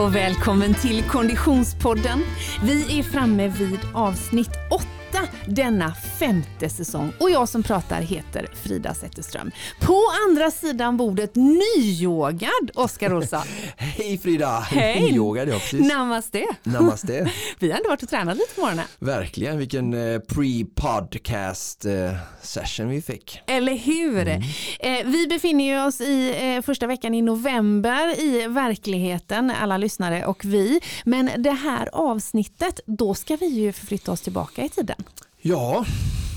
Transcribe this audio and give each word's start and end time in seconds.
och 0.00 0.14
välkommen 0.14 0.74
till 0.74 1.02
Konditionspodden. 1.02 2.22
Vi 2.62 2.98
är 2.98 3.02
framme 3.02 3.48
vid 3.48 3.80
avsnitt 3.94 4.50
8 4.70 4.99
denna 5.46 5.94
femte 6.18 6.68
säsong 6.68 7.12
och 7.18 7.30
jag 7.30 7.48
som 7.48 7.62
pratar 7.62 8.00
heter 8.00 8.46
Frida 8.62 8.94
Zetterström. 8.94 9.50
På 9.80 10.02
andra 10.28 10.50
sidan 10.50 10.96
bordet 10.96 11.34
nyyogad 11.34 12.70
Oskar 12.74 13.14
Olsson. 13.14 13.42
Hej 13.76 14.18
Frida! 14.18 14.60
Hej! 14.60 15.00
Nyyogad 15.00 15.48
ja, 15.48 15.54
precis. 15.54 15.88
Namaste. 15.88 16.46
Namaste. 16.62 17.30
Vi 17.58 17.70
har 17.70 17.78
ändå 17.78 17.88
varit 17.88 18.02
och 18.02 18.08
tränat 18.08 18.36
lite 18.36 18.54
på 18.54 18.60
morgonen. 18.60 18.84
Verkligen, 18.98 19.58
vilken 19.58 19.94
eh, 19.94 20.18
pre-podcast 20.20 22.08
eh, 22.08 22.16
session 22.42 22.88
vi 22.88 23.02
fick. 23.02 23.40
Eller 23.46 23.74
hur? 23.74 24.28
Mm. 24.28 24.42
Eh, 24.80 25.06
vi 25.06 25.26
befinner 25.26 25.86
oss 25.86 26.00
i 26.00 26.34
eh, 26.56 26.62
första 26.62 26.86
veckan 26.86 27.14
i 27.14 27.22
november 27.22 28.20
i 28.20 28.46
verkligheten, 28.46 29.50
alla 29.50 29.76
lyssnare 29.76 30.26
och 30.26 30.44
vi. 30.44 30.80
Men 31.04 31.30
det 31.38 31.50
här 31.50 31.88
avsnittet, 31.92 32.80
då 32.86 33.14
ska 33.14 33.36
vi 33.36 33.46
ju 33.46 33.72
förflytta 33.72 34.12
oss 34.12 34.20
tillbaka 34.20 34.64
i 34.64 34.68
tiden. 34.68 34.96
Ja, 35.42 35.84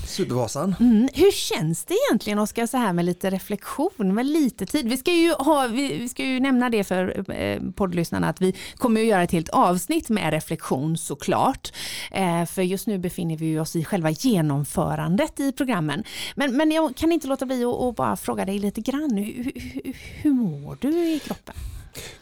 Supervasan. 0.06 0.74
Mm. 0.80 1.08
Hur 1.14 1.30
känns 1.30 1.84
det 1.84 1.94
egentligen 2.08 2.38
Oskar 2.38 2.66
så 2.66 2.76
här 2.76 2.92
med 2.92 3.04
lite 3.04 3.30
reflektion, 3.30 4.14
med 4.14 4.26
lite 4.26 4.66
tid? 4.66 4.88
Vi 4.88 4.96
ska 4.96 5.12
ju, 5.12 5.32
ha, 5.32 5.66
vi, 5.66 5.98
vi 5.98 6.08
ska 6.08 6.24
ju 6.24 6.40
nämna 6.40 6.70
det 6.70 6.84
för 6.84 7.30
eh, 7.32 7.60
poddlyssnarna 7.74 8.28
att 8.28 8.40
vi 8.40 8.54
kommer 8.76 9.00
att 9.00 9.06
göra 9.06 9.22
ett 9.22 9.32
helt 9.32 9.48
avsnitt 9.48 10.08
med 10.08 10.32
reflektion 10.32 10.96
såklart. 10.96 11.72
Eh, 12.12 12.44
för 12.44 12.62
just 12.62 12.86
nu 12.86 12.98
befinner 12.98 13.36
vi 13.36 13.58
oss 13.58 13.76
i 13.76 13.84
själva 13.84 14.10
genomförandet 14.10 15.40
i 15.40 15.52
programmen. 15.52 16.04
Men, 16.34 16.56
men 16.56 16.70
jag 16.70 16.96
kan 16.96 17.12
inte 17.12 17.26
låta 17.26 17.46
bli 17.46 17.64
att 17.64 17.96
bara 17.96 18.16
fråga 18.16 18.44
dig 18.44 18.58
lite 18.58 18.80
grann. 18.80 19.16
Hur, 19.16 19.52
hur, 19.54 19.96
hur 20.22 20.32
mår 20.32 20.76
du 20.80 20.88
i 20.88 21.18
kroppen? 21.18 21.54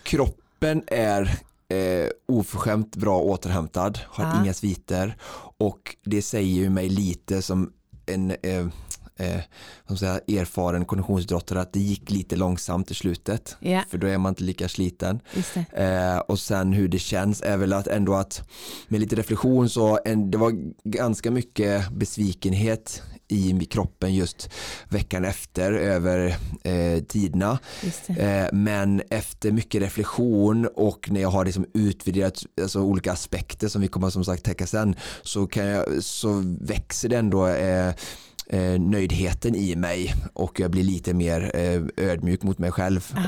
Kroppen 0.02 0.82
är 0.86 1.38
eh, 1.72 2.08
oförskämt 2.28 2.96
bra 2.96 3.18
återhämtad, 3.20 3.98
har 4.06 4.24
Ja. 4.24 4.42
inga 4.42 4.54
sviter 4.54 5.16
och 5.58 5.96
det 6.04 6.22
säger 6.22 6.54
ju 6.62 6.70
mig 6.70 6.88
lite 6.88 7.42
som 7.42 7.72
en 8.06 8.30
eh, 8.30 8.66
eh, 9.16 9.40
som 9.86 9.96
säger, 9.96 10.40
erfaren 10.40 10.84
konditionsidrottare 10.84 11.60
att 11.60 11.72
det 11.72 11.80
gick 11.80 12.10
lite 12.10 12.36
långsamt 12.36 12.90
i 12.90 12.94
slutet 12.94 13.56
Ja, 13.60 13.82
för 13.88 13.98
då 13.98 14.06
är 14.06 14.18
man 14.18 14.30
inte 14.30 14.44
lika 14.44 14.68
sliten. 14.68 15.20
Eh, 15.72 16.18
och 16.18 16.38
sen 16.38 16.72
hur 16.72 16.88
det 16.88 16.98
känns 16.98 17.42
är 17.42 17.56
väl 17.56 17.72
att 17.72 17.86
ändå 17.86 18.14
att 18.14 18.48
med 18.88 19.00
lite 19.00 19.16
reflektion 19.16 19.68
så 19.68 19.98
en, 20.04 20.30
det 20.30 20.38
var 20.38 20.52
ganska 20.84 21.30
mycket 21.30 21.90
besvikenhet 21.90 23.02
i 23.32 23.66
kroppen 23.66 24.14
just 24.14 24.50
veckan 24.88 25.24
efter 25.24 25.72
över 25.72 26.36
eh, 26.64 27.02
tiderna. 27.08 27.58
Eh, 28.06 28.46
men 28.52 29.02
efter 29.10 29.52
mycket 29.52 29.82
reflektion 29.82 30.68
och 30.74 31.10
när 31.10 31.20
jag 31.20 31.28
har 31.28 31.44
liksom 31.44 31.66
utvärderat 31.74 32.42
alltså 32.60 32.80
olika 32.80 33.12
aspekter 33.12 33.68
som 33.68 33.82
vi 33.82 33.88
kommer 33.88 34.10
som 34.10 34.24
sagt 34.24 34.44
täcka 34.44 34.66
sen 34.66 34.96
så, 35.22 35.46
kan 35.46 35.66
jag, 35.66 36.02
så 36.02 36.56
växer 36.60 37.08
det 37.08 37.16
ändå 37.16 37.46
eh, 37.46 37.94
eh, 38.52 38.80
nöjdheten 38.80 39.54
i 39.54 39.76
mig 39.76 40.14
och 40.32 40.60
jag 40.60 40.70
blir 40.70 40.82
lite 40.84 41.14
mer 41.14 41.50
eh, 41.54 42.06
ödmjuk 42.10 42.42
mot 42.42 42.58
mig 42.58 42.72
själv. 42.72 43.14
Ah, 43.16 43.20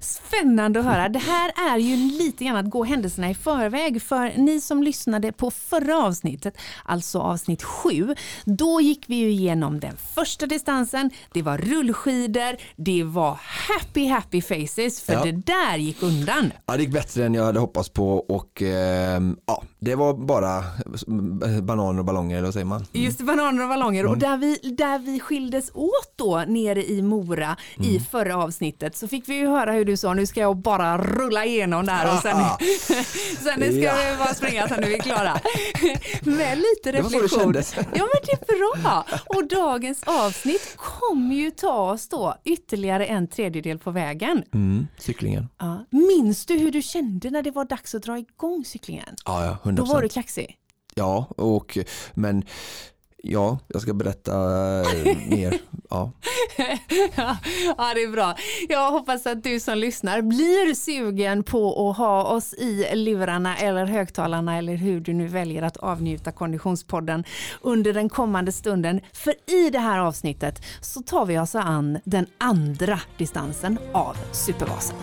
Spännande 0.00 0.80
att 0.80 0.86
höra. 0.86 1.08
Det 1.08 1.18
här 1.18 1.52
är 1.72 1.78
ju 1.78 1.96
lite 1.96 2.44
grann 2.44 2.56
att 2.56 2.70
gå 2.70 2.84
händelserna 2.84 3.30
i 3.30 3.34
förväg 3.34 4.02
för 4.02 4.32
ni 4.38 4.60
som 4.60 4.82
lyssnade 4.82 5.32
på 5.32 5.50
förra 5.50 5.96
avsnittet, 5.98 6.56
alltså 6.84 7.18
avsnitt 7.18 7.62
sju, 7.62 8.14
då 8.44 8.80
gick 8.80 9.04
vi 9.06 9.14
ju 9.16 9.30
igenom 9.30 9.80
den 9.80 9.96
första 10.14 10.46
distansen, 10.46 11.10
det 11.32 11.42
var 11.42 11.58
rullskidor, 11.58 12.56
det 12.76 13.02
var 13.04 13.38
happy 13.42 14.06
happy 14.08 14.42
faces 14.42 15.00
för 15.00 15.12
Ja. 15.12 15.24
det 15.24 15.32
där 15.32 15.76
gick 15.76 16.02
undan. 16.02 16.52
Ja, 16.66 16.76
det 16.76 16.82
gick 16.82 16.92
bättre 16.92 17.24
än 17.26 17.34
jag 17.34 17.44
hade 17.44 17.58
hoppats 17.60 17.88
på 17.88 18.14
och 18.16 18.62
ehm, 18.62 19.36
ja, 19.46 19.62
det 19.78 19.94
var 19.94 20.14
bara 20.14 20.64
bananer 21.62 21.98
och 21.98 22.04
ballonger 22.04 22.36
eller 22.36 22.44
vad 22.46 22.52
säger 22.54 22.66
man? 22.66 22.86
Just 22.92 23.18
det, 23.18 23.24
bananer 23.24 23.62
och 23.62 23.68
ballonger 23.68 24.06
och 24.06 24.18
där 24.18 24.33
vi, 24.36 24.56
där 24.78 24.98
vi 24.98 25.20
skildes 25.20 25.70
åt 25.74 26.12
då 26.16 26.44
nere 26.46 26.84
i 26.84 27.02
Mora 27.02 27.56
i 27.82 28.00
förra 28.00 28.36
avsnittet 28.36 28.96
så 28.96 29.08
fick 29.08 29.28
vi 29.28 29.34
ju 29.34 29.46
höra 29.46 29.72
hur 29.72 29.84
du 29.84 29.96
sa 29.96 30.14
nu 30.14 30.26
ska 30.26 30.40
jag 30.40 30.56
bara 30.56 30.98
rulla 30.98 31.44
igenom 31.44 31.86
där 31.86 32.14
och 32.16 32.22
sen, 32.22 32.36
sen 33.42 33.62
ska 33.62 33.82
Ja. 33.82 34.16
bara 34.18 34.34
springa 34.34 34.68
sen 34.68 34.84
är 34.84 34.88
vi 34.88 34.98
klara. 34.98 35.40
Med 36.22 36.58
lite 36.58 36.92
Det 36.92 37.02
var 37.02 37.10
så 37.10 37.16
det 37.16 37.24
reflektion. 37.24 37.40
kändes. 37.40 37.74
Ja 37.76 37.82
men 38.12 38.20
det 38.26 38.52
är 38.52 38.82
bra. 38.82 39.04
Och 39.26 39.48
dagens 39.48 40.02
avsnitt 40.06 40.76
kommer 40.76 41.34
ju 41.34 41.50
ta 41.50 41.90
oss 41.92 42.08
då 42.08 42.34
ytterligare 42.44 43.06
en 43.06 43.28
tredjedel 43.28 43.78
på 43.78 43.90
vägen. 43.90 44.42
Mm, 44.54 44.86
cyklingen. 44.98 45.48
Ja. 45.58 45.84
Minns 45.90 46.46
du 46.46 46.54
hur 46.58 46.70
du 46.72 46.82
kände 46.82 47.30
när 47.30 47.42
det 47.42 47.50
var 47.50 47.64
dags 47.64 47.94
att 47.94 48.02
dra 48.02 48.18
igång 48.18 48.64
cyklingen? 48.64 49.16
Ja, 49.24 49.44
ja, 49.44 49.70
100%. 49.70 49.72
Då 49.76 49.84
var 49.84 50.02
du 50.02 50.08
kaxig. 50.08 50.56
Ja, 50.94 51.26
och 51.36 51.78
men 52.14 52.42
ja, 53.24 53.58
jag 53.68 53.82
ska 53.82 53.94
berätta 53.94 54.32
eh, 54.80 55.16
mer. 55.28 55.58
Ja. 55.90 56.12
ja, 57.16 57.36
ja, 57.78 57.94
det 57.94 58.02
är 58.02 58.12
bra. 58.12 58.34
Jag 58.68 58.90
hoppas 58.90 59.26
att 59.26 59.42
du 59.42 59.60
som 59.60 59.78
lyssnar 59.78 60.22
blir 60.22 60.74
sugen 60.74 61.42
på 61.42 61.90
att 61.90 61.96
ha 61.96 62.22
oss 62.22 62.54
i 62.54 62.86
lurarna 62.94 63.56
eller 63.56 63.86
högtalarna 63.86 64.58
eller 64.58 64.74
hur 64.74 65.00
du 65.00 65.12
nu 65.12 65.28
väljer 65.28 65.62
att 65.62 65.76
avnjuta 65.76 66.32
Konditionspodden 66.32 67.24
under 67.60 67.92
den 67.92 68.08
kommande 68.08 68.52
stunden. 68.52 69.00
För 69.12 69.34
i 69.50 69.70
det 69.70 69.78
här 69.78 69.98
avsnittet 69.98 70.62
så 70.80 71.02
tar 71.02 71.26
vi 71.26 71.38
oss 71.38 71.54
an 71.54 71.98
den 72.04 72.26
andra 72.38 73.00
distansen 73.16 73.78
av 73.92 74.16
Supervasan. 74.32 74.96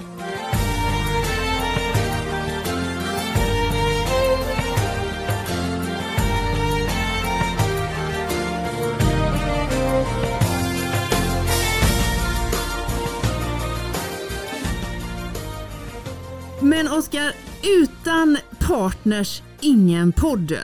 Oskar, 17.01 17.33
utan 17.81 18.37
partners 18.59 19.41
ingen 19.61 20.11
podd. 20.11 20.57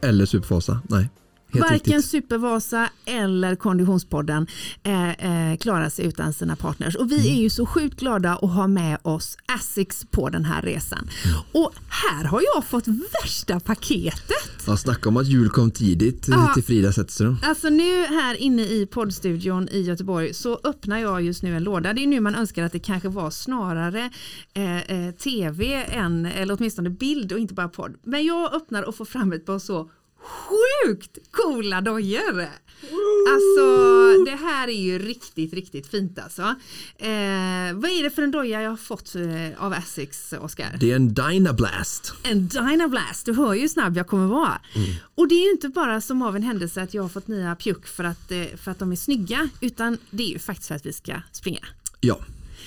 Eller 0.00 0.26
Superfasa, 0.26 0.80
nej. 0.88 1.08
Helt 1.52 1.62
Varken 1.70 1.96
riktigt. 1.96 2.04
Supervasa 2.10 2.88
eller 3.04 3.54
Konditionspodden 3.56 4.46
eh, 4.82 5.50
eh, 5.50 5.56
klarar 5.56 5.88
sig 5.88 6.06
utan 6.06 6.32
sina 6.32 6.56
partners. 6.56 6.94
Och 6.96 7.10
vi 7.10 7.14
Mm. 7.16 7.38
är 7.38 7.42
ju 7.42 7.50
så 7.50 7.66
sjukt 7.66 8.00
glada 8.00 8.32
att 8.32 8.50
ha 8.54 8.66
med 8.66 8.98
oss 9.02 9.36
Asics 9.46 10.06
på 10.10 10.28
den 10.28 10.44
här 10.44 10.62
resan. 10.62 11.08
Mm. 11.24 11.36
Och 11.52 11.72
här 11.88 12.24
har 12.24 12.42
jag 12.54 12.64
fått 12.64 12.84
värsta 13.22 13.60
paketet. 13.60 14.50
Ja, 14.66 14.76
snacka 14.76 15.08
om 15.08 15.16
att 15.16 15.26
jul 15.26 15.48
kom 15.50 15.70
tidigt 15.70 16.28
eh, 16.28 16.34
Ja. 16.34 16.50
till 16.54 16.64
Frida 16.64 16.92
Zetterström. 16.92 17.36
Alltså 17.42 17.68
nu 17.68 18.06
här 18.06 18.34
inne 18.34 18.62
i 18.62 18.86
poddstudion 18.86 19.68
i 19.68 19.80
Göteborg 19.80 20.34
så 20.34 20.60
öppnar 20.64 20.98
jag 20.98 21.22
just 21.22 21.42
nu 21.42 21.56
en 21.56 21.64
låda. 21.64 21.92
Det 21.92 22.02
är 22.02 22.06
nu 22.06 22.20
man 22.20 22.34
önskar 22.34 22.64
att 22.64 22.72
det 22.72 22.78
kanske 22.78 23.08
var 23.08 23.30
snarare 23.30 24.10
eh, 24.54 24.76
eh, 25.06 25.14
tv 25.14 25.84
än, 25.84 26.26
eller 26.26 26.56
åtminstone 26.58 26.90
bild 26.90 27.32
och 27.32 27.38
inte 27.38 27.54
bara 27.54 27.68
podd. 27.68 27.94
Men 28.04 28.24
jag 28.24 28.54
öppnar 28.54 28.82
och 28.82 28.94
får 28.94 29.04
fram 29.04 29.32
ett 29.32 29.46
par 29.46 29.58
så 29.58 29.90
sjukt 30.26 31.18
coola 31.30 31.80
dojor. 31.80 32.48
Alltså 33.28 34.24
det 34.24 34.36
här 34.36 34.68
är 34.68 34.82
ju 34.82 34.98
riktigt, 34.98 35.52
riktigt 35.52 35.86
fint 35.86 36.18
alltså. 36.18 36.42
Eh, 36.96 37.74
vad 37.74 37.90
är 37.90 38.02
det 38.02 38.10
för 38.10 38.22
en 38.22 38.30
doja 38.30 38.62
jag 38.62 38.70
har 38.70 38.76
fått 38.76 39.14
eh, 39.14 39.64
av 39.64 39.72
Asics, 39.72 40.32
Oskar? 40.32 40.76
Det 40.80 40.92
är 40.92 40.96
en 40.96 41.14
Dynablast. 41.14 42.12
En 42.22 42.48
Dynablast, 42.48 43.26
du 43.26 43.32
hör 43.32 43.54
ju 43.54 43.60
hur 43.60 43.68
snabb 43.68 43.96
jag 43.96 44.06
kommer 44.06 44.26
vara. 44.26 44.60
Och 45.14 45.28
det 45.28 45.34
är 45.34 45.44
ju 45.44 45.50
inte 45.50 45.68
bara 45.68 46.00
som 46.00 46.22
av 46.22 46.36
en 46.36 46.42
händelse 46.42 46.82
att 46.82 46.94
jag 46.94 47.02
har 47.02 47.08
fått 47.08 47.28
nya 47.28 47.56
pjuck 47.56 47.86
för 47.86 48.04
att, 48.04 48.30
eh, 48.30 48.44
för 48.56 48.70
att 48.70 48.78
de 48.78 48.92
är 48.92 48.96
snygga, 48.96 49.48
utan 49.60 49.98
det 50.10 50.22
är 50.22 50.28
ju 50.28 50.38
faktiskt 50.38 50.68
för 50.68 50.74
att 50.74 50.86
vi 50.86 50.92
ska 50.92 51.12
springa. 51.32 51.66
Ja, 52.00 52.18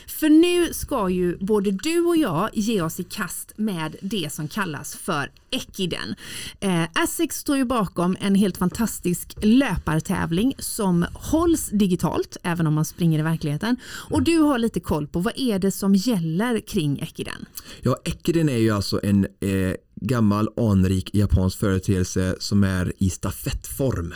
för 0.08 0.30
nu 0.30 0.74
ska 0.74 1.10
ju 1.10 1.38
både 1.38 1.72
du 1.72 2.00
och 2.00 2.18
jag 2.18 2.50
ge 2.54 2.82
oss 2.82 3.00
i 3.00 3.04
kast 3.04 3.54
med 3.56 3.96
det 4.02 4.34
som 4.34 4.48
kallas 4.48 4.96
för 4.96 5.32
Ekiden. 5.52 6.16
Eh, 6.60 6.84
Asics 6.94 7.38
står 7.38 7.58
ju 7.58 7.66
bakom 7.66 8.18
en 8.20 8.36
helt 8.36 8.58
fantastisk 8.58 9.38
löpartävling 9.42 10.54
som 10.60 11.06
hålls 11.14 11.70
digitalt, 11.70 12.38
även 12.44 12.68
om 12.68 12.74
man 12.74 12.86
springer 12.86 13.20
i 13.20 13.22
verkligheten. 13.22 13.76
Och 14.10 14.24
du 14.24 14.38
har 14.38 14.58
lite 14.58 14.80
koll 14.80 15.08
på 15.08 15.20
vad 15.20 15.34
är 15.36 15.60
det 15.60 15.72
som 15.72 15.96
gäller 15.96 16.60
kring 16.60 17.00
Ekiden? 17.00 17.46
Ja, 17.82 17.98
Ekiden 18.06 18.50
är 18.50 18.58
ju 18.58 18.72
alltså 18.72 19.00
en 19.04 19.26
eh, 19.26 19.74
gammal 20.02 20.50
anrik 20.58 21.10
japansk 21.16 21.60
företeelse 21.60 22.36
som 22.40 22.64
är 22.64 22.94
i 22.98 23.10
stafettform. 23.10 24.14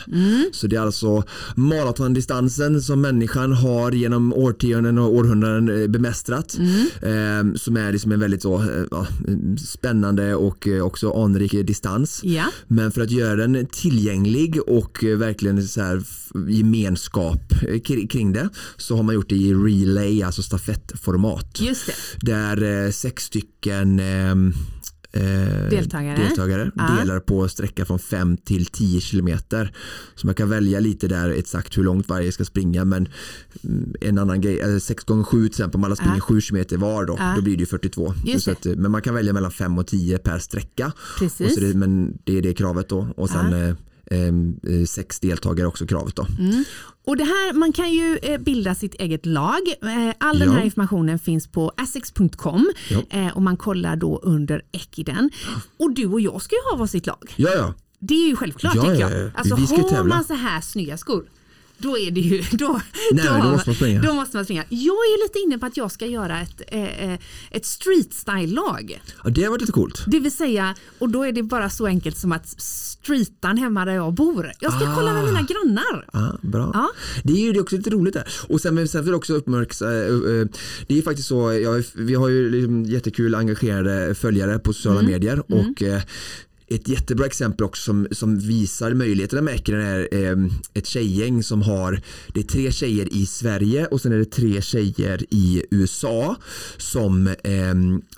Så 0.52 0.66
det 0.66 0.76
är 0.76 0.80
alltså 0.80 1.22
maratondistansen 1.56 2.82
som 2.82 3.00
människan 3.00 3.52
har 3.52 3.92
genom 3.92 4.32
årtionden 4.32 4.98
och 4.98 5.14
århundraden 5.14 5.82
eh, 5.82 5.88
bemästrat. 5.88 6.58
Eh, 7.02 7.54
som 7.56 7.76
är 7.76 7.92
liksom 7.92 8.12
en 8.12 8.20
väldigt 8.20 8.42
så, 8.42 8.54
eh, 8.62 9.04
spännande 9.58 10.34
och 10.34 10.68
eh, 10.68 10.82
också 10.84 11.12
anrik 11.12 11.52
distans. 11.66 12.20
Ja. 12.24 12.44
Men 12.66 12.92
för 12.92 13.00
att 13.00 13.10
göra 13.10 13.36
den 13.36 13.66
tillgänglig 13.66 14.60
och 14.66 15.04
eh, 15.04 15.16
verkligen 15.18 15.68
så 15.68 15.80
här 15.80 16.02
gemenskap 16.48 17.52
kri- 17.84 18.06
kring 18.08 18.32
det 18.32 18.48
så 18.76 18.96
har 18.96 19.02
man 19.02 19.14
gjort 19.14 19.28
det 19.28 19.36
i 19.36 19.54
relay, 19.54 20.22
alltså 20.22 20.42
stafettformat. 20.42 21.60
Just 21.60 21.86
det. 21.86 21.92
Där 22.32 22.90
sex 22.90 23.22
stycken 23.24 24.00
ehm, 24.00 24.52
eh, 25.14 25.68
Deltagare. 25.70 26.16
deltagare 26.16 26.70
Ja. 26.74 26.96
delar 27.00 27.20
på 27.20 27.48
sträcka 27.48 27.84
från 27.84 27.98
5 27.98 28.36
till 28.36 28.66
10 28.66 29.00
kilometer. 29.00 29.72
Så 30.14 30.26
man 30.26 30.34
kan 30.34 30.48
välja 30.50 30.80
lite 30.80 31.08
där 31.08 31.30
exakt 31.30 31.78
hur 31.78 31.82
långt 31.84 32.08
varje 32.08 32.32
ska 32.32 32.44
springa 32.44 32.84
men 32.84 33.08
mm, 33.64 33.94
en 34.00 34.18
annan 34.18 34.40
grej, 34.40 34.60
eller 34.60 34.78
6 34.78 35.04
gånger 35.04 35.24
7 35.24 35.38
till 35.42 35.46
exempel 35.46 35.78
om 35.78 35.84
alla 35.84 35.96
springer 35.96 36.14
Ja. 36.16 36.20
7 36.20 36.40
kilometer 36.40 36.76
var 36.76 37.04
då, 37.04 37.16
Ja. 37.18 37.32
då 37.36 37.42
blir 37.42 37.56
det 37.56 37.60
ju 37.60 37.66
42. 37.66 38.14
Just 38.24 38.44
Så 38.44 38.50
att, 38.50 38.66
eh, 38.66 38.76
men 38.76 38.90
man 38.90 39.02
kan 39.02 39.14
välja 39.14 39.32
mellan 39.32 39.50
5 39.50 39.78
och 39.78 39.86
10 39.86 40.18
per 40.18 40.38
sträcka. 40.38 40.92
Precis. 41.18 41.56
det, 41.56 41.74
men 41.74 42.18
det 42.24 42.38
är 42.38 42.42
det 42.42 42.54
kravet 42.54 42.88
då 42.88 43.08
och 43.16 43.30
sen 43.30 43.52
eh, 43.52 43.74
em, 44.10 44.56
eh, 44.62 44.84
sex 44.86 45.20
deltagare 45.20 45.66
också 45.66 45.86
kravet 45.86 46.16
då. 46.16 46.26
Mm. 46.38 46.64
Och 47.06 47.16
det 47.16 47.24
här, 47.24 47.52
man 47.52 47.72
kan 47.72 47.92
ju 47.92 48.18
eh, 48.22 48.38
bilda 48.40 48.74
sitt 48.74 48.94
eget 48.94 49.26
lag. 49.26 49.60
Eh, 49.82 50.14
All 50.20 50.38
den 50.38 50.48
Ja. 50.48 50.54
här 50.54 50.64
informationen 50.64 51.18
finns 51.18 51.46
på 51.46 51.72
asics.com 51.76 52.70
Ja. 52.90 53.02
eh, 53.10 53.36
och 53.36 53.42
man 53.42 53.56
kollar 53.56 53.96
då 53.96 54.18
under 54.22 54.62
Ekiden. 54.72 55.30
Och 55.78 55.94
du 55.94 56.06
och 56.06 56.20
jag 56.20 56.42
ska 56.42 56.54
ju 56.56 56.60
ha 56.70 56.76
varsitt 56.76 57.06
lag. 57.06 57.34
Ja, 57.36 57.50
ja. 57.56 57.74
Det 57.98 58.14
är 58.14 58.28
ju 58.28 58.36
självklart 58.36 58.74
Ja, 58.74 58.82
tycker 58.82 58.94
ja, 59.00 59.10
jag. 59.10 59.20
ja. 59.26 59.30
Alltså 59.34 59.56
Vi 59.56 59.66
ska 59.66 59.76
ju 59.76 59.82
har 59.82 60.04
man 60.04 60.24
så 60.24 60.34
här 60.34 60.60
snygga 60.60 60.96
skor 60.96 61.24
då 61.78 61.98
är 61.98 62.10
det 62.10 62.20
ju, 62.20 62.42
då, 62.52 62.80
Nej, 63.12 63.24
då 63.42 63.48
måste 63.50 63.68
man 63.68 63.74
springa. 63.76 64.02
Då 64.02 64.12
måste 64.14 64.36
man 64.36 64.44
springa. 64.44 64.64
Jag 64.68 64.94
är 64.94 65.24
lite 65.24 65.38
inne 65.38 65.58
på 65.58 65.66
att 65.66 65.76
jag 65.76 65.92
ska 65.92 66.06
göra 66.06 66.40
ett, 66.40 66.62
eh, 66.68 67.12
eh, 67.12 67.18
ett 67.50 67.66
street 67.66 68.12
style-lag. 68.14 69.00
ja 69.24 69.30
det 69.30 69.42
har 69.42 69.50
varit 69.50 69.60
lite 69.60 69.72
coolt. 69.72 70.04
Det 70.06 70.20
vill 70.20 70.32
säga, 70.32 70.74
och 70.98 71.08
då 71.08 71.22
är 71.22 71.32
det 71.32 71.42
bara 71.42 71.70
så 71.70 71.86
enkelt 71.86 72.16
som 72.18 72.32
att 72.32 72.48
streetan 72.60 73.58
hemma 73.58 73.84
där 73.84 73.92
jag 73.94 74.12
bor. 74.14 74.52
Jag 74.60 74.72
ska 74.72 74.84
Ah. 74.90 74.94
kolla 74.94 75.12
med 75.14 75.24
mina 75.24 75.42
grannar. 75.42 76.06
Ja, 76.12 76.38
bra. 76.42 76.70
Ja. 76.74 76.90
Det 77.24 77.32
är 77.32 77.36
ju 77.46 77.52
det 77.52 77.58
är 77.58 77.62
också 77.62 77.76
lite 77.76 77.90
roligt 77.90 78.14
där. 78.14 78.28
Och 78.48 78.60
sen, 78.60 78.88
sen 78.88 79.02
vill 79.04 79.10
jag 79.10 79.18
också 79.18 79.34
uppmärksamma, 79.34 79.90
det 80.86 80.98
är 80.98 81.02
faktiskt 81.02 81.28
så, 81.28 81.52
jag, 81.52 81.84
vi 81.94 82.14
har 82.14 82.28
ju 82.28 82.50
liksom 82.50 82.84
jättekul 82.84 83.34
engagerade 83.34 84.14
följare 84.14 84.58
på 84.58 84.72
sociala 84.72 85.00
Mm. 85.00 85.12
medier 85.12 85.42
och 85.52 85.82
eh, 85.82 86.02
ett 86.68 86.88
jättebra 86.88 87.26
exempel 87.26 87.64
också 87.66 87.82
som, 87.82 88.06
som 88.10 88.38
visar 88.38 88.94
möjligheterna 88.94 89.42
med 89.42 89.54
Ekerö 89.54 89.82
är 89.82 90.08
eh, 90.32 90.36
ett 90.74 90.86
tjejgäng 90.86 91.42
som 91.42 91.62
har, 91.62 92.00
det 92.34 92.40
är 92.40 92.44
tre 92.44 92.72
tjejer 92.72 93.08
i 93.14 93.26
Sverige 93.26 93.86
och 93.86 94.00
sen 94.00 94.12
är 94.12 94.18
det 94.18 94.24
tre 94.30 94.62
tjejer 94.62 95.24
i 95.30 95.62
USA 95.70 96.36
som 96.76 97.26
eh, 97.26 97.74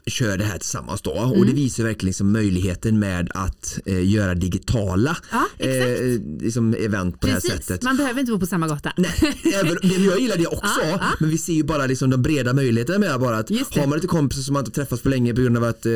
kör 0.06 0.38
det 0.38 0.44
här 0.44 0.58
tillsammans 0.58 1.02
då 1.02 1.10
och 1.10 1.36
Mm. 1.36 1.48
det 1.48 1.54
visar 1.54 1.84
verkligen 1.84 2.06
liksom 2.08 2.32
möjligheten 2.32 2.98
med 2.98 3.30
att 3.34 3.78
eh, 3.84 4.08
göra 4.10 4.34
digitala 4.34 5.16
Ja, 5.30 5.46
eh, 5.66 6.20
liksom 6.40 6.74
event 6.74 7.20
på 7.20 7.26
det 7.26 7.32
här 7.32 7.40
Precis, 7.40 7.66
sättet. 7.66 7.82
man 7.82 7.96
behöver 7.96 8.20
inte 8.20 8.32
bo 8.32 8.38
på 8.40 8.46
samma 8.46 8.68
gata. 8.68 8.92
Nej, 8.96 9.34
även, 9.54 9.76
men 9.82 10.04
jag 10.04 10.20
gillar 10.20 10.36
det 10.36 10.46
också 10.46 10.80
Ja, 10.82 10.88
ja. 11.00 11.06
men 11.20 11.30
vi 11.30 11.38
ser 11.38 11.52
ju 11.52 11.62
bara 11.64 11.86
liksom 11.86 12.10
de 12.10 12.22
breda 12.22 12.52
möjligheterna 12.54 12.98
med 12.98 13.20
bara 13.20 13.36
att 13.38 13.50
har 13.50 13.86
man 13.86 13.96
lite 13.96 14.06
kompisar 14.06 14.42
som 14.42 14.52
man 14.52 14.60
inte 14.64 14.70
träffats 14.74 15.02
på 15.02 15.08
länge 15.08 15.34
på 15.34 15.40
grund 15.40 15.56
av 15.56 15.64
att 15.64 15.86
eh, 15.86 15.92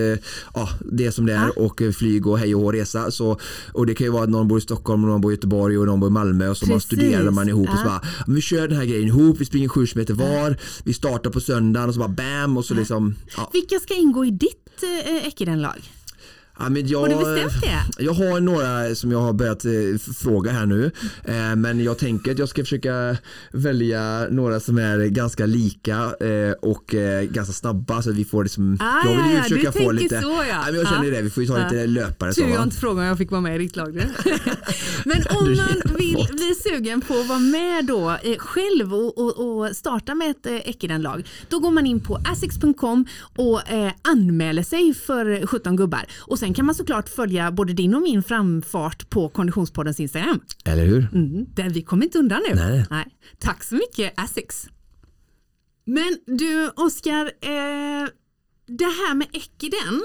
ja, 0.55 0.69
det 0.93 1.06
är 1.06 1.11
som 1.11 1.26
det 1.26 1.32
är 1.32 1.58
och 1.58 1.82
eh, 1.82 1.93
flyg 1.93 2.26
och 2.26 2.38
hej 2.40 2.54
och 2.54 2.72
resa 2.72 3.10
så, 3.10 3.38
och 3.72 3.87
det 3.87 3.94
kan 3.94 4.04
ju 4.06 4.10
vara 4.10 4.22
att 4.25 4.31
någon 4.31 4.48
bor 4.48 4.58
i 4.58 4.60
Stockholm 4.60 5.04
och 5.04 5.10
någon 5.10 5.20
bor 5.20 5.32
i 5.32 5.34
Göteborg 5.34 5.78
och 5.78 5.87
någon 5.87 6.00
bor 6.00 6.08
i 6.08 6.12
Malmö 6.12 6.48
och 6.48 6.56
så 6.56 6.66
Precis. 6.66 6.82
studerar 6.82 7.31
man 7.31 7.48
ihop 7.48 7.69
och 7.69 7.78
så 7.78 7.84
Ja. 7.84 8.00
bara 8.26 8.34
vi 8.34 8.40
kör 8.40 8.69
den 8.69 8.76
här 8.76 8.84
grejen 8.84 9.08
ihop, 9.08 9.37
vi 9.40 9.44
springer 9.44 9.69
sju 9.69 9.87
meter 9.94 10.14
var, 10.14 10.56
vi 10.84 10.92
startar 10.94 11.31
på 11.31 11.40
söndagen 11.40 11.88
och 11.88 11.94
så 11.94 12.00
bara 12.00 12.08
bam 12.08 12.56
och 12.56 12.64
så 12.64 12.75
liksom 12.75 13.14
ja. 13.37 13.50
Vilka 13.52 13.78
ska 13.78 13.94
ingå 13.94 14.25
i 14.25 14.31
ditt 14.31 14.82
eh, 15.06 15.26
Ekiden-lag? 15.26 15.90
Ja, 16.60 16.68
men 16.68 16.86
jag, 16.86 17.00
Har 17.00 17.08
du 17.08 17.16
bestämt 17.16 17.62
det? 17.62 18.04
Jag 18.04 18.12
har 18.12 18.40
några 18.40 18.94
som 18.94 19.12
jag 19.12 19.18
har 19.18 19.32
börjat 19.32 19.64
eh, 19.64 19.70
fråga 20.14 20.52
här 20.52 20.66
nu. 20.66 20.90
Eh, 21.24 21.56
men 21.56 21.84
jag 21.84 21.98
tänker 21.98 22.32
att 22.32 22.38
jag 22.38 22.48
ska 22.48 22.62
försöka 22.62 23.16
välja 23.52 24.26
några 24.30 24.60
som 24.60 24.78
är 24.78 25.06
ganska 25.06 25.46
lika 25.46 25.94
eh, 26.20 26.52
och 26.62 26.94
ganska 27.22 27.52
snabba 27.52 28.02
så 28.02 28.12
vi 28.12 28.24
får 28.24 28.44
liksom, 28.44 28.76
Ah, 28.80 29.08
jag 29.08 29.22
vill 29.22 29.30
ju 29.30 29.36
ja, 29.36 29.42
försöka 29.42 29.72
få 29.72 29.92
lite, 29.92 30.20
så, 30.20 30.42
ja. 30.48 30.62
Men 30.66 30.74
jag 30.74 30.88
känner 30.88 31.10
det, 31.10 31.22
vi 31.22 31.30
får 31.30 31.42
ju 31.42 31.48
ta 31.48 31.56
lite 31.56 31.86
löpare. 31.86 32.34
Så, 32.34 32.40
Tur 32.40 32.48
jag 32.48 32.62
inte 32.62 32.76
frågade 32.76 33.00
om 33.00 33.06
jag 33.06 33.18
fick 33.18 33.30
vara 33.30 33.40
med 33.40 33.56
i 33.56 33.58
ditt 33.58 33.76
lag. 33.76 33.94
Men 35.04 35.22
om 35.30 35.56
man 35.56 35.96
vill 35.98 36.26
bli 36.30 36.54
sugen 36.64 37.00
på 37.00 37.14
att 37.14 37.26
vara 37.26 37.38
med 37.38 37.84
då 37.84 38.16
själv 38.38 38.94
och, 38.94 39.18
och, 39.18 39.60
och 39.66 39.76
starta 39.76 40.14
med 40.14 40.30
ett 40.30 40.46
eh, 40.46 40.68
Ekiden-lag, 40.68 41.28
då 41.48 41.58
går 41.58 41.70
man 41.70 41.86
in 41.86 42.00
på 42.00 42.18
asics.com 42.32 43.06
och 43.36 43.60
anmäler 44.02 44.62
sig 44.62 44.94
för 44.94 45.46
17 45.46 45.76
gubbar. 45.76 46.04
Och 46.18 46.38
sen 46.38 46.50
kan 46.55 46.67
man 46.67 46.75
såklart 46.75 47.08
följa 47.08 47.52
både 47.52 47.73
din 47.73 47.94
och 47.94 48.02
min 48.02 48.23
framfart 48.23 49.11
på 49.11 49.29
Konditionspoddens 49.29 50.00
Instagram. 50.00 50.41
Eller 50.64 50.87
hur? 50.87 51.08
Mm, 51.14 51.47
där 51.55 51.70
vi 51.70 51.82
kommer 51.82 52.05
inte 52.05 52.19
undan 52.19 52.43
nu. 52.49 52.85
Nej. 52.91 53.06
Tack 53.38 53.64
så 53.64 53.75
mycket 53.75 54.12
Asics. 54.17 54.69
Men 55.85 56.19
du 56.26 56.69
Oskar, 56.69 57.25
eh, 57.25 58.08
det 58.67 58.85
här 58.85 59.14
med 59.14 59.26
Ekiden 59.32 60.02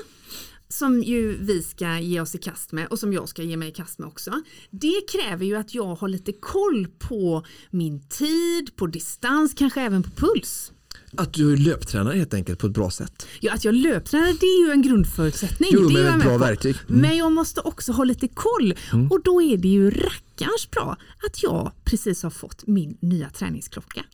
som 0.68 1.04
ju 1.04 1.38
vi 1.38 1.64
ska 1.64 2.00
ge 2.00 2.22
oss 2.22 2.36
i 2.36 2.38
kast 2.38 2.72
med 2.72 2.88
och 2.88 3.00
som 3.00 3.14
jag 3.14 3.30
ska 3.30 3.44
ge 3.44 3.58
mig 3.58 3.70
i 3.70 3.72
kast 3.72 4.00
med 4.00 4.08
också. 4.08 4.32
Det 4.70 5.02
kräver 5.12 5.46
ju 5.46 5.56
att 5.56 5.76
jag 5.76 5.96
har 5.96 6.08
lite 6.08 6.32
koll 6.32 6.88
på 7.00 7.46
min 7.70 8.08
tid, 8.10 8.76
på 8.76 8.88
distans, 8.88 9.54
kanske 9.54 9.82
även 9.82 10.04
på 10.04 10.10
puls. 10.10 10.72
Att 11.18 11.34
du 11.34 11.58
löptränar 11.58 12.14
helt 12.14 12.34
enkelt 12.34 12.60
på 12.60 12.68
ett 12.68 12.74
bra 12.74 12.90
sätt. 12.90 13.28
Ja, 13.40 13.54
att 13.54 13.66
jag 13.66 13.74
löptränar 13.74 14.34
det 14.40 14.46
är 14.46 14.66
ju 14.66 14.72
en 14.72 14.82
grundförutsättning. 14.82 15.70
Jo, 15.74 15.90
det 15.90 16.00
är 16.00 16.06
jag 16.06 16.20
bra 16.20 16.38
verktyg. 16.38 16.76
Mm. 16.90 17.02
Men 17.02 17.18
jag 17.18 17.32
måste 17.32 17.62
också 17.62 17.92
ha 17.92 18.04
lite 18.04 18.28
koll 18.28 18.74
och 19.10 19.22
då 19.24 19.42
är 19.42 19.58
det 19.58 19.68
ju 19.68 19.90
rackarns 19.90 20.72
bra 20.72 20.98
att 21.28 21.44
jag 21.44 21.72
precis 21.84 22.24
har 22.24 22.30
fått 22.30 22.68
min 22.68 22.98
nya 23.00 23.30
träningsklocka. 23.30 24.06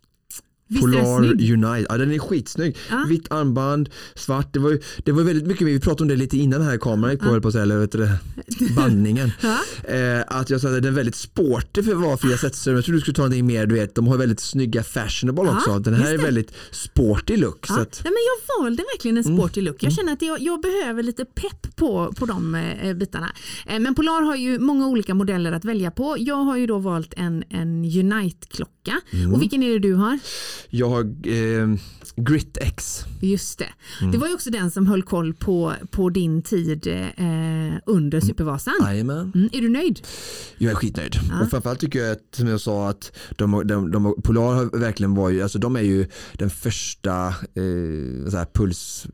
Visst 0.71 0.81
Polar? 0.81 1.23
Unite, 1.23 1.85
ja 1.89 1.97
den 1.97 2.11
är 2.11 2.19
skitsnygg. 2.19 2.77
Ja. 2.89 3.05
Vitt 3.09 3.31
armband, 3.31 3.89
svart. 4.15 4.53
Det 4.53 4.59
var, 4.59 4.79
det 5.05 5.11
var 5.11 5.23
väldigt 5.23 5.47
mycket, 5.47 5.67
vi 5.67 5.79
pratade 5.79 6.01
om 6.03 6.07
det 6.07 6.15
lite 6.15 6.37
innan 6.37 6.61
här 6.61 6.77
kameran 6.77 7.11
gick 7.11 7.21
på, 7.21 7.29
höll 7.29 7.41
på 7.41 7.47
att 7.47 7.53
säga, 7.53 7.63
eller 7.63 7.77
vet 7.77 7.91
du 7.91 8.09
bandningen. 8.75 9.31
Ja. 9.41 9.57
Eh, 9.95 10.23
att 10.27 10.49
jag 10.49 10.61
sa 10.61 10.67
att 10.67 10.73
den 10.73 10.85
är 10.85 10.91
väldigt 10.91 11.15
sportig 11.15 11.85
för 11.85 11.91
att 11.91 12.01
vara 12.01 12.17
Fia 12.17 12.37
Zetterström. 12.37 12.75
Jag 12.75 12.85
trodde 12.85 12.97
du 12.97 13.01
skulle 13.01 13.15
ta 13.15 13.21
någonting 13.21 13.45
mer, 13.45 13.65
du 13.65 13.75
vet, 13.75 13.95
de 13.95 14.07
har 14.07 14.17
väldigt 14.17 14.39
snygga 14.39 14.83
fashionable 14.83 15.43
Ja, 15.43 15.57
också. 15.57 15.79
Den 15.79 15.93
här 15.93 16.13
är 16.13 16.17
väldigt 16.17 16.53
sportig 16.71 17.37
look. 17.39 17.65
Ja. 17.69 17.81
Att, 17.81 18.01
Nej, 18.03 18.13
men 18.13 18.21
jag 18.57 18.63
valde 18.63 18.83
verkligen 18.93 19.17
en 19.17 19.23
sporty 19.23 19.61
look. 19.61 19.83
Jag 19.83 19.93
känner 19.93 20.13
att 20.13 20.21
jag, 20.21 20.41
jag 20.41 20.61
behöver 20.61 21.03
lite 21.03 21.25
pepp 21.25 21.75
på, 21.75 22.13
på 22.17 22.25
de 22.25 22.55
eh, 22.55 22.93
bitarna. 22.93 23.31
Eh, 23.67 23.79
men 23.79 23.95
Polar 23.95 24.21
har 24.21 24.35
ju 24.35 24.59
många 24.59 24.87
olika 24.87 25.13
modeller 25.13 25.51
att 25.51 25.65
välja 25.65 25.91
på. 25.91 26.15
Jag 26.19 26.35
har 26.35 26.57
ju 26.57 26.67
då 26.67 26.77
valt 26.77 27.13
en, 27.17 27.43
en 27.49 27.85
Unite-klocka. 27.85 28.71
Och 29.33 29.41
vilken 29.41 29.63
är 29.63 29.69
det 29.69 29.79
du 29.79 29.93
har? 29.93 30.19
jag 30.71 30.89
har 30.89 31.01
eh, 31.27 31.75
Grit 32.15 32.57
X. 32.61 33.05
Just 33.21 33.59
det. 33.59 33.69
Mm. 33.99 34.11
Det 34.11 34.17
var 34.17 34.27
ju 34.27 34.33
också 34.33 34.49
den 34.49 34.71
som 34.71 34.87
höll 34.87 35.03
koll 35.03 35.33
på, 35.33 35.73
på 35.91 36.09
din 36.09 36.41
tid 36.41 36.87
eh, 36.87 37.79
under 37.85 38.19
Supervasan. 38.19 38.73
Jajamän. 38.81 39.31
Mm, 39.35 39.49
är 39.53 39.61
du 39.61 39.69
nöjd? 39.69 39.99
Jag 40.57 40.71
är 40.71 40.75
skitnöjd. 40.75 41.15
Och 41.41 41.49
framförallt 41.49 41.79
tycker 41.79 41.99
jag 41.99 42.11
att, 42.11 42.35
som 42.35 42.47
jag 42.47 42.61
sa 42.61 42.89
att 42.89 43.11
de, 43.37 43.67
de, 43.67 43.91
de, 43.91 44.15
Polar 44.23 44.41
har 44.41 44.79
verkligen 44.79 45.15
var 45.15 45.29
ju, 45.29 45.41
alltså 45.41 45.59
de 45.59 45.75
är 45.75 45.81
ju 45.81 46.07
den 46.33 46.49
första 46.49 47.27
eh, 47.27 48.29
så 48.29 48.37
här, 48.37 48.47
puls, 48.53 49.07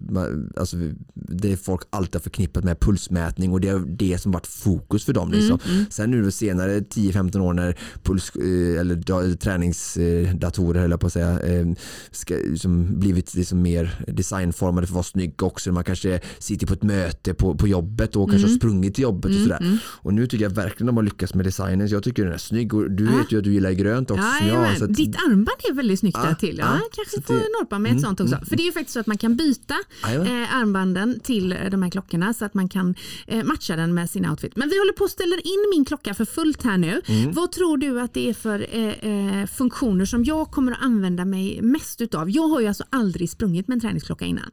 alltså 0.58 0.78
det 1.14 1.58
folk 1.58 1.82
alltid 1.90 2.16
har 2.16 2.20
förknippat 2.20 2.64
med 2.64 2.80
pulsmätning 2.80 3.52
och 3.52 3.62
det 3.62 3.70
är 3.70 3.80
det 3.80 4.18
som 4.18 4.32
varit 4.32 4.48
fokus 4.48 5.06
för 5.06 5.14
dem. 5.14 5.32
Liksom. 5.32 5.60
Sen 5.90 6.12
nu 6.12 6.32
senare 6.32 6.80
10-15 6.80 7.40
år 7.40 7.54
när 7.54 7.78
puls, 8.04 8.32
eh, 8.36 8.80
eller 8.80 8.96
da, 8.96 9.22
träningsdatorer 9.58 10.90
jag 10.90 11.00
på 11.00 11.08
att 11.08 11.14
säga, 11.14 11.40
eh, 11.40 11.66
ska, 12.12 12.34
liksom, 12.36 13.00
blivit 13.00 13.34
liksom 13.36 13.62
mer 13.62 14.04
designformade 14.08 14.88
för 14.88 14.92
att 14.92 14.96
vara 14.96 15.04
snygg 15.04 15.44
också. 15.44 15.72
Man 15.72 15.84
kanske 15.84 16.20
sitter 16.40 16.68
på 16.68 16.74
ett 16.74 16.84
möte 16.84 17.34
på, 17.34 17.56
på 17.56 17.68
jobbet 17.68 18.16
och 18.16 18.30
kanske 18.30 18.48
har 18.48 18.56
sprungit 18.56 18.96
till 18.96 19.02
jobbet 19.04 19.32
och 19.32 19.42
sådär. 19.42 19.80
Och 19.84 20.14
nu 20.14 20.28
tycker 20.28 20.44
jag 20.46 20.50
verkligen 20.50 20.88
de 20.88 20.96
har 20.98 21.04
lyckats 21.04 21.34
med 21.34 21.46
designen 21.46 21.90
så 21.90 21.96
jag 21.96 22.04
tycker 22.04 22.24
den 22.26 22.34
är 22.34 22.38
snygg 22.38 22.74
och 22.74 22.92
du 22.92 23.06
vet 23.06 23.32
ju 23.32 23.38
att 23.38 23.44
du 23.44 23.54
gillar 23.54 23.72
grönt 23.72 24.12
också 24.12 24.24
jag. 24.24 24.48
Jajamän. 24.48 24.76
Så 24.80 24.84
att, 24.86 24.94
Ditt 24.96 25.16
armband 25.16 25.58
är 25.70 25.74
väldigt 25.74 26.00
snyggt 26.00 26.18
Ja, 26.24 26.28
där 26.30 26.34
till. 26.36 26.58
Ja, 26.58 26.66
ja, 26.66 26.82
kanske 26.96 27.22
får 27.22 27.34
det- 27.34 27.40
Mm, 27.40 27.52
norpa 27.62 27.80
med 27.80 27.96
ett 27.96 28.02
sånt 28.02 28.20
också. 28.22 28.38
För 28.46 28.56
det 28.56 28.64
är 28.64 28.66
ju 28.66 28.72
faktiskt 28.72 28.94
så 28.94 29.00
att 29.00 29.08
man 29.08 29.18
kan 29.18 29.36
byta 29.36 29.76
Jajamän. 30.08 30.42
eh, 30.44 30.56
armbanden 30.56 31.20
till 31.24 31.52
eh, 31.52 31.58
de 31.72 31.84
här 31.84 31.90
klockorna 31.90 32.34
så 32.34 32.46
att 32.46 32.54
man 32.54 32.70
kan 32.70 32.96
eh, 33.28 33.44
matcha 33.44 33.76
den 33.76 33.94
med 33.94 34.10
sin 34.10 34.30
outfit. 34.30 34.56
Men 34.56 34.70
vi 34.70 34.78
håller 34.80 34.94
på 34.94 35.04
att 35.04 35.12
ställa 35.12 35.36
in 35.36 35.66
min 35.76 35.86
klocka 35.86 36.14
för 36.14 36.26
fullt 36.26 36.64
här 36.64 36.78
nu. 36.78 37.02
Mm. 37.08 37.32
Vad 37.32 37.52
tror 37.52 37.78
du 37.78 38.02
att 38.02 38.14
det 38.14 38.30
är 38.30 38.34
för 38.34 38.68
eh, 38.72 39.42
eh, 39.42 39.47
funktioner 39.48 40.06
som 40.06 40.24
jag 40.24 40.52
kommer 40.52 40.72
att 40.72 40.82
använda 40.82 41.26
mig 41.26 41.62
mest 41.62 42.02
utav? 42.02 42.30
Jag 42.30 42.48
har 42.48 42.62
ju 42.62 42.68
alltså 42.68 42.84
aldrig 42.90 43.30
sprungit 43.30 43.68
med 43.68 43.76
en 43.76 43.82
träningsklocka 43.82 44.26
innan. 44.26 44.52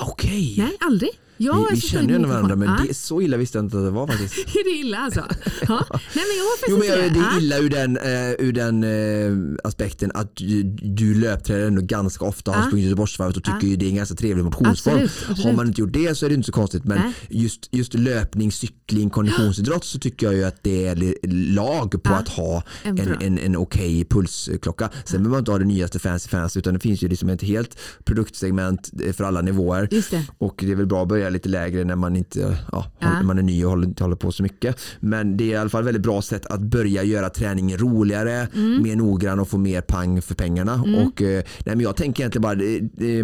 Okej. 0.00 0.54
Nej, 0.58 0.76
aldrig. 0.80 1.10
Ja, 1.38 1.66
vi, 1.70 1.74
vi 1.74 1.80
känner 1.80 2.08
ju 2.08 2.14
ändå 2.14 2.28
varandra 2.28 2.56
men 2.56 2.58
mikrofon. 2.68 2.86
det 2.88 2.94
så 2.94 3.22
illa 3.22 3.36
visste 3.36 3.58
jag 3.58 3.64
inte 3.64 3.76
att 3.78 3.84
det 3.84 3.90
var 3.90 4.06
faktiskt. 4.06 4.34
Är 4.56 4.64
det 4.64 4.70
illa 4.86 4.98
alltså? 4.98 5.20
Ja. 5.68 5.86
Nej 5.90 6.00
men 6.14 6.36
jag 6.36 6.44
har 6.44 6.56
Jo 6.68 6.78
men 6.78 6.88
jag, 6.88 7.12
det 7.12 7.18
Ja. 7.18 7.36
är 7.36 7.38
illa 7.38 7.58
ur 7.58 7.68
den, 7.70 7.96
eh, 7.96 8.46
ur 8.46 8.52
den 8.52 8.84
eh, 8.84 9.58
aspekten 9.64 10.10
att 10.14 10.36
du, 10.36 10.62
du 10.82 11.14
löptränar 11.14 11.66
ändå 11.66 11.82
ganska 11.82 12.24
ofta 12.24 12.50
har 12.50 12.58
Ja. 12.58 12.66
sprungit 12.66 12.84
Göteborgsvarvet 12.84 13.36
och 13.36 13.44
tycker 13.44 13.58
Ja. 13.62 13.68
ju 13.68 13.76
det 13.76 13.86
är 13.86 13.90
en 13.90 13.96
ganska 13.96 14.14
trevlig 14.14 14.44
motionsform. 14.44 14.94
Absolut, 14.94 15.10
absolut. 15.30 15.44
Har 15.44 15.52
man 15.52 15.66
inte 15.68 15.80
gjort 15.80 15.92
det 15.92 16.14
så 16.18 16.26
är 16.26 16.28
det 16.30 16.34
inte 16.34 16.46
så 16.46 16.52
konstigt 16.52 16.84
men 16.84 16.98
Nej. 16.98 17.12
just, 17.28 17.68
just 17.74 17.94
löpning, 17.94 18.52
cykling, 18.52 19.10
konditionsidrott 19.10 19.84
så 19.84 19.98
tycker 19.98 20.26
jag 20.26 20.34
ju 20.34 20.44
att 20.44 20.62
det 20.62 20.86
är 20.86 21.14
lag 21.54 21.90
på 21.90 22.10
Ja. 22.10 22.16
att 22.16 22.28
ha 22.28 22.62
En 22.82 22.98
en, 22.98 23.16
en, 23.22 23.38
en 23.38 23.56
okej 23.56 24.04
pulsklocka. 24.04 24.90
Sen 25.04 25.12
behöver 25.22 25.30
man 25.30 25.38
inte 25.38 25.50
ha 25.50 25.58
det 25.58 25.64
nyaste 25.64 25.98
fancy 25.98 26.28
fancy 26.28 26.58
utan 26.58 26.74
det 26.74 26.80
finns 26.80 27.02
ju 27.02 27.08
liksom 27.08 27.28
ett 27.28 27.42
helt 27.42 27.78
produktsegment 28.04 28.90
eh, 29.04 29.12
för 29.12 29.24
alla 29.24 29.40
nivåer. 29.42 29.88
Det. 29.90 30.22
Och 30.38 30.54
det 30.66 30.72
är 30.72 30.76
väl 30.76 30.86
bra 30.86 31.02
att 31.02 31.08
börja 31.08 31.25
lite 31.30 31.48
lägre 31.48 31.84
när 31.84 31.96
man 31.96 32.16
inte 32.16 32.40
ja, 32.72 32.84
Ja. 32.98 33.06
håller- 33.08 33.22
man 33.22 33.38
är 33.38 33.42
ny 33.42 33.64
och 33.64 33.70
håller, 33.70 33.86
inte 33.86 34.04
håller 34.04 34.16
på 34.16 34.32
så 34.32 34.42
mycket. 34.42 34.80
Men 35.00 35.36
det 35.36 35.44
är 35.44 35.48
i 35.48 35.56
alla 35.56 35.70
fall 35.70 35.80
ett 35.80 35.86
väldigt 35.86 36.02
bra 36.02 36.22
sätt 36.22 36.46
att 36.46 36.60
börja 36.60 37.02
göra 37.02 37.30
träningen 37.30 37.78
roligare, 37.78 38.48
Mm. 38.54 38.82
mer 38.82 38.96
noggrann 38.96 39.40
och 39.40 39.48
få 39.48 39.58
mer 39.58 39.80
pang 39.80 40.22
för 40.22 40.34
pengarna. 40.34 40.74
Och, 41.06 41.22
eh, 41.22 41.42
nej, 41.64 41.76
men 41.76 41.80
jag 41.80 41.96
tänker 41.96 42.22
egentligen 42.22 42.42
bara 42.42 42.54
det, 42.54 42.80
det, 42.80 43.22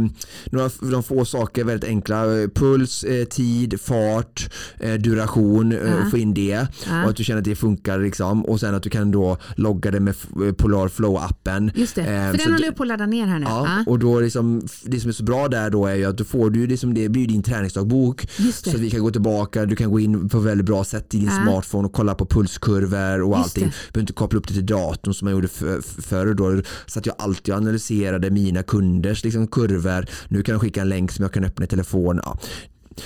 några 0.50 0.70
de 0.92 1.02
få 1.02 1.24
saker 1.24 1.64
väldigt 1.64 1.88
enkla. 1.88 2.40
Eh, 2.42 2.48
Puls, 2.48 3.04
eh, 3.04 3.24
tid, 3.24 3.80
fart, 3.80 4.50
duration, 4.98 5.70
Ja. 5.72 6.10
få 6.10 6.16
in 6.18 6.34
det 6.34 6.66
och 7.04 7.10
att 7.10 7.16
du 7.16 7.24
känner 7.24 7.38
att 7.38 7.44
det 7.44 7.54
funkar. 7.56 7.98
Liksom. 7.98 8.44
Och 8.44 8.60
sen 8.60 8.74
att 8.74 8.82
du 8.82 8.90
kan 8.90 9.10
då 9.10 9.36
logga 9.56 9.90
det 9.90 10.00
med 10.00 10.14
Polar 10.56 10.88
Flow-appen. 10.88 11.70
Just 11.74 11.94
det, 11.94 12.04
för 12.04 12.38
så 12.38 12.44
den 12.44 12.52
håller 12.52 12.64
jag 12.66 12.76
på 12.76 12.82
att 12.82 12.88
ladda 12.88 13.06
ner 13.06 13.26
här 13.26 13.38
nu. 13.38 13.46
Ja, 13.48 13.84
och 13.86 13.98
då 13.98 14.20
liksom, 14.20 14.62
det 14.84 15.00
som 15.00 15.08
är 15.08 15.12
så 15.12 15.24
bra 15.24 15.48
där 15.48 15.70
då 15.70 15.86
är 15.86 15.94
ju 15.94 16.04
att 16.04 16.18
då 16.18 16.24
får 16.24 16.50
du 16.50 16.66
liksom, 16.66 16.94
det 16.94 17.08
blir 17.08 17.26
din 17.26 17.42
träningsdagbok 17.42 17.91
Det. 18.36 18.70
så 18.70 18.78
vi 18.78 18.90
kan 18.90 19.00
gå 19.00 19.10
tillbaka, 19.10 19.66
du 19.66 19.76
kan 19.76 19.90
gå 19.90 20.00
in 20.00 20.28
på 20.28 20.38
väldigt 20.38 20.66
bra 20.66 20.84
sätt 20.84 21.14
i 21.14 21.18
din 21.18 21.26
Ja. 21.26 21.42
smartphone 21.44 21.86
och 21.86 21.92
kolla 21.92 22.14
på 22.14 22.26
pulskurvor 22.26 23.22
och 23.22 23.36
Just 23.38 23.44
allting. 23.44 23.64
Du 23.64 23.92
behöver 23.92 24.00
inte 24.00 24.12
koppla 24.12 24.38
upp 24.38 24.48
det 24.48 24.54
till 24.54 24.66
datorn 24.66 25.14
som 25.14 25.26
man 25.26 25.32
gjorde 25.32 25.48
för- 25.48 25.80
för- 25.80 26.02
förr 26.02 26.34
då. 26.34 26.62
Så 26.86 26.98
att 26.98 27.06
jag 27.06 27.14
alltid 27.18 27.54
analyserade 27.54 28.30
mina 28.30 28.62
kunders 28.62 29.24
liksom, 29.24 29.46
kurvor. 29.46 30.06
Nu 30.28 30.42
kan 30.42 30.52
jag 30.52 30.62
skicka 30.62 30.80
en 30.80 30.88
länk 30.88 31.12
som 31.12 31.22
jag 31.22 31.32
kan 31.32 31.44
öppna 31.44 31.64
i 31.64 31.68
telefon. 31.68 32.20
Ja. 32.24 32.38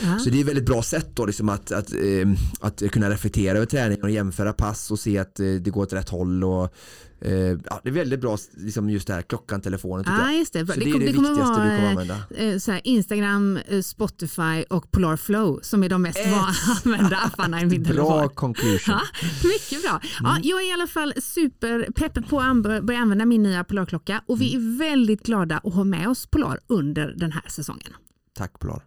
Ja. 0.03 0.19
Så 0.19 0.31
det 0.31 0.37
är 0.37 0.41
ett 0.41 0.49
väldigt 0.49 0.67
bra 0.67 0.83
sätt 0.83 1.11
då 1.15 1.27
liksom 1.27 1.49
att, 1.49 1.73
att, 1.73 1.93
eh, 1.93 2.29
att 2.61 2.83
kunna 2.93 3.11
reflektera 3.11 3.57
över 3.57 3.67
träningen 3.67 4.03
och 4.05 4.11
jämföra 4.11 4.53
pass 4.53 4.91
och 4.91 4.99
se 4.99 5.19
att 5.19 5.41
eh, 5.41 5.47
det 5.47 5.71
går 5.71 5.83
åt 5.83 5.93
rätt 5.93 6.09
håll. 6.09 6.45
Och, 6.45 6.75
eh, 7.21 7.33
ja, 7.35 7.81
det 7.83 7.89
är 7.89 7.93
väldigt 7.93 8.21
bra 8.21 8.39
liksom 8.57 8.91
just 8.91 9.07
det 9.07 9.15
här 9.15 9.23
klockan, 9.23 9.61
telefonen 9.61 10.05
tycker 10.05 10.19
jag. 10.19 10.39
just 10.39 10.53
det. 10.53 10.67
Så 10.67 10.73
Det 10.73 10.81
det 10.81 10.91
är 10.91 10.99
det 10.99 11.07
det 11.07 11.13
kommer 11.13 11.29
viktigaste 11.29 11.61
vara, 11.61 11.71
du 11.71 11.77
kommer 11.77 11.91
använda. 11.91 12.19
eh, 12.37 12.59
så 12.59 12.73
här, 12.73 12.81
Instagram, 12.85 13.59
Spotify 13.83 14.65
och 14.71 14.91
Polar 14.91 15.17
Flow 15.17 15.59
som 15.63 15.85
är 15.85 15.89
de 15.89 16.03
mest 16.03 16.19
använda 16.85 17.17
apparna 17.17 17.63
i 17.63 17.67
min 17.67 17.83
Bra 17.83 17.93
telefon. 17.93 18.29
conclusion. 18.29 18.95
Ja, 18.95 19.01
mycket 19.49 19.83
bra. 19.83 20.01
Ja, 20.23 20.31
Mm. 20.31 20.43
jag 20.45 20.63
är 20.63 20.69
i 20.69 20.73
alla 20.73 20.87
fall 20.87 21.13
superpepp 21.23 22.29
på 22.29 22.41
att 22.41 22.63
börja 22.83 23.01
använda 23.01 23.25
min 23.27 23.43
nya 23.43 23.65
Polarklocka 23.65 24.23
och 24.27 24.41
vi 24.41 24.55
Mm. 24.55 24.75
är 24.75 24.79
väldigt 24.79 25.23
glada 25.23 25.59
att 25.65 25.75
ha 25.75 25.85
med 25.85 26.09
oss 26.09 26.27
Polar 26.27 26.61
under 26.67 27.15
den 27.17 27.33
här 27.33 27.45
säsongen. 27.49 27.93
Tack 28.37 28.59
Polar. 28.59 28.83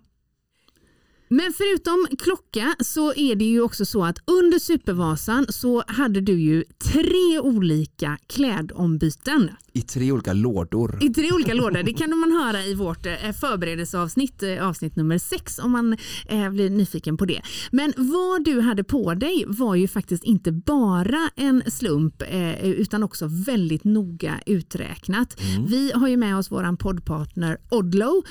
Men 1.31 1.53
förutom 1.53 2.07
klocka 2.19 2.75
så 2.79 3.13
är 3.13 3.35
det 3.35 3.45
ju 3.45 3.61
också 3.61 3.85
så 3.85 4.03
att 4.03 4.17
under 4.25 4.59
Supervasan 4.59 5.45
så 5.49 5.83
hade 5.87 6.21
du 6.21 6.41
ju 6.41 6.63
tre 6.93 7.39
olika 7.39 8.17
klädombyten. 8.27 9.51
I 9.79 9.81
tre 9.81 10.11
olika 10.11 10.33
lådor. 10.33 10.97
I 11.01 11.09
tre 11.09 11.31
olika 11.31 11.53
lådor. 11.53 11.83
Det 11.83 11.93
kan 11.93 12.19
man 12.19 12.31
höra 12.31 12.63
i 12.63 12.73
vårt 12.73 13.05
eh, 13.05 13.13
förberedelseavsnitt, 13.39 14.43
eh, 14.43 14.67
avsnitt 14.67 14.95
nummer 14.95 15.17
sex 15.17 15.59
om 15.59 15.71
man 15.71 15.97
eh, 16.25 16.49
blir 16.49 16.69
nyfiken 16.69 17.17
på 17.17 17.25
det. 17.25 17.41
Men 17.71 17.93
vad 17.97 18.45
du 18.45 18.61
hade 18.61 18.83
på 18.83 19.13
dig 19.13 19.45
var 19.47 19.75
ju 19.75 19.87
faktiskt 19.87 20.23
inte 20.23 20.51
bara 20.51 21.29
en 21.35 21.63
slump 21.71 22.23
utan 22.63 23.03
också 23.03 23.27
väldigt 23.31 23.83
noga 23.83 24.39
uträknat. 24.45 25.41
Vi 25.67 25.91
har 25.91 26.07
ju 26.07 26.17
med 26.17 26.37
oss 26.37 26.51
våran 26.51 26.77
poddpartner 26.77 27.57
Odlo 27.69 28.23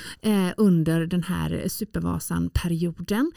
under 0.56 1.06
den 1.06 1.22
här 1.22 1.64
Supervasan-perioden. 1.68 3.32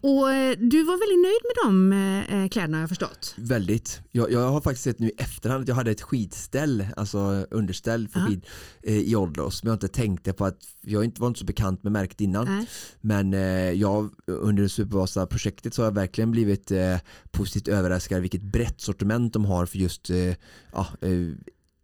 Och 0.00 0.26
du 0.58 0.82
var 0.82 0.98
väldigt 0.98 1.22
nöjd 1.22 1.42
med 1.48 1.56
de 1.64 2.48
kläderna 2.48 2.76
har 2.76 2.82
jag 2.82 2.88
förstått. 2.88 3.34
Väldigt. 3.36 4.00
Jag, 4.10 4.32
jag 4.32 4.50
har 4.50 4.60
faktiskt 4.60 4.84
sett 4.84 4.98
nu 4.98 5.08
i 5.08 5.12
efterhand 5.16 5.62
att 5.62 5.68
jag 5.68 5.74
hade 5.74 5.90
ett 5.90 6.02
skidställ, 6.02 6.86
alltså 7.02 7.46
underställ 7.50 8.08
för 8.08 8.20
skid 8.20 8.46
eh, 8.82 8.96
i 8.96 9.16
Odlos. 9.16 9.62
Men 9.62 9.70
jag 9.70 9.74
inte 9.74 9.88
tänkte 9.88 10.32
på 10.32 10.44
att 10.44 10.58
jag 10.80 11.04
inte 11.04 11.20
var 11.20 11.28
inte 11.28 11.40
så 11.40 11.46
bekant 11.46 11.82
med 11.82 11.92
märket 11.92 12.20
innan. 12.20 12.44
Nej. 12.44 12.66
Men 13.00 13.34
eh, 13.34 13.70
jag 13.70 14.10
under 14.26 14.68
Supervasa-projektet 14.68 15.74
så 15.74 15.82
har 15.82 15.86
jag 15.86 15.94
verkligen 15.94 16.30
blivit 16.30 16.70
eh, 16.70 16.96
positivt 17.30 17.68
överraskad 17.68 18.20
vilket 18.20 18.42
brett 18.42 18.80
sortiment 18.80 19.32
de 19.32 19.44
har 19.44 19.66
för 19.66 19.78
just 19.78 20.10
eh, 20.10 20.34
ja, 20.72 20.86
eh, 21.00 21.28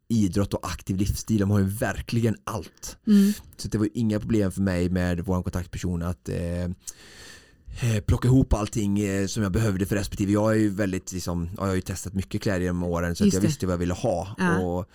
idrott 0.09 0.55
och 0.55 0.67
aktiv 0.67 0.97
livsstil. 0.97 1.39
De 1.39 1.51
har 1.51 1.59
ju 1.59 1.65
verkligen 1.65 2.37
allt. 2.45 2.99
Mm. 3.07 3.33
Så 3.57 3.69
det 3.69 3.79
var 3.79 3.89
inga 3.95 4.21
problem 4.21 4.53
för 4.53 4.63
mig 4.63 4.89
med 4.89 5.21
vår 5.21 5.43
kontaktperson 5.43 6.03
att 6.03 6.29
eh, 6.29 6.69
plocka 8.07 8.29
ihop 8.29 8.53
allting 8.53 9.01
eh, 9.01 9.27
som 9.27 9.43
jag 9.43 9.53
behövde 9.53 9.87
för 9.87 9.97
respektive. 9.97 10.33
Jag 10.33 10.53
är 10.53 10.57
ju 10.57 10.69
väldigt, 10.69 11.13
liksom, 11.13 11.49
ja, 11.57 11.63
jag 11.63 11.69
har 11.69 11.75
ju 11.75 11.81
testat 11.81 12.15
mycket 12.15 12.43
kläder 12.43 12.61
genom 12.61 12.83
åren 12.83 13.17
så 13.17 13.27
jag 13.27 13.41
visste 13.41 13.67
vad 13.67 13.73
jag 13.73 13.79
ville 13.79 13.95
ha. 13.95 14.29
Ja. 14.39 14.59
Och, 14.59 14.81
eh, 14.81 14.87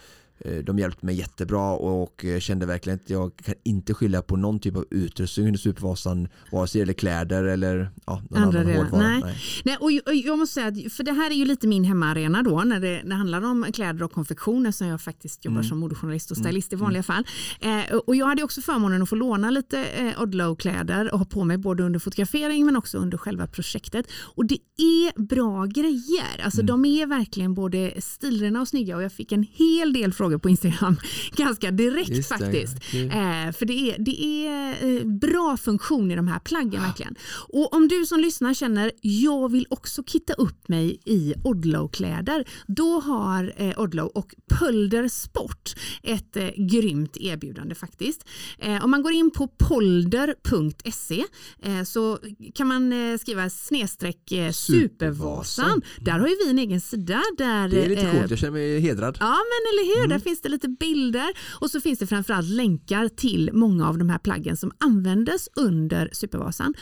de 0.66 0.80
hjälpte 0.80 1.06
mig 1.06 1.16
jättebra 1.16 1.72
och 1.72 2.26
eh, 2.26 2.40
kände 2.40 2.66
verkligen 2.66 3.00
att 3.04 3.10
jag 3.10 3.36
kan 3.38 3.56
inte 3.64 3.94
skylla 3.94 4.22
på 4.22 4.36
någon 4.36 4.60
typ 4.60 4.76
av 4.78 4.86
utrustning 4.92 5.46
under 5.48 5.60
Supervasan 5.60 6.28
vare 6.52 6.68
sig 6.68 6.80
det 6.80 6.82
gäller 6.82 6.94
kläder 6.94 7.44
eller 7.44 7.92
ja, 8.06 8.22
någon 8.30 8.44
Andra 8.44 8.60
annan 8.60 8.76
hårdvara. 8.76 9.02
Nej. 9.08 9.22
Nej, 9.66 9.78
jag- 9.80 10.02
och 10.08 10.16
jag 10.16 10.38
måste 10.40 10.54
säga 10.54 10.68
att, 10.68 10.94
för 10.94 11.04
det 11.04 11.12
här 11.12 11.32
är 11.32 11.36
ju 11.36 11.46
lite 11.46 11.68
min 11.68 11.84
hemmaarena 11.84 12.44
då 12.44 12.62
när 12.66 12.80
det, 12.80 13.02
när 13.04 13.10
det 13.10 13.16
handlar 13.16 13.42
om 13.46 13.66
kläder 13.74 14.04
och 14.04 14.12
konfektioner 14.12 14.72
som 14.72 14.88
jag 14.88 15.02
faktiskt 15.02 15.46
jobbar 15.46 15.62
som 15.64 15.80
modejournalist 15.80 16.32
och 16.32 16.38
stylist 16.38 16.74
i 16.74 16.76
vanliga 16.76 17.04
fall. 17.04 17.24
Eh, 17.60 17.96
och 17.98 18.16
jag 18.16 18.26
hade 18.28 18.44
också 18.44 18.62
förmånen 18.62 19.02
att 19.02 19.10
få 19.10 19.16
låna 19.16 19.50
lite 19.50 19.84
eh, 19.86 20.22
Odlow-kläder 20.22 21.14
och 21.14 21.20
ha 21.20 21.26
på 21.26 21.44
mig 21.44 21.58
både 21.58 21.84
under 21.84 22.00
fotografering 22.00 22.66
men 22.66 22.76
också 22.76 22.98
under 22.98 23.18
själva 23.18 23.48
projektet. 23.48 24.06
Och 24.36 24.46
det 24.46 24.58
är 24.78 25.22
bra 25.22 25.66
grejer. 25.66 26.44
Alltså 26.44 26.62
de 26.62 26.86
är 26.86 27.06
verkligen 27.08 27.54
både 27.54 27.94
stilrena 28.02 28.62
och 28.62 28.68
snygga 28.68 28.96
och 28.96 29.04
jag 29.04 29.12
fick 29.12 29.32
en 29.32 29.44
hel 29.54 29.94
del 29.94 30.14
frågor 30.14 30.33
på 30.40 30.50
Instagram 30.50 30.98
ganska 31.36 31.72
direkt 31.72 32.10
Just 32.10 32.30
det, 32.30 32.38
faktiskt. 32.38 32.80
kul. 32.80 33.06
Eh, 33.06 33.52
för 33.52 33.66
det 33.66 33.74
är, 33.74 33.96
det 34.00 34.26
är 34.48 34.98
eh, 34.98 35.06
bra 35.06 35.58
funktion 35.58 36.12
i 36.12 36.16
de 36.16 36.28
här 36.28 36.40
plaggen 36.40 36.82
verkligen. 36.82 37.16
Och 37.50 37.74
om 37.74 37.88
du 37.88 38.06
som 38.06 38.20
lyssnar 38.20 38.54
känner 38.54 38.92
jag 39.02 39.52
vill 39.52 39.68
också 39.70 40.04
kitta 40.04 40.34
upp 40.34 40.68
mig 40.68 41.00
i 41.06 41.34
Odlow-kläder 41.44 42.46
då 42.68 43.00
har 43.00 43.54
eh, 43.58 43.80
Odlow 43.80 44.08
och 44.08 44.36
Pölder 44.60 45.08
Sport 45.08 45.76
ett 46.04 46.38
eh, 46.38 46.50
grymt 46.58 47.18
erbjudande 47.18 47.76
faktiskt. 47.76 48.26
Eh, 48.60 48.84
om 48.86 48.92
man 48.92 49.02
går 49.04 49.12
in 49.12 49.32
på 49.32 49.48
polder.se 49.48 51.24
eh, 51.64 51.84
så 51.84 52.20
kan 52.56 52.68
man 52.68 52.94
eh, 52.94 53.18
skriva 53.18 53.50
snedstreck 53.50 54.32
eh, 54.32 54.52
supervasan. 54.52 55.82
Där 56.00 56.20
har 56.20 56.28
ju 56.28 56.36
vi 56.44 56.50
en 56.50 56.60
egen 56.60 56.82
sida 56.82 57.22
där 57.38 57.68
Det 57.70 57.86
är 57.86 57.90
lite 57.90 58.12
coolt, 58.12 58.30
jag 58.30 58.40
känner 58.40 58.52
mig 58.52 58.80
hedrad. 58.80 59.18
Ja 59.20 59.38
men 59.38 59.62
eller 59.70 59.96
hur, 59.96 60.08
där 60.14 60.20
finns 60.20 60.42
det 60.42 60.50
lite 60.50 60.70
bilder 60.70 61.28
och 61.60 61.72
så 61.72 61.82
finns 61.82 62.00
det 62.00 62.08
framförallt 62.08 62.50
länkar 62.50 63.08
till 63.08 63.50
många 63.54 63.88
av 63.88 63.98
de 63.98 64.10
här 64.10 64.20
plaggen 64.20 64.58
som 64.58 64.72
användes 64.78 65.50
under 65.56 66.10
Supervasan. 66.14 66.74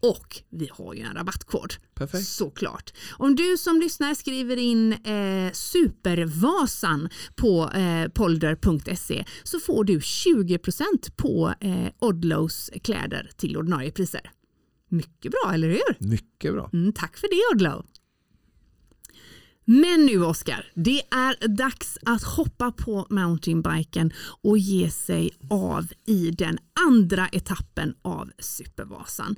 Och 0.00 0.42
vi 0.50 0.68
har 0.72 0.94
ju 0.94 1.00
en 1.00 1.14
rabattkod. 1.14 1.74
Perfekt. 1.94 2.26
Såklart. 2.26 2.92
Om 3.12 3.36
du 3.36 3.56
som 3.56 3.80
lyssnar 3.80 4.14
skriver 4.14 4.56
in 4.56 4.92
eh, 4.92 5.52
Supervasan 5.52 7.08
på 7.36 7.70
eh, 7.70 8.08
polder.se 8.08 9.24
så 9.42 9.60
får 9.60 9.84
du 9.84 9.98
20% 9.98 10.82
på 11.16 11.54
eh, 11.60 11.86
Odlows 11.98 12.70
kläder 12.82 13.30
till 13.36 13.56
ordinarie 13.56 13.90
priser. 13.90 14.30
Mycket 14.88 15.32
bra, 15.32 15.54
eller 15.54 15.68
hur? 15.68 16.08
Mycket 16.10 16.52
bra. 16.52 16.70
Mm, 16.72 16.92
tack 16.92 17.16
för 17.16 17.28
det 17.28 17.54
Odlow. 17.54 17.86
Men 19.64 20.06
nu 20.06 20.24
Oskar, 20.24 20.72
det 20.74 21.02
är 21.10 21.48
dags 21.48 21.98
att 22.06 22.22
hoppa 22.22 22.72
på 22.72 23.06
mountainbiken 23.10 24.12
och 24.42 24.58
ge 24.58 24.90
sig 24.90 25.30
av 25.50 25.86
i 26.06 26.30
den 26.30 26.58
andra 26.86 27.28
etappen 27.28 27.94
av 28.02 28.30
Supervasan. 28.38 29.36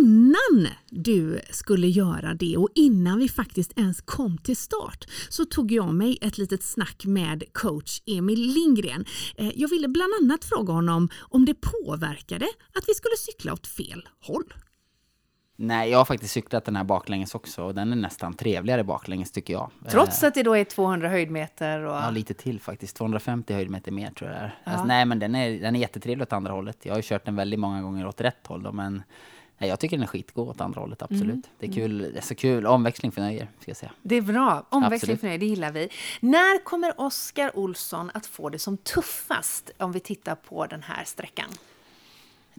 Innan 0.00 0.68
du 0.90 1.40
skulle 1.50 1.88
göra 1.88 2.34
det 2.34 2.56
och 2.56 2.68
innan 2.74 3.18
vi 3.18 3.28
faktiskt 3.28 3.78
ens 3.78 4.00
kom 4.00 4.38
till 4.38 4.56
start 4.56 5.04
så 5.28 5.44
tog 5.44 5.72
jag 5.72 5.94
mig 5.94 6.18
ett 6.20 6.38
litet 6.38 6.62
snack 6.62 7.04
med 7.04 7.44
coach 7.52 8.02
Emil 8.06 8.40
Lindgren. 8.40 9.04
Eh, 9.36 9.52
jag 9.54 9.68
ville 9.68 9.88
bland 9.88 10.12
annat 10.22 10.44
fråga 10.44 10.72
honom 10.72 11.08
om 11.20 11.44
det 11.44 11.54
påverkade 11.54 12.46
att 12.74 12.84
vi 12.88 12.94
skulle 12.94 13.16
cykla 13.16 13.52
åt 13.52 13.66
fel 13.66 14.08
håll. 14.20 14.52
Nej, 15.64 15.90
jag 15.90 15.98
har 15.98 16.04
faktiskt 16.04 16.32
cyklat 16.32 16.64
den 16.64 16.76
här 16.76 16.84
baklänges 16.84 17.34
också 17.34 17.64
och 17.64 17.74
den 17.74 17.92
är 17.92 17.96
nästan 17.96 18.34
trevligare 18.34 18.84
baklänges 18.84 19.30
tycker 19.30 19.52
jag. 19.52 19.70
Trots 19.90 20.22
Eh, 20.22 20.28
att 20.28 20.34
det 20.34 20.42
då 20.42 20.56
är 20.56 20.64
200 20.64 21.08
höjdmeter 21.08 21.80
och... 21.80 21.94
Ja, 21.94 22.10
lite 22.10 22.34
till 22.34 22.60
faktiskt. 22.60 22.96
250 22.96 23.54
höjdmeter 23.54 23.92
mer 23.92 24.10
tror 24.10 24.30
jag 24.30 24.40
det 24.40 24.44
är. 24.44 24.58
Alltså, 24.64 24.86
nej, 24.86 25.04
men 25.04 25.18
den 25.18 25.34
är, 25.34 25.60
den 25.60 25.76
är 25.76 25.80
jättetrevlig 25.80 26.22
åt 26.22 26.32
andra 26.32 26.52
hållet. 26.52 26.76
Jag 26.82 26.92
har 26.92 26.98
ju 26.98 27.02
kört 27.02 27.24
den 27.24 27.36
väldigt 27.36 27.60
många 27.60 27.82
gånger 27.82 28.06
åt 28.06 28.20
rätt 28.20 28.46
håll 28.46 28.62
då, 28.62 28.72
men 28.72 29.02
Nej, 29.58 29.68
jag 29.68 29.80
tycker 29.80 29.96
den 29.96 30.02
är 30.02 30.06
skitgod 30.06 30.48
åt 30.48 30.60
andra 30.60 30.80
hållet, 30.80 31.02
absolut. 31.02 31.22
Mm. 31.22 31.42
Det 31.58 31.66
är 31.66 31.72
kul, 31.72 31.98
det 31.98 32.18
är 32.18 32.22
så 32.22 32.34
kul, 32.34 32.66
omväxling 32.66 33.12
för 33.12 33.20
nöjer, 33.20 33.48
ska 33.60 33.70
jag 33.70 33.76
säga. 33.76 33.92
Det 34.02 34.16
är 34.16 34.22
bra. 34.22 34.66
Omväxling 34.68 34.94
Absolut. 34.94 35.20
för 35.20 35.28
dig, 35.28 35.38
det 35.38 35.46
gillar 35.46 35.72
vi. 35.72 35.88
När 36.20 36.64
kommer 36.64 37.00
Oskar 37.00 37.58
Olsson 37.58 38.10
att 38.14 38.26
få 38.26 38.48
det 38.48 38.58
som 38.58 38.76
tuffast 38.76 39.70
om 39.78 39.92
vi 39.92 40.00
tittar 40.00 40.34
på 40.34 40.66
den 40.66 40.82
här 40.82 41.04
sträckan? 41.04 41.48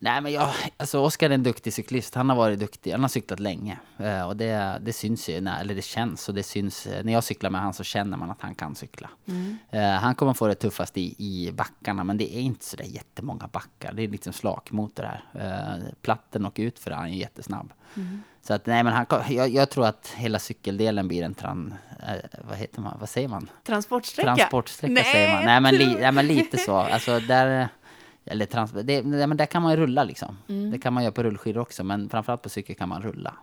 Nej, 0.04 0.22
men 0.22 0.32
jag, 0.32 0.50
alltså 0.78 1.00
Oskar 1.00 1.30
är 1.30 1.34
en 1.34 1.44
duktig 1.44 1.74
cyklist. 1.74 2.16
Han 2.16 2.30
har 2.30 2.36
varit 2.36 2.60
duktig. 2.60 2.92
Han 2.92 3.02
har 3.02 3.08
cyklat 3.08 3.40
länge. 3.40 3.80
Eh, 3.98 4.28
och 4.28 4.38
det, 4.38 4.78
det 4.82 4.94
syns 4.94 5.30
ju, 5.30 5.42
när, 5.42 5.62
eller 5.62 5.76
det 5.76 5.82
känns. 5.82 6.30
Och 6.30 6.36
det 6.36 6.44
syns, 6.44 6.88
eh, 6.88 7.04
när 7.04 7.14
jag 7.14 7.24
cyklar 7.24 7.50
med 7.50 7.62
han 7.62 7.74
så 7.74 7.84
känner 7.84 8.18
man 8.18 8.32
att 8.32 8.42
han 8.42 8.56
kan 8.56 8.76
cykla. 8.76 9.10
Eh, 9.70 9.82
han 9.82 10.16
kommer 10.16 10.34
få 10.34 10.48
det 10.48 10.56
tuffast 10.56 10.98
i, 10.98 11.16
i 11.18 11.52
backarna, 11.52 12.04
men 12.04 12.18
det 12.18 12.36
är 12.36 12.42
inte 12.42 12.66
så 12.66 12.78
där 12.78 12.86
jättemånga 12.86 13.48
backar. 13.48 13.94
Det 13.94 14.04
är 14.04 14.08
liksom 14.08 14.34
slakmotor 14.34 15.04
här. 15.04 15.24
Eh, 15.34 15.94
platten 16.02 16.46
och 16.46 16.54
ut 16.56 16.80
för 16.80 16.92
han 16.92 17.06
är 17.06 17.14
jättesnabb. 17.14 17.74
Så 18.42 18.54
att, 18.54 18.66
nej, 18.66 18.84
men 18.84 18.94
han, 18.94 19.06
jag, 19.30 19.50
jag 19.50 19.70
tror 19.70 19.86
att 19.86 20.14
hela 20.16 20.40
cykeldelen 20.40 21.08
blir 21.08 21.24
en 21.24 21.34
tran... 21.34 21.74
Vad 22.50 22.58
heter 22.58 22.82
man? 22.82 22.98
Vad 23.00 23.10
säger 23.10 23.28
man? 23.28 23.50
Transportsträcka? 23.64 24.36
Transportsträcka 24.36 25.04
säger 25.04 25.36
man. 25.36 25.46
Nej 25.46 25.62
men, 25.62 25.76
li, 25.76 25.98
nej 26.00 26.12
men 26.12 26.28
lite 26.28 26.58
så. 26.58 26.76
Alltså 26.76 27.20
där... 27.20 27.70
Eller 28.26 28.46
trans, 28.46 28.72
det, 28.72 29.02
nej, 29.02 29.28
men 29.28 29.38
där 29.38 29.46
kan 29.46 29.62
man 29.62 29.72
ju 29.72 29.78
rulla 29.78 30.04
liksom. 30.04 30.38
Mm. 30.50 30.72
Det 30.72 30.80
kan 30.80 30.94
man 30.94 31.04
göra 31.04 31.12
på 31.14 31.24
rullskidor 31.24 31.62
också. 31.62 31.84
Men 31.84 32.10
framförallt 32.10 32.42
på 32.42 32.50
cykel 32.50 32.76
kan 32.76 32.90
man 32.90 33.02
rulla. 33.02 33.34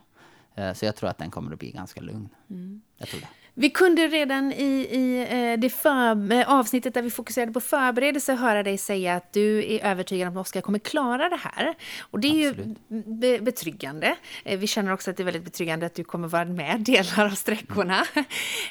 Eh, 0.55 0.73
Så 0.73 0.85
jag 0.85 0.95
tror 0.95 1.09
att 1.09 1.17
den 1.17 1.31
kommer 1.31 1.53
att 1.53 1.59
bli 1.59 1.71
ganska 1.71 2.01
lugn. 2.01 2.29
Mm. 2.49 2.81
Jag 2.97 3.07
tror 3.07 3.21
det. 3.21 3.27
Vi 3.53 3.69
kunde 3.69 4.07
redan 4.07 4.51
i, 4.51 4.63
i 4.91 5.27
eh, 5.53 5.59
det 5.59 5.69
för, 5.69 6.31
eh, 6.31 6.49
avsnittet 6.51 6.93
där 6.93 7.01
vi 7.01 7.09
fokuserade 7.09 7.51
på 7.51 7.59
förberedelse 7.59 8.33
höra 8.33 8.63
dig 8.63 8.77
säga 8.77 9.15
att 9.15 9.33
du 9.33 9.73
är 9.73 9.85
övertygad 9.85 10.27
om 10.27 10.37
att 10.37 10.41
Oskar 10.41 10.61
kommer 10.61 10.79
klara 10.79 11.29
det 11.29 11.35
här. 11.43 11.75
Och 12.01 12.19
det 12.19 12.27
är 12.27 12.49
Absolut. 12.49 12.77
ju 12.89 13.03
be, 13.03 13.39
betryggande. 13.41 14.15
Vi 14.43 14.67
känner 14.67 14.93
också 14.93 15.11
att 15.11 15.17
det 15.17 15.23
är 15.23 15.25
väldigt 15.25 15.43
betryggande 15.43 15.85
att 15.85 15.95
du 15.95 16.03
kommer 16.03 16.27
vara 16.27 16.45
med 16.45 16.79
delar 16.85 17.25
av 17.25 17.29
sträckorna. 17.29 18.05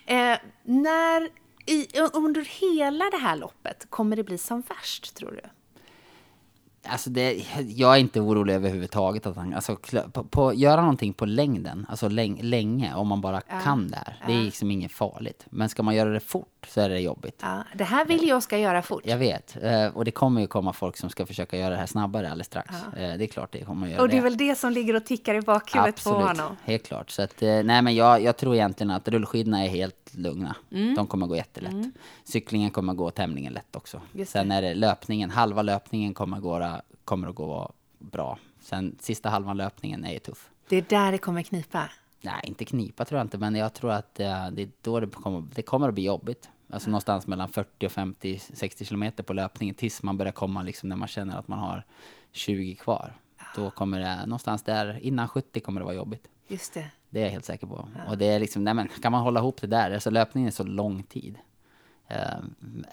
Eh, 0.07 0.39
när, 0.63 1.29
i, 1.67 1.87
under 2.13 2.45
hela 2.61 3.05
det 3.11 3.17
här 3.19 3.37
loppet, 3.37 3.87
kommer 3.91 4.17
det 4.17 4.25
bli 4.25 4.39
som 4.39 4.61
värst, 4.61 5.15
tror 5.17 5.31
du? 5.31 5.49
Alltså 6.89 7.11
det, 7.11 7.45
jag 7.67 7.95
är 7.95 7.99
inte 8.01 8.21
orolig 8.21 8.55
överhuvudtaget. 8.55 9.27
Att 9.27 9.37
han, 9.37 9.55
alltså, 9.55 9.77
på, 10.13 10.25
på, 10.25 10.55
göra 10.55 10.81
någonting 10.81 11.13
på 11.13 11.27
längden, 11.27 11.87
alltså 11.89 12.09
läng, 12.09 12.39
länge, 12.43 12.95
om 12.95 13.09
man 13.09 13.21
bara 13.21 13.41
kan 13.41 13.89
det 13.89 13.97
här. 13.97 14.17
Det 14.27 14.33
är 14.33 14.43
liksom 14.43 14.71
inget 14.71 14.93
farligt. 14.93 15.47
Men 15.51 15.69
ska 15.69 15.83
man 15.83 15.95
göra 15.95 16.11
det 16.11 16.21
fort 16.21 16.67
så 16.69 16.81
är 16.81 16.89
det 16.89 17.01
jobbigt. 17.01 17.39
Ja, 17.43 17.65
det 17.75 17.85
här 17.85 18.05
vill 18.05 18.29
jag 18.29 18.43
ska 18.43 18.59
göra 18.59 18.83
fort. 18.83 19.03
Jag 19.05 19.19
vet. 19.19 19.57
Eh, 19.63 19.87
Och 19.87 20.05
det 20.05 20.11
kommer 20.11 20.41
ju 20.41 20.47
komma 20.47 20.73
folk 20.73 20.97
som 20.97 21.11
ska 21.11 21.27
försöka 21.27 21.57
göra 21.59 21.71
det 21.71 21.77
här 21.77 21.87
snabbare 21.87 22.27
alldeles 22.31 22.47
strax. 22.47 22.75
Eh, 22.97 23.17
Det 23.19 23.25
är 23.25 23.27
klart 23.27 23.53
det 23.53 23.65
kommer 23.65 23.87
att 23.87 23.93
göra 23.93 24.03
Och 24.03 24.09
det 24.09 24.17
är 24.17 24.23
väl 24.23 24.37
det 24.37 24.55
som 24.59 24.73
ligger 24.73 24.97
och 24.97 25.05
tickar 25.05 25.35
i 25.35 25.41
bakhuvudet 25.41 26.05
på 26.05 26.11
honom? 26.11 26.57
helt 26.65 26.87
klart. 26.87 27.11
Så 27.11 27.23
att, 27.23 27.43
eh, 27.43 27.49
nej, 27.49 27.83
men 27.83 27.95
jag, 27.95 28.23
jag 28.23 28.37
tror 28.37 28.55
egentligen 28.55 28.91
att 28.91 29.09
rullskidorna 29.09 29.65
är 29.65 29.69
helt 29.69 30.15
lugna. 30.15 30.57
Mm. 30.73 30.95
De 30.95 31.07
kommer 31.07 31.27
gå 31.27 31.37
jättelätt. 31.37 31.95
Cyklingen 32.25 32.71
kommer 32.71 32.95
gå 32.95 33.11
tämligen 33.11 33.53
lätt 33.53 33.77
också. 33.77 34.01
Just 34.13 34.33
Sen 34.33 34.53
är 34.53 34.63
det 34.63 34.75
löpningen, 34.75 35.31
halva 35.31 35.63
löpningen 35.63 36.15
kommer, 36.15 36.41
gå, 36.41 36.59
kommer 37.11 37.29
att 37.29 37.35
gå 37.35 37.73
bra. 37.99 38.39
Sen 38.61 38.97
sista 39.01 39.29
halvan 39.29 39.57
löpningen 39.57 40.05
är 40.05 40.13
ju 40.13 40.19
tuff. 40.19 40.51
Det 40.69 40.77
är 40.77 40.85
där 40.89 41.13
det 41.13 41.19
kommer 41.19 41.43
knipa. 41.43 41.91
Nej, 42.21 42.41
inte 42.45 42.65
knipa 42.65 43.05
tror 43.05 43.19
jag 43.19 43.25
inte, 43.25 43.39
men 43.39 43.55
jag 43.55 43.75
tror 43.75 43.91
att 43.91 44.21
eh, 44.21 44.51
det 44.51 44.63
är 44.63 44.71
då 44.83 45.01
det 45.01 45.07
kommer, 45.07 45.45
det 45.55 45.63
kommer 45.63 45.89
att 45.89 45.95
bli 45.95 46.05
jobbigt. 46.05 46.49
Alltså 46.73 46.91
någonstans 46.91 47.27
mellan 47.27 47.49
40 47.49 47.87
och 47.87 47.93
50, 47.93 48.39
60 48.39 48.85
kilometer 48.85 49.23
på 49.23 49.33
löpningen 49.33 49.75
tills 49.75 50.03
man 50.03 50.19
börjar 50.19 50.33
komma 50.33 50.63
liksom 50.63 50.89
när 50.89 50.97
man 50.97 51.09
känner 51.09 51.39
att 51.39 51.49
man 51.49 51.59
har 51.59 51.85
20 52.33 52.75
kvar. 52.75 53.13
Då 53.57 53.71
kommer 53.71 54.01
det, 54.01 54.27
någonstans 54.27 54.63
där, 54.63 54.99
innan 55.03 55.29
70 55.29 55.61
kommer 55.61 55.81
det 55.81 55.85
vara 55.85 55.95
jobbigt. 55.95 56.29
Just 56.49 56.75
det. 56.75 56.91
Det 57.11 57.21
är 57.21 57.25
jag 57.25 57.31
helt 57.31 57.45
säker 57.45 57.67
på. 57.67 57.89
Och 58.09 58.19
det 58.19 58.27
är 58.27 58.41
liksom, 58.41 58.65
nej 58.65 58.75
men 58.75 58.89
kan 59.03 59.13
man 59.13 59.23
hålla 59.23 59.41
ihop 59.41 59.61
det 59.61 59.67
där, 59.67 59.91
alltså 59.91 60.11
löpningen 60.11 60.49
är 60.49 60.53
så 60.53 60.65
lång 60.65 61.03
tid. 61.03 61.39
Eh, 62.09 62.39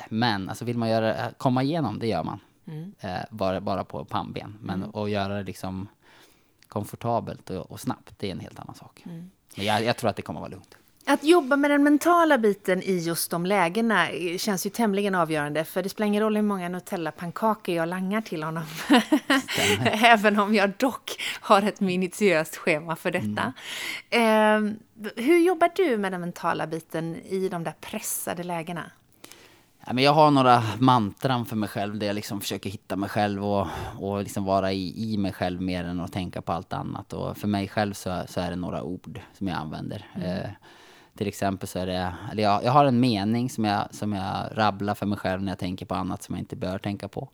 men 0.09 0.49
alltså 0.49 0.65
vill 0.65 0.77
man 0.77 0.89
göra, 0.89 1.31
komma 1.37 1.63
igenom, 1.63 1.99
det 1.99 2.07
gör 2.07 2.23
man. 2.23 2.39
Eh, 2.99 3.19
bara, 3.31 3.61
bara 3.61 3.83
på 3.83 4.05
pannben. 4.05 4.57
Men 4.61 4.91
att 4.93 5.09
göra 5.09 5.35
det 5.37 5.43
liksom 5.43 5.87
komfortabelt 6.67 7.49
och, 7.49 7.71
och 7.71 7.79
snabbt, 7.79 8.13
det 8.19 8.27
är 8.27 8.31
en 8.31 8.39
helt 8.39 8.59
annan 8.59 8.75
sak. 8.75 9.01
Men 9.05 9.65
jag, 9.65 9.83
jag 9.83 9.97
tror 9.97 10.09
att 10.09 10.15
det 10.15 10.21
kommer 10.21 10.39
att 10.39 10.41
vara 10.41 10.51
lugnt. 10.51 10.77
Att 11.09 11.23
jobba 11.23 11.55
med 11.55 11.71
den 11.71 11.83
mentala 11.83 12.37
biten 12.37 12.81
i 12.81 12.97
just 12.97 13.31
de 13.31 13.45
lägena 13.45 14.07
känns 14.37 14.65
ju 14.65 14.69
tämligen 14.69 15.15
avgörande. 15.15 15.63
För 15.63 15.83
det 15.83 15.89
spelar 15.89 16.07
ingen 16.07 16.23
roll 16.23 16.35
hur 16.35 16.43
många 16.43 16.69
Nutella-pannkakor 16.69 17.75
jag 17.75 17.89
langar 17.89 18.21
till 18.21 18.43
honom. 18.43 18.63
Även 19.85 20.39
om 20.39 20.55
jag 20.55 20.71
dock 20.77 21.11
har 21.41 21.61
ett 21.61 21.79
minutiöst 21.79 22.55
schema 22.55 22.95
för 22.95 23.11
detta. 23.11 23.53
Eh, 24.09 24.59
hur 25.15 25.37
jobbar 25.37 25.71
du 25.75 25.97
med 25.97 26.11
den 26.11 26.21
mentala 26.21 26.67
biten 26.67 27.15
i 27.15 27.49
de 27.49 27.63
där 27.63 27.75
pressade 27.81 28.43
lägena? 28.43 28.91
Men 29.93 30.03
jag 30.03 30.13
har 30.13 30.31
några 30.31 30.63
mantran 30.79 31.45
för 31.45 31.55
mig 31.55 31.69
själv 31.69 31.99
där 31.99 32.07
jag 32.07 32.13
liksom 32.13 32.41
försöker 32.41 32.69
hitta 32.69 32.95
mig 32.95 33.09
själv 33.09 33.45
och, 33.45 33.67
och 33.97 34.23
liksom 34.23 34.45
vara 34.45 34.71
i, 34.71 35.13
i 35.13 35.17
mig 35.17 35.33
själv 35.33 35.61
mer 35.61 35.83
än 35.83 35.99
att 35.99 36.13
tänka 36.13 36.41
på 36.41 36.51
allt 36.51 36.73
annat. 36.73 37.13
Och 37.13 37.37
för 37.37 37.47
mig 37.47 37.67
själv 37.67 37.93
så, 37.93 38.23
så 38.27 38.41
är 38.41 38.49
det 38.49 38.55
några 38.55 38.83
ord 38.83 39.19
som 39.33 39.47
jag 39.47 39.57
använder. 39.57 40.05
Eh, 40.15 40.49
till 41.17 41.27
exempel 41.27 41.67
så 41.67 41.79
är 41.79 41.85
det, 41.85 42.13
eller 42.31 42.43
jag, 42.43 42.63
jag 42.63 42.71
har 42.71 42.85
en 42.85 42.99
mening 42.99 43.49
som 43.49 43.65
jag, 43.65 43.87
som 43.91 44.13
jag 44.13 44.49
rabblar 44.51 44.95
för 44.95 45.05
mig 45.05 45.17
själv 45.17 45.41
när 45.41 45.51
jag 45.51 45.59
tänker 45.59 45.85
på 45.85 45.95
annat 45.95 46.23
som 46.23 46.35
jag 46.35 46.41
inte 46.41 46.55
bör 46.55 46.77
tänka 46.77 47.07
på. 47.07 47.29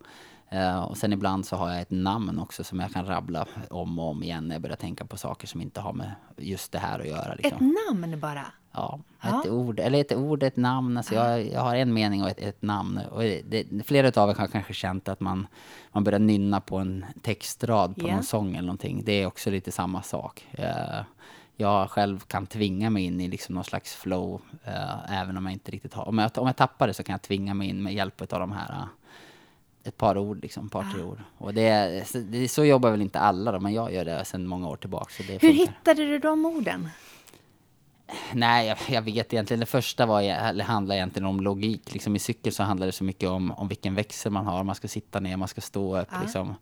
Eh, 0.50 0.84
och 0.84 0.98
sen 0.98 1.14
ibland 1.14 1.46
så 1.46 1.56
har 1.56 1.72
jag 1.72 1.82
ett 1.82 1.92
namn 1.92 2.40
också 2.40 2.64
som 2.64 2.80
jag 2.80 2.92
kan 2.92 3.06
rabbla 3.06 3.46
om 3.70 4.00
och 4.00 4.10
om 4.10 4.24
igen 4.24 4.48
när 4.48 4.56
jag 4.56 4.62
börjar 4.62 4.76
tänka 4.76 5.06
på 5.06 5.18
saker 5.18 5.48
som 5.48 5.62
inte 5.62 5.82
har 5.82 5.94
med 5.94 6.12
just 6.38 6.72
det 6.72 6.80
här 6.80 7.00
att 7.00 7.08
göra. 7.08 7.34
Liksom. 7.34 7.58
Ett 7.58 7.74
namn 7.90 8.20
bara? 8.20 8.46
Ja, 8.74 9.00
Ja. 9.22 9.42
ett 9.42 9.50
ord, 9.50 9.80
eller 9.80 10.02
ett 10.02 10.12
ord, 10.14 10.44
ett 10.44 10.58
namn. 10.58 10.98
Alltså 10.98 11.16
jag, 11.16 11.48
jag 11.48 11.60
har 11.62 11.76
en 11.76 11.94
mening 11.94 12.24
och 12.24 12.30
ett, 12.30 12.40
ett 12.40 12.62
namn. 12.62 13.00
Och 13.12 13.22
det, 13.22 13.66
flera 13.86 14.22
av 14.24 14.30
er 14.30 14.34
har 14.36 14.48
kanske 14.48 14.74
känt 14.74 15.08
att 15.10 15.20
man, 15.20 15.48
man 15.92 16.04
börjar 16.04 16.20
nynna 16.20 16.62
på 16.62 16.78
en 16.78 17.06
textrad 17.22 17.96
på 17.96 18.08
Ja. 18.08 18.14
någon 18.14 18.24
sång 18.24 18.52
eller 18.56 18.66
någonting. 18.68 19.02
Det 19.06 19.12
är 19.14 19.26
också 19.26 19.50
lite 19.50 19.72
samma 19.72 20.02
sak. 20.02 20.46
Eh, 20.52 21.02
jag 21.56 21.90
själv 21.90 22.20
kan 22.20 22.46
tvinga 22.48 22.90
mig 22.90 23.04
in 23.04 23.22
i 23.22 23.28
liksom 23.28 23.56
någon 23.56 23.64
slags 23.64 23.96
flow, 23.96 24.42
eh, 24.64 25.22
även 25.22 25.38
om 25.38 25.46
jag 25.46 25.54
inte 25.54 25.72
riktigt 25.72 25.94
har... 25.94 26.08
Om 26.08 26.18
jag, 26.18 26.32
om 26.38 26.48
jag 26.48 26.56
tappar 26.56 26.88
det 26.88 26.94
så 26.94 27.04
kan 27.04 27.14
jag 27.14 27.22
tvinga 27.22 27.54
mig 27.54 27.70
in 27.70 27.84
med 27.84 27.94
hjälp 27.94 28.22
av 28.22 28.40
de 28.40 28.52
här 28.52 28.70
eh, 28.72 28.84
ett 29.84 29.98
par 29.98 30.18
ord, 30.18 30.42
liksom, 30.42 30.70
par 30.70 30.92
tre 30.94 31.04
ord. 31.04 31.20
Och 31.38 31.54
det, 31.54 32.08
så- 32.08 32.18
det, 32.18 32.48
så 32.50 32.66
jobbar 32.66 32.92
väl 32.92 33.02
inte 33.02 33.20
alla 33.20 33.52
då, 33.52 33.60
men 33.60 33.74
jag 33.74 33.94
gör 33.94 34.06
det 34.06 34.26
sedan 34.26 34.48
många 34.48 34.68
år 34.70 34.76
tillbaka. 34.76 35.14
Så 35.18 35.24
det 35.24 35.34
Hur 35.34 35.40
funkar. 35.40 35.56
hittade 35.66 36.06
du 36.06 36.20
de 36.20 36.46
orden? 36.46 36.90
Nej, 38.34 38.68
jag, 38.68 38.78
jag 38.88 39.02
vet 39.02 39.34
egentligen. 39.34 39.60
Det 39.60 39.66
första 39.66 40.06
var, 40.06 40.22
eller 40.22 40.64
handlar 40.64 40.96
egentligen 40.96 41.26
om 41.26 41.40
logik. 41.42 41.94
Liksom 41.94 42.16
I 42.16 42.20
cykel 42.20 42.54
så 42.54 42.64
handlar 42.64 42.86
det 42.86 42.92
så 42.92 43.04
mycket 43.04 43.30
om, 43.30 43.52
om 43.52 43.68
vilken 43.68 43.96
växel 43.96 44.32
man 44.32 44.46
har. 44.46 44.64
Man 44.64 44.76
ska 44.76 44.88
sitta 44.88 45.20
ner, 45.20 45.38
man 45.38 45.48
ska 45.48 45.62
stå 45.62 46.00
upp. 46.00 46.08
Liksom. 46.22 46.56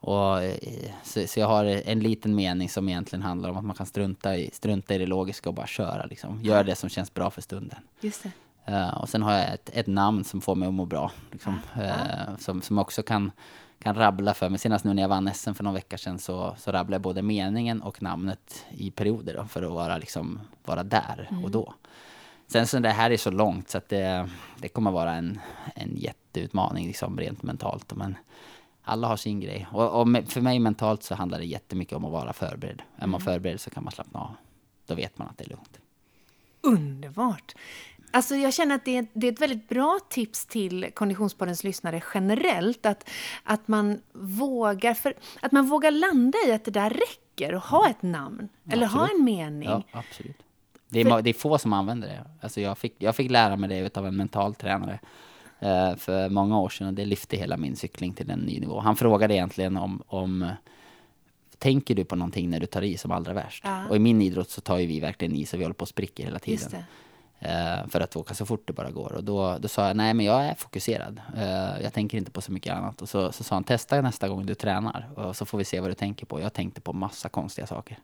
Och, 0.00 0.42
eh, 0.42 0.56
så, 1.02 1.26
så 1.26 1.40
jag 1.40 1.46
har 1.46 1.64
en 1.64 2.00
liten 2.00 2.34
mening 2.34 2.68
som 2.68 2.88
egentligen 2.88 3.22
handlar 3.22 3.50
om 3.50 3.56
att 3.56 3.64
man 3.64 3.76
kan 3.76 3.86
strunta 3.86 4.36
i, 4.36 4.50
strunta 4.52 4.94
i 4.94 4.98
det 4.98 5.06
logiska 5.06 5.48
och 5.48 5.54
bara 5.54 5.66
köra. 5.66 6.06
Liksom. 6.06 6.42
Gör 6.42 6.64
det 6.64 6.74
som 6.74 6.88
känns 6.88 7.14
bra 7.14 7.30
för 7.30 7.42
stunden. 7.42 7.78
Just 8.00 8.22
det. 8.22 8.30
Eh, 8.66 8.88
och 8.88 9.08
sen 9.08 9.22
har 9.22 9.32
jag 9.32 9.54
ett, 9.54 9.70
ett 9.72 9.86
namn 9.86 10.24
som 10.24 10.40
får 10.40 10.54
mig 10.54 10.68
att 10.68 10.74
må 10.74 10.84
bra. 10.84 11.10
Liksom, 11.30 11.60
Eh, 11.76 12.36
som, 12.38 12.62
som 12.62 12.78
också 12.78 13.02
kan, 13.02 13.30
kan 13.84 13.94
rabbla 13.94 14.34
för 14.34 14.48
mig. 14.48 14.58
Senast 14.58 14.84
nu 14.84 14.94
när 14.94 15.02
jag 15.02 15.08
vann 15.08 15.34
SM 15.34 15.52
för 15.52 15.64
någon 15.64 15.74
vecka 15.74 15.98
sedan 15.98 16.18
så, 16.18 16.54
så 16.58 16.72
rabblade 16.72 16.94
jag 16.94 17.02
både 17.02 17.22
meningen 17.22 17.82
och 17.82 18.02
namnet 18.02 18.66
i 18.70 18.90
perioder 18.90 19.34
då, 19.34 19.44
för 19.44 19.62
att 19.62 19.72
vara, 19.72 19.98
liksom, 19.98 20.40
vara 20.64 20.82
där 20.82 21.28
och 21.44 21.50
då. 21.50 21.74
Sen 22.46 22.66
så 22.66 22.78
det 22.78 22.88
här 22.88 23.10
är 23.10 23.16
så 23.16 23.30
långt 23.30 23.70
så 23.70 23.78
att 23.78 23.88
det, 23.88 24.28
det 24.58 24.68
kommer 24.68 24.90
vara 24.90 25.12
en, 25.12 25.40
en 25.74 25.96
jätteutmaning 25.96 26.86
liksom, 26.86 27.18
rent 27.18 27.42
mentalt. 27.42 27.94
Men 27.94 28.16
alla 28.82 29.08
har 29.08 29.16
sin 29.16 29.40
grej. 29.40 29.66
Och, 29.72 30.00
och 30.00 30.08
för 30.28 30.40
mig 30.40 30.58
mentalt 30.58 31.02
så 31.02 31.14
handlar 31.14 31.38
det 31.38 31.44
jättemycket 31.44 31.96
om 31.96 32.04
att 32.04 32.12
vara 32.12 32.32
förberedd. 32.32 32.82
Är 32.96 33.06
man 33.06 33.20
förberedd 33.20 33.60
så 33.60 33.70
kan 33.70 33.84
man 33.84 33.92
slappna 33.92 34.20
av. 34.20 34.34
Då 34.86 34.94
vet 34.94 35.18
man 35.18 35.28
att 35.28 35.38
det 35.38 35.44
är 35.44 35.48
lugnt. 35.48 35.78
Underbart! 36.60 37.54
Alltså 38.14 38.36
jag 38.36 38.54
känner 38.54 38.74
att 38.74 38.84
det 38.84 38.96
är, 38.96 39.06
det 39.12 39.28
är 39.28 39.32
ett 39.32 39.40
väldigt 39.40 39.68
bra 39.68 39.98
tips 40.08 40.46
till 40.46 40.86
Konditionspoddens 40.94 41.64
lyssnare 41.64 42.02
generellt. 42.14 42.86
Att, 42.86 43.10
att, 43.44 43.68
man 43.68 44.00
vågar, 44.12 44.94
för, 44.94 45.14
att 45.40 45.52
man 45.52 45.66
vågar 45.66 45.90
landa 45.90 46.38
i 46.46 46.52
att 46.52 46.64
det 46.64 46.70
där 46.70 46.90
räcker 46.90 47.54
och 47.54 47.62
ha 47.62 47.88
ett 47.88 48.02
namn. 48.02 48.48
Eller 48.70 48.86
ha 48.86 49.02
absolut. 49.02 49.20
en 49.20 49.24
mening. 49.24 49.68
Ja, 49.68 49.82
absolut. 49.92 50.36
Det 50.88 51.00
är, 51.00 51.04
ma- 51.04 51.22
det 51.22 51.30
är 51.30 51.34
få 51.34 51.58
som 51.58 51.72
använder 51.72 52.08
det. 52.08 52.24
Alltså 52.40 52.60
jag, 52.60 52.78
fick, 52.78 52.94
jag 52.98 53.16
fick 53.16 53.30
lära 53.30 53.56
mig 53.56 53.68
det 53.68 53.96
av 53.96 54.06
en 54.06 54.16
mental 54.16 54.54
tränare 54.54 54.98
eh, 55.60 55.96
för 55.96 56.28
många 56.28 56.58
år 56.58 56.68
sedan 56.68 56.86
och 56.86 56.94
det 56.94 57.04
lyfte 57.04 57.36
hela 57.36 57.56
min 57.56 57.76
cykling 57.76 58.12
till 58.12 58.30
en 58.30 58.38
ny 58.38 58.60
nivå. 58.60 58.80
Han 58.80 58.96
frågade 58.96 59.34
egentligen 59.34 59.76
om, 59.76 60.02
om 60.06 60.50
tänker 61.58 61.94
du 61.94 62.04
på 62.04 62.16
någonting 62.16 62.50
när 62.50 62.60
du 62.60 62.66
tar 62.66 62.82
i 62.82 62.96
som 62.96 63.10
allra 63.10 63.32
värst? 63.32 63.64
Ja. 63.66 63.86
Och 63.88 63.96
i 63.96 63.98
min 63.98 64.22
idrott 64.22 64.50
så 64.50 64.60
tar 64.60 64.78
ju 64.78 64.86
vi 64.86 65.00
verkligen 65.00 65.36
i 65.36 65.46
så 65.46 65.56
vi 65.56 65.64
håller 65.64 65.74
på 65.74 65.82
och 65.82 65.88
spricker 65.88 66.24
hela 66.24 66.38
tiden. 66.38 66.84
Eh, 67.44 67.86
för 67.88 68.00
att 68.00 68.16
åka 68.16 68.34
så 68.34 68.46
fort 68.46 68.66
det 68.66 68.72
bara 68.72 68.90
går. 68.90 69.12
Och 69.12 69.24
då, 69.24 69.58
då 69.58 69.68
sa 69.68 69.86
jag, 69.86 69.96
nej 69.96 70.14
men 70.14 70.26
jag 70.26 70.44
är 70.44 70.54
fokuserad. 70.54 71.20
Eh, 71.36 71.82
jag 71.82 71.92
tänker 71.92 72.18
inte 72.18 72.30
på 72.30 72.40
så 72.40 72.52
mycket 72.52 72.74
annat. 72.74 73.02
Och 73.02 73.08
så, 73.08 73.32
så 73.32 73.44
sa 73.44 73.56
han, 73.56 73.64
testa 73.64 74.00
nästa 74.00 74.28
gång 74.28 74.46
du 74.46 74.54
tränar 74.54 75.08
och 75.14 75.36
så 75.36 75.44
får 75.46 75.58
vi 75.58 75.64
se 75.64 75.80
vad 75.80 75.90
du 75.90 75.94
tänker 75.94 76.26
på. 76.26 76.40
Jag 76.40 76.52
tänkte 76.52 76.80
på 76.80 76.92
massa 76.92 77.28
konstiga 77.28 77.66
saker. 77.66 77.98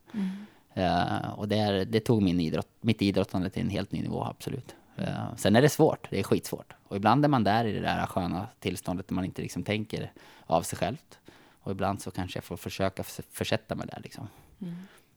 Eh, 0.75 1.31
och 1.37 1.49
det, 1.49 1.59
är, 1.59 1.85
det 1.85 2.01
tog 2.01 2.23
min 2.23 2.41
idrott, 2.41 2.69
mitt 2.81 3.03
idrottande 3.03 3.51
till 3.51 3.63
en 3.63 3.71
helt 3.71 3.93
ny 3.93 4.03
nivå, 4.03 4.25
absolut. 4.25 4.75
Sen 5.37 5.57
är 5.57 5.63
det 5.63 5.69
svårt, 5.69 6.07
det 6.11 6.19
är 6.19 6.23
skitsvårt. 6.23 6.73
Och 6.89 6.97
ibland 6.97 7.25
är 7.25 7.29
man 7.29 7.45
där 7.45 7.65
i 7.65 7.73
det 7.73 7.81
där 7.81 8.07
sköna 8.07 8.47
tillståndet 8.59 9.09
där 9.09 9.15
man 9.15 9.25
inte 9.25 9.43
liksom 9.43 9.63
tänker 9.63 10.13
av 10.47 10.63
sig 10.63 10.79
självt. 10.79 11.19
Och 11.63 11.73
ibland 11.73 12.03
så 12.03 12.11
kanske 12.11 12.37
jag 12.37 12.45
får 12.45 12.57
försöka 12.57 13.03
förs- 13.03 13.27
försätta 13.31 13.75
mig 13.75 13.87
där 13.87 14.01
liksom. 14.03 14.29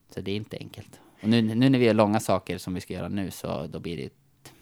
Så 0.09 0.21
det 0.21 0.31
är 0.31 0.35
inte 0.35 0.57
enkelt. 0.57 0.99
Och 1.23 1.29
nu, 1.29 1.41
nu 1.41 1.69
när 1.69 1.79
vi 1.79 1.85
gör 1.85 1.93
långa 1.93 2.19
saker 2.19 2.57
som 2.57 2.73
vi 2.73 2.81
ska 2.81 2.93
göra 2.93 3.09
nu 3.09 3.31
så 3.31 3.67
då 3.67 3.79
blir 3.79 3.97
det 3.97 4.05
ett, 4.05 4.53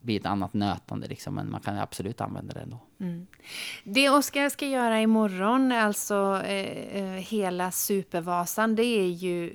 blir 0.00 0.20
ett 0.20 0.26
annat 0.26 0.54
nötande 0.54 1.06
liksom. 1.08 1.34
Men 1.34 1.50
man 1.50 1.60
kan 1.60 1.78
absolut 1.78 2.20
använda 2.20 2.54
det 2.54 2.60
ändå. 2.60 2.78
Mm. 3.00 3.26
Det 3.84 4.10
Oskar 4.10 4.48
ska 4.48 4.66
göra 4.66 5.00
imorgon, 5.00 5.72
alltså 5.72 6.42
eh, 6.44 7.02
eh, 7.02 7.20
hela 7.20 7.70
Supervasan, 7.70 8.74
det 8.74 8.84
är 8.84 9.08
ju 9.08 9.52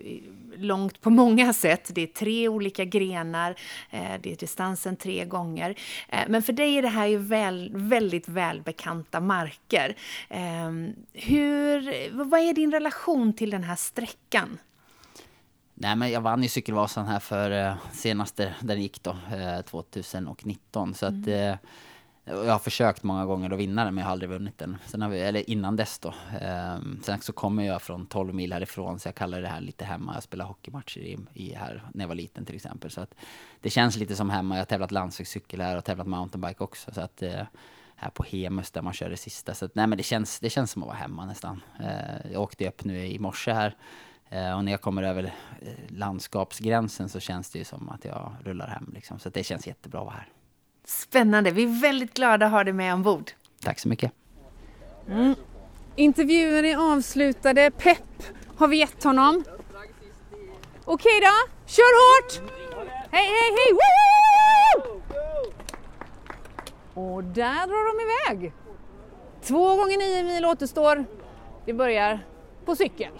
långt 0.57 1.01
på 1.01 1.09
många 1.09 1.53
sätt. 1.53 1.91
Det 1.93 2.01
är 2.01 2.07
tre 2.07 2.47
olika 2.47 2.85
grenar, 2.85 3.55
eh, 3.89 4.13
det 4.21 4.31
är 4.31 4.37
distansen 4.37 4.95
tre 4.95 5.25
gånger. 5.25 5.75
Eh, 6.09 6.19
men 6.27 6.43
för 6.43 6.53
dig 6.53 6.77
är 6.77 6.81
det 6.81 6.87
här 6.87 7.07
ju 7.07 7.17
väl, 7.17 7.71
väldigt 7.73 8.29
välbekanta 8.29 9.19
marker. 9.19 9.95
Eh, 10.29 10.71
hur, 11.13 12.09
vad 12.23 12.39
är 12.39 12.53
din 12.53 12.71
relation 12.71 13.33
till 13.33 13.49
den 13.49 13.63
här 13.63 13.75
sträckan? 13.75 14.57
Nej 15.81 15.95
men 15.95 16.11
jag 16.11 16.21
vann 16.21 16.43
ju 16.43 16.49
cykelvasan 16.49 17.07
här 17.07 17.19
för 17.19 17.51
eh, 17.51 17.75
senaste 17.91 18.55
den 18.59 18.81
gick 18.81 19.03
då, 19.03 19.17
eh, 19.31 19.61
2019. 19.61 20.93
Så 20.93 21.05
att 21.05 21.27
eh, 21.27 21.55
jag 22.25 22.51
har 22.51 22.59
försökt 22.59 23.03
många 23.03 23.25
gånger 23.25 23.49
att 23.53 23.59
vinna 23.59 23.85
den 23.85 23.95
men 23.95 24.01
jag 24.01 24.05
har 24.05 24.11
aldrig 24.11 24.29
vunnit 24.29 24.57
den. 24.57 24.77
Sen 24.85 25.01
har 25.01 25.09
vi, 25.09 25.19
eller 25.19 25.49
innan 25.49 25.75
dess 25.75 25.99
då. 25.99 26.13
Eh, 26.41 26.77
sen 27.03 27.21
så 27.21 27.33
kommer 27.33 27.63
jag 27.63 27.81
från 27.81 28.05
12 28.05 28.33
mil 28.33 28.53
härifrån 28.53 28.99
så 28.99 29.07
jag 29.07 29.15
kallar 29.15 29.41
det 29.41 29.47
här 29.47 29.61
lite 29.61 29.85
hemma. 29.85 30.13
Jag 30.13 30.23
spelar 30.23 30.45
hockeymatcher 30.45 30.99
i, 30.99 31.17
i 31.33 31.53
här 31.53 31.83
när 31.93 32.03
jag 32.03 32.07
var 32.07 32.15
liten 32.15 32.45
till 32.45 32.55
exempel. 32.55 32.91
Så 32.91 33.01
att 33.01 33.15
det 33.61 33.69
känns 33.69 33.97
lite 33.97 34.15
som 34.15 34.29
hemma. 34.29 34.55
Jag 34.55 34.61
har 34.61 34.65
tävlat 34.65 34.91
landsvägscykel 34.91 35.61
här 35.61 35.77
och 35.77 35.85
tävlat 35.85 36.07
mountainbike 36.07 36.63
också. 36.63 36.93
Så 36.93 37.01
att 37.01 37.21
eh, 37.21 37.43
här 37.95 38.09
på 38.09 38.23
Hemus 38.23 38.71
där 38.71 38.81
man 38.81 38.93
kör 38.93 39.09
det 39.09 39.17
sista. 39.17 39.53
Så 39.53 39.65
att, 39.65 39.75
nej 39.75 39.87
men 39.87 39.97
det 39.97 40.03
känns, 40.03 40.39
det 40.39 40.49
känns 40.49 40.71
som 40.71 40.83
att 40.83 40.87
vara 40.87 40.97
hemma 40.97 41.25
nästan. 41.25 41.61
Eh, 41.79 42.31
jag 42.31 42.41
åkte 42.41 42.67
upp 42.67 42.83
nu 42.83 43.07
i 43.07 43.19
morse 43.19 43.51
här. 43.51 43.75
Eh, 44.29 44.57
och 44.57 44.65
när 44.65 44.71
jag 44.71 44.81
kommer 44.81 45.03
över 45.03 45.23
eh, 45.23 45.69
landskapsgränsen 45.87 47.09
så 47.09 47.19
känns 47.19 47.49
det 47.49 47.59
ju 47.59 47.65
som 47.65 47.89
att 47.89 48.05
jag 48.05 48.35
rullar 48.43 48.67
hem. 48.67 48.91
Liksom. 48.93 49.19
Så 49.19 49.29
det 49.29 49.43
känns 49.43 49.67
jättebra 49.67 49.99
att 49.99 50.05
vara 50.05 50.15
här. 50.15 50.27
Spännande, 50.85 51.51
vi 51.51 51.63
är 51.63 51.81
väldigt 51.81 52.13
glada 52.13 52.45
att 52.45 52.51
ha 52.51 52.63
dig 52.63 52.73
med 52.73 52.93
ombord. 52.93 53.31
Tack 53.61 53.79
så 53.79 53.89
mycket. 53.89 54.11
Intervjuer 55.95 56.63
är 56.63 56.93
avslutade. 56.93 57.71
Pepp 57.71 58.23
har 58.55 58.67
vi 58.67 58.77
gett 58.77 59.03
honom. 59.03 59.43
Okej 60.85 61.19
då, 61.21 61.51
kör 61.65 61.93
hårt! 61.99 62.51
Hej, 63.11 63.25
hej, 63.25 63.51
hej! 63.57 63.73
Woo! 63.73 65.01
Och 66.93 67.23
där 67.23 67.67
drar 67.67 68.29
de 68.29 68.35
iväg. 68.35 68.53
Två 69.43 69.75
gånger 69.75 69.97
nio 69.97 70.23
mil 70.23 70.45
återstår. 70.45 71.05
Vi 71.65 71.73
börjar 71.73 72.19
på 72.65 72.75
cykel. 72.75 73.11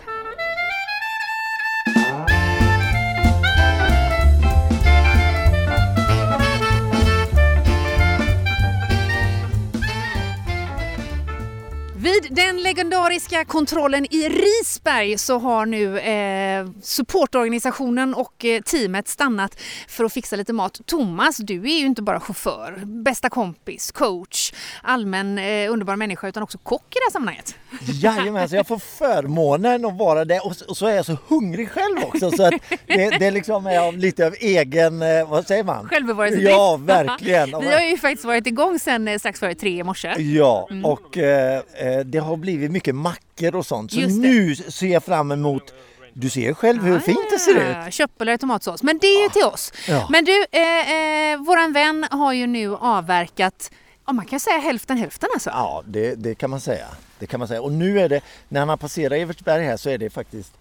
Vid 12.14 12.36
den 12.36 12.64
legendariska 12.64 13.46
kontrollen 13.46 14.06
i 14.14 14.30
Risberg 14.30 15.18
så 15.18 15.40
har 15.40 15.66
nu 15.66 16.00
eh, 16.00 16.68
supportorganisationen 16.82 18.14
och 18.14 18.46
eh, 18.46 18.62
teamet 18.62 19.08
stannat 19.08 19.60
för 19.88 20.04
att 20.04 20.14
fixa 20.14 20.36
lite 20.36 20.54
mat. 20.54 20.80
Thomas, 20.86 21.38
du 21.38 21.64
är 21.64 21.80
ju 21.80 21.86
inte 21.86 22.02
bara 22.02 22.20
chaufför, 22.20 22.82
bästa 22.86 23.30
kompis, 23.30 23.92
coach, 23.92 24.54
allmän 24.84 25.38
eh, 25.38 25.72
underbar 25.72 25.96
människa 25.96 26.28
utan 26.28 26.44
också 26.44 26.58
kock 26.58 26.96
i 26.96 27.00
det 27.00 27.06
här 27.06 27.12
sammanhanget. 27.12 27.56
Jajamensan, 28.02 28.58
jag 28.58 28.68
får 28.68 28.80
förmånen 28.80 29.86
att 29.86 29.98
vara 29.98 30.26
det 30.26 30.40
och, 30.40 30.54
och 30.68 30.78
så 30.78 30.86
är 30.86 30.96
jag 30.96 31.06
så 31.06 31.18
hungrig 31.28 31.70
själv 31.70 31.98
också 32.04 32.32
så 32.32 32.44
att 32.44 32.54
det, 32.88 33.20
det 33.20 33.32
liksom 33.32 33.68
är 33.68 33.92
lite 33.92 34.28
av 34.28 34.36
egen, 34.40 35.02
eh, 35.02 35.30
vad 35.30 35.48
säger 35.48 35.64
man? 35.64 35.88
Självbevarelsedrift. 35.90 36.52
Ja, 36.52 36.80
verkligen. 36.82 37.50
Vi 37.62 37.74
har 37.74 37.82
ju 37.82 37.98
faktiskt 37.98 38.26
varit 38.26 38.48
igång 38.48 38.80
sedan 38.80 39.08
eh, 39.08 39.18
strax 39.18 39.40
före 39.40 39.56
tre 39.56 39.80
i 39.80 39.84
morse. 39.84 40.22
Ja, 40.22 40.70
och 40.84 41.18
eh, 41.18 41.62
eh, 41.74 41.99
det 42.04 42.20
har 42.20 42.38
blivit 42.38 42.72
mycket 42.72 42.96
mackor 42.96 43.56
och 43.56 43.66
sånt. 43.66 43.92
Så 43.92 44.00
nu 44.00 44.56
ser 44.56 44.88
jag 44.88 45.04
fram 45.04 45.32
emot 45.32 45.74
du 46.14 46.30
ser 46.30 46.54
själv 46.54 46.84
hur 46.84 47.00
fint 47.00 47.30
det 47.32 47.40
ser 47.40 47.56
ut. 47.56 47.76
Ah, 47.78 47.92
Köttbullar 47.92 48.34
i 48.34 48.38
tomatsås. 48.38 48.84
Men 48.84 48.98
det 48.98 49.08
är 49.08 49.24
ju 49.24 49.30
till 49.30 49.44
oss. 49.44 49.74
Ja. 49.88 50.08
Men 50.10 50.26
du, 50.26 50.46
eh, 50.52 51.32
eh, 51.32 51.40
våran 51.40 51.74
vän 51.74 52.06
har 52.12 52.34
ju 52.34 52.48
nu 52.48 52.76
avverkat, 52.76 53.72
ja, 54.06 54.14
man 54.14 54.26
kan 54.26 54.40
säga 54.40 54.58
hälften 54.58 54.98
hälften 54.98 55.30
alltså. 55.34 55.50
Ja, 55.50 55.84
det, 55.86 56.16
det 56.16 56.36
kan 56.36 56.50
man 56.50 56.60
säga. 56.60 56.88
Det 57.20 57.28
kan 57.28 57.40
man 57.40 57.48
säga. 57.48 57.62
Och 57.62 57.72
nu 57.72 58.00
är 58.00 58.10
det, 58.10 58.22
när 58.50 58.60
han 58.60 58.70
har 58.70 58.78
passerat 58.78 59.18
Evertsberg 59.18 59.64
här 59.64 59.78
så 59.78 59.90
är 59.90 59.98
det 59.98 60.10
faktiskt 60.10 60.54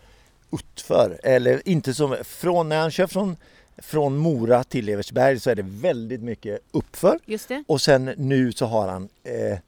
utför. 0.52 1.20
Eller 1.22 1.68
inte 1.68 1.94
som, 1.94 2.16
från, 2.24 2.68
när 2.68 2.80
han 2.80 2.90
kör 2.90 3.06
från, 3.06 3.36
från 3.78 4.16
Mora 4.16 4.64
till 4.64 4.88
Evertsberg 4.88 5.40
så 5.40 5.50
är 5.50 5.54
det 5.54 5.64
väldigt 5.66 6.20
mycket 6.20 6.58
uppför. 6.70 7.18
Just 7.24 7.48
det. 7.48 7.64
Och 7.66 7.80
sen 7.80 8.04
nu 8.16 8.52
så 8.52 8.66
har 8.66 8.88
han, 8.88 9.08
eh, 9.24 9.58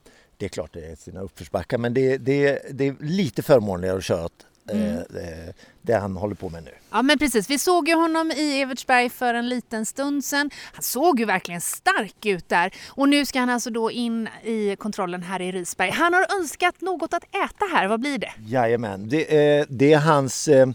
det 0.40 0.46
är 0.46 0.48
klart 0.48 0.72
det 0.72 0.86
är 0.86 0.96
sina 0.96 1.20
uppförsbackar 1.20 1.78
men 1.78 1.94
det, 1.94 2.16
det, 2.16 2.62
det 2.70 2.88
är 2.88 2.96
lite 3.00 3.42
förmånligare 3.42 3.98
att 3.98 4.04
köra 4.04 4.28
eh, 4.70 4.96
eh, 4.96 5.54
det 5.82 5.94
han 5.94 6.16
håller 6.16 6.34
på 6.34 6.48
med 6.48 6.64
nu. 6.64 6.70
Ja 6.90 7.02
men 7.02 7.18
precis, 7.18 7.50
vi 7.50 7.58
såg 7.58 7.88
ju 7.88 7.94
honom 7.94 8.30
i 8.30 8.60
Evertsberg 8.60 9.10
för 9.10 9.34
en 9.34 9.48
liten 9.48 9.86
stund 9.86 10.24
sedan. 10.24 10.50
Han 10.72 10.82
såg 10.82 11.20
ju 11.20 11.26
verkligen 11.26 11.60
stark 11.60 12.26
ut 12.26 12.48
där 12.48 12.74
och 12.88 13.08
nu 13.08 13.26
ska 13.26 13.40
han 13.40 13.50
alltså 13.50 13.70
då 13.70 13.90
in 13.90 14.28
i 14.44 14.76
kontrollen 14.76 15.22
här 15.22 15.42
i 15.42 15.52
Risberg. 15.52 15.90
Han 15.90 16.14
har 16.14 16.26
önskat 16.40 16.80
något 16.80 17.14
att 17.14 17.24
äta 17.24 17.64
här, 17.72 17.86
vad 17.86 18.00
blir 18.00 18.18
det? 18.18 18.32
Jajamän, 18.46 19.08
det, 19.08 19.58
eh, 19.58 19.66
det 19.68 19.92
är 19.92 19.98
hans 19.98 20.48
eh, 20.48 20.68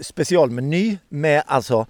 specialmeny 0.00 0.98
med 1.08 1.42
alltså 1.46 1.86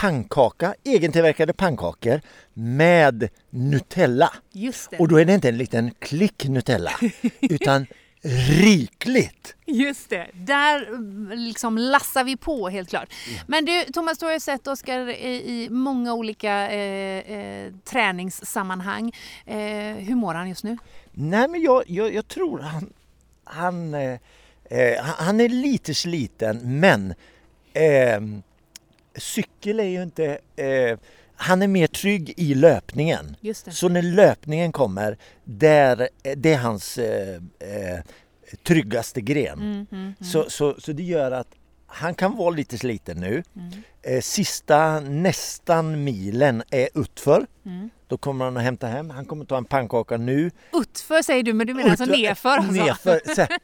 pannkaka, 0.00 0.74
egentillverkade 0.84 1.52
pannkakor 1.52 2.20
med 2.54 3.28
Nutella. 3.50 4.32
Just 4.52 4.90
det. 4.90 4.98
Och 4.98 5.08
då 5.08 5.16
är 5.16 5.24
det 5.24 5.34
inte 5.34 5.48
en 5.48 5.58
liten 5.58 5.90
klick 5.98 6.48
Nutella 6.48 6.92
utan 7.40 7.86
rikligt. 8.60 9.54
Just 9.66 10.10
det, 10.10 10.26
där 10.34 10.88
mm, 10.88 11.30
liksom 11.38 11.78
lassar 11.78 12.24
vi 12.24 12.36
på 12.36 12.68
helt 12.68 12.88
klart. 12.88 13.12
Men 13.46 13.64
du 13.64 13.84
Thomas, 13.84 14.18
du 14.18 14.26
har 14.26 14.32
ju 14.32 14.40
sett 14.40 14.66
Oskar 14.66 15.08
i, 15.10 15.68
många 15.70 16.14
olika 16.14 16.70
eh, 16.70 17.36
eh, 17.36 17.72
träningssammanhang. 17.84 19.12
Eh, 19.46 19.56
hur 19.96 20.14
mår 20.14 20.34
han 20.34 20.48
just 20.48 20.64
nu? 20.64 20.76
Nej 21.12 21.48
men 21.48 21.62
jag, 21.62 21.82
jag, 21.86 22.14
jag 22.14 22.28
tror 22.28 22.58
han, 22.58 22.92
han, 23.44 23.94
eh, 23.94 24.18
eh, 24.64 25.02
han- 25.02 25.40
är 25.40 25.48
lite 25.48 25.94
sliten 25.94 26.80
men 26.80 27.14
eh, 27.72 28.20
cykel 29.16 29.80
är 29.80 29.84
ju 29.84 30.02
inte... 30.02 30.38
Eh, 30.56 30.98
han 31.34 31.62
är 31.62 31.68
mer 31.68 31.86
trygg 31.86 32.34
i 32.36 32.54
löpningen. 32.54 33.36
Så 33.72 33.88
när 33.88 34.02
löpningen 34.02 34.72
kommer, 34.72 35.18
där, 35.44 36.08
det 36.36 36.52
är 36.52 36.58
hans 36.58 36.98
eh, 36.98 37.34
eh, 37.58 38.00
tryggaste 38.62 39.20
gren. 39.20 39.86
Mm, 39.92 40.14
Så, 40.20 40.50
så, 40.50 40.74
så 40.80 40.92
det 40.92 41.02
gör 41.02 41.30
att 41.32 41.48
han 41.86 42.14
kan 42.14 42.36
vara 42.36 42.50
lite 42.50 42.78
sliten 42.78 43.16
nu. 43.20 43.42
Mm. 43.56 43.70
Eh, 44.02 44.20
sista 44.20 45.00
nästan 45.00 46.04
milen 46.04 46.62
är 46.70 46.88
utför. 46.94 47.46
Mm. 47.66 47.90
Då 48.06 48.16
kommer 48.18 48.44
han 48.44 48.56
att 48.56 48.62
hämta 48.62 48.86
hem. 48.86 49.10
Han 49.10 49.24
kommer 49.24 49.44
ta 49.44 49.56
en 49.56 49.64
pannkaka 49.64 50.16
nu. 50.16 50.50
Utför 50.72 51.22
säger 51.22 51.42
du, 51.42 51.52
men 51.52 51.66
du 51.66 51.74
menar 51.74 51.90
alltså 51.90 52.04
Utför- 52.04 52.16
nerför? 52.22 52.56
Alltså. 52.56 52.72
Nerför. 52.72 53.20
Så 53.34 53.40
här. 53.40 53.58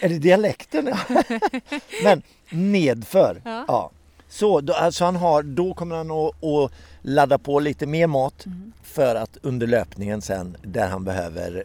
är 0.00 0.08
det 0.08 0.18
dialekten? 0.18 0.84
Men 2.04 2.22
nedför. 2.50 3.42
Ja. 3.44 3.64
Ja. 3.68 3.90
Så 4.32 4.60
då, 4.60 4.72
alltså 4.72 5.04
han 5.04 5.16
har, 5.16 5.42
då 5.42 5.74
kommer 5.74 5.96
han 5.96 6.10
att, 6.10 6.44
att 6.44 6.72
ladda 7.02 7.38
på 7.38 7.60
lite 7.60 7.86
mer 7.86 8.06
mat 8.06 8.46
Mm. 8.46 8.72
för 8.82 9.14
att 9.14 9.38
under 9.42 9.66
löpningen 9.66 10.22
sen 10.22 10.56
där 10.62 10.88
han 10.88 11.04
behöver 11.04 11.64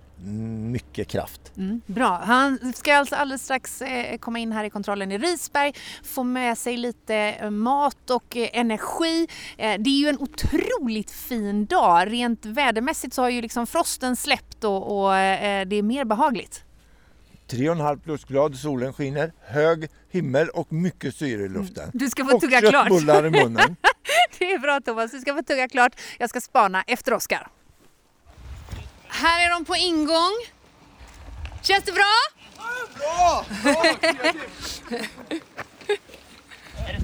mycket 0.72 1.08
kraft. 1.08 1.42
Mm, 1.58 1.82
bra. 1.86 2.22
Han 2.24 2.74
ska 2.76 2.96
alltså 2.96 3.16
alldeles 3.16 3.44
strax 3.44 3.82
eh, 3.82 4.18
komma 4.18 4.40
in 4.40 4.52
här 4.52 4.64
i 4.64 4.70
kontrollen 4.70 5.12
i 5.12 5.18
Risberg, 5.18 5.74
få 6.04 6.24
med 6.24 6.58
sig 6.58 6.78
lite 6.78 7.16
eh, 7.16 7.50
mat 7.50 8.10
och 8.10 8.38
eh, 8.38 8.50
energi. 8.54 9.28
Det 9.58 9.90
är 9.90 10.00
ju 10.00 10.08
en 10.08 10.20
otroligt 10.20 11.12
fin 11.12 11.66
dag. 11.66 12.12
Rent 12.12 12.46
vädermässigt 12.46 13.14
så 13.14 13.22
har 13.22 13.30
ju 13.30 13.42
liksom 13.42 13.68
frosten 13.68 14.16
släppt 14.16 14.64
och, 14.64 15.04
och 15.04 15.12
det 15.68 15.76
är 15.76 15.82
mer 15.84 16.06
behagligt. 16.06 16.64
3,5 17.48 18.00
plusgrad, 18.04 18.56
solen 18.56 18.94
skiner, 18.94 19.32
hög 19.46 19.88
himmel 20.10 20.50
och 20.50 20.74
mycket 20.74 21.16
syre 21.16 21.44
i 21.44 21.50
luften. 21.50 21.92
Du 21.94 22.10
ska 22.10 22.26
få 22.26 22.36
och 22.36 22.42
tugga 22.42 22.62
klart. 22.62 22.88
köttbullar 22.88 23.26
i 23.26 23.30
munnen. 23.30 23.76
Det 24.40 24.52
är 24.52 24.60
bra 24.60 24.82
Thomas, 24.82 25.12
du 25.12 25.20
ska 25.20 25.36
få 25.36 25.44
tugga 25.44 25.68
klart. 25.68 26.00
Jag 26.20 26.30
ska 26.30 26.42
spana 26.42 26.84
efter 26.88 27.14
Oskar. 27.14 27.48
Här 29.08 29.46
är 29.46 29.50
de 29.54 29.66
på 29.66 29.76
ingång. 29.76 30.34
Känns 31.62 31.84
det 31.84 31.92
bra? 31.92 32.14
Bra! 32.98 33.46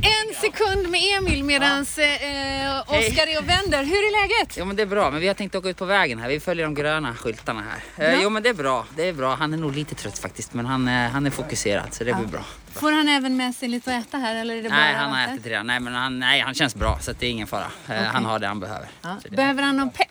En 0.04 0.36
sekund 0.42 0.90
med 0.90 1.02
Emil 1.18 1.44
medan 1.44 1.80
eh, 1.80 2.82
Oskar 2.82 3.28
är 3.28 3.40
och 3.40 3.50
vänder. 3.50 3.84
Hur 3.84 3.96
är 3.96 4.22
läget? 4.22 4.56
Jo 4.60 4.66
men 4.66 4.76
det 4.76 4.82
är 4.82 4.86
bra, 4.88 5.12
men 5.12 5.22
vi 5.22 5.28
har 5.28 5.34
tänkt 5.34 5.56
åka 5.56 5.70
ut 5.70 5.78
på 5.78 5.86
vägen 5.86 6.20
här. 6.20 6.30
Vi 6.30 6.40
följer 6.40 6.66
de 6.66 6.76
gröna 6.76 7.16
skyltarna 7.16 7.64
här. 7.98 8.14
Eh, 8.14 8.22
Jo 8.24 8.30
men 8.30 8.44
det 8.44 8.50
är 8.50 8.54
bra, 8.54 8.86
det 8.96 9.08
är 9.10 9.14
bra. 9.14 9.36
Han 9.36 9.54
är 9.54 9.58
nog 9.58 9.76
lite 9.76 9.96
trött 9.96 10.20
faktiskt, 10.20 10.54
men 10.54 10.66
han, 10.66 10.88
eh, 10.88 11.10
han 11.10 11.26
är 11.26 11.30
fokuserad 11.30 11.94
så 11.94 12.04
det 12.04 12.14
blir 12.14 12.26
bra. 12.28 12.42
Får 12.74 12.92
han 12.92 13.08
även 13.10 13.38
med 13.38 13.56
sig 13.56 13.70
lite 13.70 13.98
att 13.98 14.08
äta 14.08 14.18
här 14.18 14.36
eller 14.36 14.56
är 14.56 14.64
det 14.64 14.70
Nej, 14.70 14.94
bara 14.94 15.02
han 15.02 15.12
har 15.12 15.20
vatten? 15.20 15.34
ätit 15.36 15.46
redan. 15.46 15.68
Nej, 15.68 15.80
men 15.80 15.94
han, 15.94 16.20
nej, 16.20 16.40
han 16.40 16.54
känns 16.54 16.76
bra 16.76 17.00
så 17.02 17.12
att 17.12 17.20
det 17.20 17.26
är 17.26 17.32
ingen 17.32 17.48
fara. 17.48 17.72
Eh, 17.90 17.96
Han 18.04 18.26
har 18.26 18.40
det 18.40 18.48
han 18.48 18.60
behöver. 18.60 18.88
Ja. 19.02 19.18
Så 19.22 19.28
det, 19.30 19.36
Behöver 19.36 19.64
han 19.64 19.78
någon 19.78 19.90
pepp? 19.90 20.08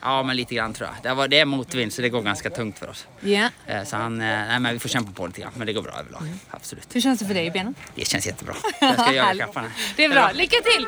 Ja, 0.00 0.22
men 0.22 0.36
lite 0.36 0.54
grann 0.54 0.72
tror 0.72 0.88
jag. 0.88 1.02
Det, 1.10 1.14
var, 1.14 1.28
det 1.28 1.38
är 1.40 1.44
motvind 1.44 1.92
så 1.92 2.02
det 2.02 2.08
går 2.08 2.22
ganska 2.22 2.50
tungt 2.50 2.78
för 2.78 2.88
oss. 2.90 3.06
Ja. 3.20 3.48
Eh, 3.66 3.84
Så 3.84 3.96
han, 3.96 4.20
eh, 4.20 4.26
nej 4.26 4.60
men 4.60 4.72
vi 4.72 4.78
får 4.78 4.88
kämpa 4.88 5.12
på 5.12 5.26
lite 5.26 5.40
grann. 5.40 5.52
Men 5.56 5.66
det 5.66 5.72
går 5.72 5.82
bra 5.82 5.92
överlag. 5.92 6.22
Absolut. 6.50 6.94
Hur 6.96 7.00
känns 7.00 7.18
det 7.20 7.26
för 7.26 7.34
dig 7.34 7.46
i 7.46 7.50
benen? 7.50 7.74
Det 7.94 8.04
känns 8.04 8.26
jättebra. 8.26 8.54
Jag 8.80 8.94
ska 9.00 9.12
jaga 9.14 9.46
kapparna. 9.46 9.68
Det 9.96 10.04
är 10.04 10.08
bra. 10.08 10.30
Lycka 10.34 10.56
till! 10.64 10.86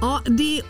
Ja, 0.00 0.22
det 0.26 0.58
är 0.58 0.62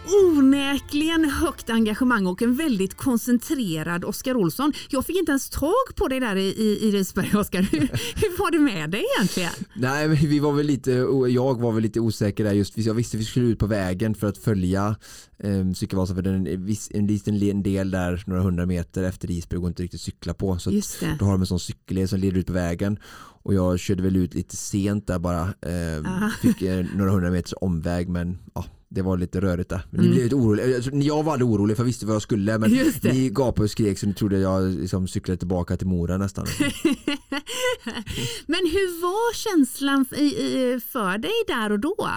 onekligen 0.70 1.24
högt 1.24 1.70
engagemang 1.70 2.26
och 2.26 2.42
en 2.42 2.57
väldigt 2.57 2.94
koncentrerad 2.94 4.05
Oskar 4.05 4.35
Olsson. 4.35 4.72
Jag 4.88 5.07
fick 5.07 5.16
inte 5.16 5.33
ens 5.33 5.50
tag 5.50 5.94
på 5.96 6.09
dig 6.09 6.20
där 6.20 6.37
i, 6.37 6.46
i, 6.46 6.88
i 6.88 6.90
Risberg, 6.90 7.37
Oskar. 7.37 7.62
Hur, 7.62 7.81
hur 8.14 8.38
var 8.38 8.50
det 8.50 8.59
med 8.59 8.90
dig 8.90 9.05
egentligen? 9.16 9.52
Nej, 9.74 10.09
vi 10.09 10.38
var 10.38 10.52
väl 10.52 10.66
lite, 10.66 10.90
jag 11.29 11.61
var 11.61 11.72
väl 11.72 11.83
lite 11.83 12.00
osäker 12.00 12.44
där 12.44 12.52
just, 12.52 12.79
jag 12.79 12.94
visste 12.94 13.16
att 13.16 13.20
vi 13.20 13.24
skulle 13.24 13.46
ut 13.46 13.59
på 13.59 13.66
vägen 13.66 14.14
för 14.14 14.26
att 14.26 14.38
följa 14.38 14.96
eh, 15.38 15.72
cykelvasan 15.72 16.16
för 16.16 16.22
den, 16.22 16.46
en, 16.46 16.66
viss- 16.66 16.90
en 16.94 17.07
liten 17.07 17.62
del 17.62 17.90
där, 17.90 18.22
några 18.26 18.42
hundra 18.42 18.66
meter 18.66 19.02
efter 19.02 19.31
Isberg 19.31 19.61
går 19.61 19.68
inte 19.68 19.83
riktigt 19.83 20.00
cykla 20.00 20.35
på. 20.35 20.59
Så 20.59 20.70
då 21.18 21.24
har 21.24 21.33
de 21.33 21.40
en 21.40 21.46
sån 21.46 21.61
cykelled 21.61 22.11
som 22.11 22.18
leder 22.18 22.38
ut 22.38 22.46
på 22.46 22.52
vägen 22.52 22.98
och 23.42 23.55
jag 23.55 23.79
körde 23.79 24.02
väl 24.02 24.16
ut 24.16 24.35
lite 24.35 24.57
sent 24.57 25.07
där 25.07 25.18
bara, 25.18 25.42
eh, 25.42 26.29
fick 26.42 26.62
eh, 26.62 26.87
några 26.94 27.11
hundra 27.11 27.31
meters 27.31 27.55
omväg 27.61 28.09
men 28.09 28.38
ja, 28.55 28.64
det 28.96 29.02
var 29.02 29.16
lite 29.18 29.40
rörigt 29.40 29.70
där. 29.70 29.87
Men 29.90 30.00
Ni 30.04 30.09
blev 30.11 30.22
lite 30.24 30.35
oroliga. 30.37 30.76
Alltså, 30.76 30.90
Jag 30.90 31.22
var 31.22 31.32
aldrig 31.32 31.50
orolig 31.50 31.76
för 31.76 31.82
jag 31.82 31.87
visste 31.87 32.06
vad 32.06 32.14
jag 32.14 32.22
skulle 32.22 32.59
men 32.59 32.70
ni 33.02 33.28
gapade 33.28 33.64
och 33.64 33.70
skrek 33.70 33.98
så 33.98 34.06
ni 34.06 34.14
trodde 34.14 34.38
jag 34.38 34.70
liksom 34.70 35.09
cyklade 35.09 35.38
tillbaka 35.38 35.76
till 35.76 35.87
Mora 35.87 36.16
nästan. 36.16 36.46
Men 38.46 38.61
hur 38.72 39.02
var 39.02 39.35
känslan 39.35 40.04
för 40.92 41.18
dig 41.18 41.32
där 41.46 41.72
och 41.72 41.80
då? 41.80 42.09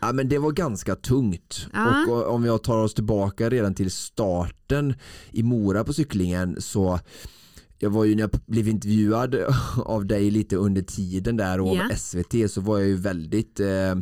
Ja 0.00 0.12
men 0.12 0.28
det 0.28 0.38
var 0.38 0.52
ganska 0.52 0.94
tungt 0.96 1.66
Ja. 1.72 2.04
och 2.08 2.26
och 2.26 2.34
om 2.34 2.44
jag 2.44 2.62
tar 2.62 2.78
oss 2.78 2.94
tillbaka 2.94 3.50
redan 3.50 3.74
till 3.74 3.90
starten 3.90 4.94
i 5.32 5.42
Mora 5.42 5.84
på 5.84 5.92
cyklingen 5.92 6.56
så 6.60 7.00
jag 7.78 7.90
var 7.90 8.04
ju 8.04 8.14
när 8.14 8.20
jag 8.22 8.30
blev 8.46 8.68
intervjuad 8.68 9.36
av 9.84 10.06
dig 10.06 10.30
lite 10.30 10.56
under 10.56 10.82
tiden 10.82 11.36
där 11.36 11.60
och 11.60 11.70
av 11.70 11.96
SVT 11.96 12.50
så 12.50 12.60
var 12.60 12.78
jag 12.78 12.88
ju 12.88 12.96
väldigt 12.96 13.60
eh, 13.60 13.94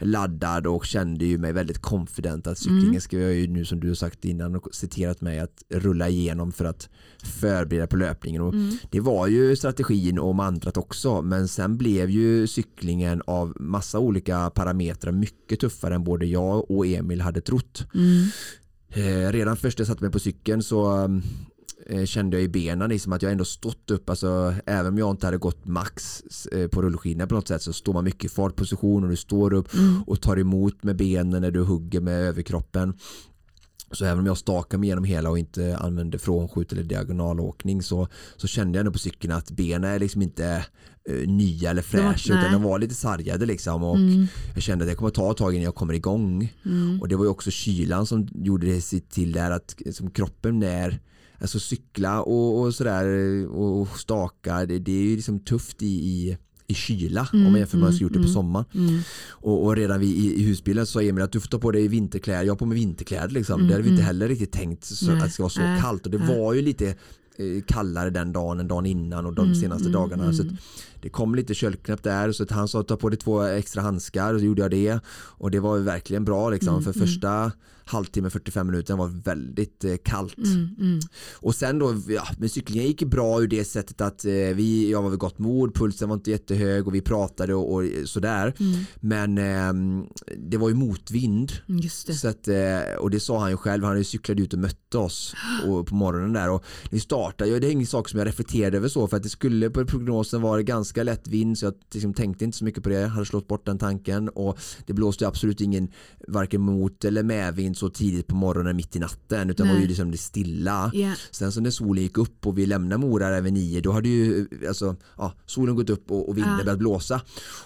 laddad 0.00 0.66
och 0.66 0.84
kände 0.86 1.24
ju 1.24 1.38
mig 1.38 1.52
väldigt 1.52 1.78
confident 1.78 2.46
att 2.46 2.58
cyklingen 2.58 2.88
Mm. 2.88 3.00
ska 3.00 3.18
jag 3.18 3.34
ju 3.34 3.46
nu 3.46 3.64
som 3.64 3.80
du 3.80 3.88
har 3.88 3.94
sagt 3.94 4.24
innan 4.24 4.56
och 4.56 4.68
citerat 4.74 5.20
mig 5.20 5.38
att 5.40 5.62
rulla 5.68 6.08
igenom 6.08 6.52
för 6.52 6.64
att 6.64 6.88
förbereda 7.24 7.86
på 7.86 7.96
löpningen 7.96 8.42
och 8.42 8.54
Mm. 8.54 8.76
det 8.90 9.00
var 9.00 9.26
ju 9.26 9.56
strategin 9.56 10.18
och 10.18 10.34
mantrat 10.34 10.76
också 10.76 11.22
men 11.22 11.48
sen 11.48 11.76
blev 11.76 12.10
ju 12.10 12.46
cyklingen 12.46 13.22
av 13.26 13.52
massa 13.60 13.98
olika 13.98 14.50
parametrar 14.50 15.12
mycket 15.12 15.60
tuffare 15.60 15.94
än 15.94 16.04
både 16.04 16.26
jag 16.26 16.70
och 16.70 16.86
Emil 16.86 17.20
hade 17.20 17.40
trott. 17.40 17.86
Mm. 17.94 18.26
Eh, 18.92 19.32
redan 19.32 19.56
först 19.56 19.78
jag 19.78 19.88
satte 19.88 20.02
mig 20.04 20.12
på 20.12 20.18
cykeln 20.18 20.62
så 20.62 21.02
eh, 21.04 21.08
kände 22.04 22.36
jag 22.36 22.44
i 22.44 22.48
benen 22.48 22.88
liksom 22.88 23.12
att 23.12 23.22
jag 23.22 23.32
ändå 23.32 23.44
stått 23.44 23.90
upp, 23.90 24.10
alltså 24.10 24.54
även 24.66 24.92
om 24.92 24.98
jag 24.98 25.10
inte 25.10 25.26
hade 25.26 25.36
gått 25.36 25.66
max 25.66 26.22
eh, 26.52 26.68
på 26.68 26.82
rullskidorna 26.82 27.26
på 27.26 27.34
något 27.34 27.48
sätt 27.48 27.62
så 27.62 27.72
står 27.72 27.92
man 27.92 28.04
mycket 28.04 28.24
i 28.24 28.28
fartposition 28.28 29.04
och 29.04 29.10
du 29.10 29.16
står 29.16 29.52
upp 29.52 29.68
och 30.06 30.20
tar 30.20 30.38
emot 30.38 30.82
med 30.82 30.96
benen 30.96 31.42
när 31.42 31.50
du 31.50 31.60
hugger 31.60 32.00
med 32.00 32.14
överkroppen. 32.14 32.94
Så 33.92 34.04
även 34.04 34.18
om 34.18 34.26
jag 34.26 34.38
stakar 34.38 34.78
mig 34.78 34.86
igenom 34.86 35.04
hela 35.04 35.30
och 35.30 35.38
inte 35.38 35.76
använder 35.76 36.18
frånskjut 36.18 36.72
eller 36.72 36.82
diagonalåkning 36.82 37.82
så, 37.82 38.08
så 38.36 38.46
kände 38.46 38.78
jag 38.78 38.80
ändå 38.80 38.92
på 38.92 38.98
cykeln 38.98 39.32
att 39.32 39.50
benen 39.50 39.90
är 39.90 39.98
liksom 39.98 40.22
inte 40.22 40.66
eh, 41.08 41.28
nya 41.28 41.70
eller 41.70 41.82
fräscha 41.82 42.38
utan 42.38 42.52
de 42.52 42.62
var 42.62 42.78
lite 42.78 42.94
sargade 42.94 43.46
liksom. 43.46 43.82
Och 43.82 43.98
jag 44.54 44.62
kände 44.62 44.84
att 44.84 44.90
det 44.90 44.94
kommer 44.94 45.10
ta 45.10 45.30
ett 45.30 45.36
tag 45.36 45.54
innan 45.54 45.64
jag 45.64 45.74
kommer 45.74 45.94
igång. 45.94 46.52
Och 47.00 47.08
det 47.08 47.16
var 47.16 47.24
ju 47.24 47.30
också 47.30 47.50
kylan 47.50 48.06
som 48.06 48.28
gjorde 48.34 48.66
det 48.66 48.80
sitt 48.80 49.10
till 49.10 49.32
där 49.32 49.50
att 49.50 49.76
som 49.92 50.10
kroppen 50.10 50.58
när 50.58 51.00
Alltså 51.40 51.60
cykla 51.60 52.22
och, 52.22 52.60
och 52.60 52.74
sådär 52.74 53.06
och 53.46 53.98
staka, 53.98 54.66
det, 54.66 54.78
det 54.78 54.92
är 54.92 55.02
ju 55.02 55.16
liksom 55.16 55.38
tufft 55.38 55.82
i, 55.82 55.86
i, 55.86 56.38
i 56.66 56.74
kyla 56.74 57.28
om 57.32 57.42
man 57.42 57.54
jämför 57.54 57.78
med 57.78 57.94
skulle 57.94 58.02
gjort 58.02 58.12
det 58.12 58.22
på 58.22 58.28
sommaren. 58.28 58.64
Och, 59.28 59.64
och 59.64 59.76
redan 59.76 60.00
vid, 60.00 60.10
i, 60.10 60.40
i 60.40 60.42
husbilen 60.42 60.86
sa 60.86 61.02
Emil 61.02 61.24
att 61.24 61.32
du 61.32 61.40
får 61.40 61.48
ta 61.48 61.58
på 61.58 61.70
dig 61.70 61.88
vinterkläder, 61.88 62.42
jag 62.42 62.52
har 62.52 62.58
på 62.58 62.66
mig 62.66 62.78
vinterkläder 62.78 63.28
liksom. 63.28 63.66
det 63.66 63.72
hade 63.72 63.84
vi 63.84 63.90
inte 63.90 64.02
heller 64.02 64.28
riktigt 64.28 64.52
tänkt 64.52 64.84
så, 64.84 65.12
att 65.12 65.20
det 65.20 65.30
ska 65.30 65.42
vara 65.42 65.50
så 65.50 65.82
kallt 65.82 66.06
och 66.06 66.12
det 66.12 66.18
var 66.18 66.54
ju 66.54 66.62
lite 66.62 66.88
eh, 67.36 67.62
kallare 67.66 68.10
den 68.10 68.32
dagen 68.32 68.60
än 68.60 68.68
dagen 68.68 68.86
innan 68.86 69.26
och 69.26 69.34
de 69.34 69.54
senaste 69.54 69.88
dagarna. 69.88 70.32
Så 70.32 70.42
att 70.42 70.48
det 71.02 71.08
kom 71.08 71.34
lite 71.34 71.54
köldknäpp 71.54 72.02
där 72.02 72.32
så 72.32 72.42
att 72.42 72.50
han 72.50 72.68
sa 72.68 72.82
ta 72.82 72.96
på 72.96 73.08
dig 73.08 73.18
två 73.18 73.42
extra 73.42 73.82
handskar 73.82 74.34
och 74.34 74.40
så 74.40 74.46
gjorde 74.46 74.62
jag 74.62 74.70
det 74.70 75.00
och 75.08 75.50
det 75.50 75.60
var 75.60 75.76
ju 75.76 75.82
verkligen 75.82 76.24
bra 76.24 76.50
liksom 76.50 76.82
för 76.82 76.92
första 76.92 77.52
halvtimme 77.90 78.30
45 78.30 78.66
minuter 78.66 78.96
var 78.96 79.22
väldigt 79.24 79.84
eh, 79.84 79.96
kallt. 79.96 80.36
Och 81.34 81.54
sen 81.54 81.78
då, 81.78 81.94
ja, 82.08 82.26
men 82.38 82.48
cyklingen 82.48 82.86
gick 82.86 83.02
bra 83.02 83.42
ur 83.42 83.48
det 83.48 83.64
sättet 83.64 84.00
att 84.00 84.24
eh, 84.24 84.32
vi, 84.32 84.90
jag 84.90 85.02
var 85.02 85.10
vid 85.10 85.18
gott 85.18 85.38
mod, 85.38 85.74
pulsen 85.74 86.08
var 86.08 86.16
inte 86.16 86.30
jättehög 86.30 86.86
och 86.86 86.94
vi 86.94 87.00
pratade 87.00 87.54
och, 87.54 87.74
och 87.74 87.82
sådär. 88.04 88.54
Men 89.00 89.38
ehm, 89.38 90.06
det 90.36 90.56
var 90.56 90.68
ju 90.68 90.74
motvind. 90.74 91.52
Mm. 91.68 91.82
Så 91.88 92.28
att, 92.28 92.48
eh, 92.48 92.94
och 92.98 93.10
det 93.10 93.20
sa 93.20 93.40
han 93.40 93.50
ju 93.50 93.56
själv, 93.56 93.84
han 93.84 94.04
cyklat 94.04 94.38
ut 94.38 94.52
och 94.52 94.58
mötte 94.58 94.98
oss 94.98 95.34
och, 95.66 95.86
på 95.86 95.94
morgonen 95.94 96.32
där 96.32 96.50
och 96.50 96.64
vi 96.90 97.00
startade, 97.00 97.50
ja, 97.50 97.60
det 97.60 97.66
är 97.66 97.70
ingen 97.70 97.86
sak 97.86 98.08
som 98.08 98.18
jag 98.18 98.28
reflekterade 98.28 98.76
över 98.76 98.88
så 98.88 99.08
för 99.08 99.16
att 99.16 99.22
det 99.22 99.28
skulle 99.28 99.70
på 99.70 99.84
prognosen 99.84 100.42
vara 100.42 100.62
ganska 100.62 100.89
lätt 100.96 101.28
vind 101.28 101.58
så 101.58 101.66
jag 101.66 101.74
liksom 101.94 102.14
tänkte 102.14 102.44
inte 102.44 102.58
så 102.58 102.64
mycket 102.64 102.82
på 102.82 102.88
det, 102.88 103.00
jag 103.00 103.08
hade 103.08 103.26
slått 103.26 103.48
bort 103.48 103.66
den 103.66 103.78
tanken 103.78 104.28
och 104.28 104.58
det 104.86 104.92
blåste 104.92 105.28
absolut 105.28 105.60
ingen 105.60 105.88
varken 106.28 106.60
mot 106.60 107.04
eller 107.04 107.22
medvind 107.22 107.76
så 107.76 107.90
tidigt 107.90 108.26
på 108.26 108.36
morgonen 108.36 108.76
mitt 108.76 108.96
i 108.96 108.98
natten 108.98 109.50
utan 109.50 109.66
det 109.66 109.72
var 109.72 109.74
Nej. 109.74 109.82
ju 109.82 109.88
liksom 109.88 110.10
det 110.10 110.18
stilla. 110.18 110.90
Ja. 110.94 111.12
Sen 111.30 111.52
så 111.52 111.60
när 111.60 111.70
solen 111.70 112.02
gick 112.02 112.18
upp 112.18 112.46
och 112.46 112.58
vi 112.58 112.66
lämnade 112.66 112.98
Mora 112.98 113.28
över 113.28 113.50
nio 113.50 113.80
då 113.80 113.92
hade 113.92 114.08
ju 114.08 114.46
alltså, 114.68 114.96
ja, 115.16 115.32
solen 115.46 115.76
gått 115.76 115.90
upp 115.90 116.10
och, 116.10 116.28
och 116.28 116.36
vinden 116.36 116.58
Ja. 116.58 116.64
börjat 116.64 116.78
blåsa 116.78 117.20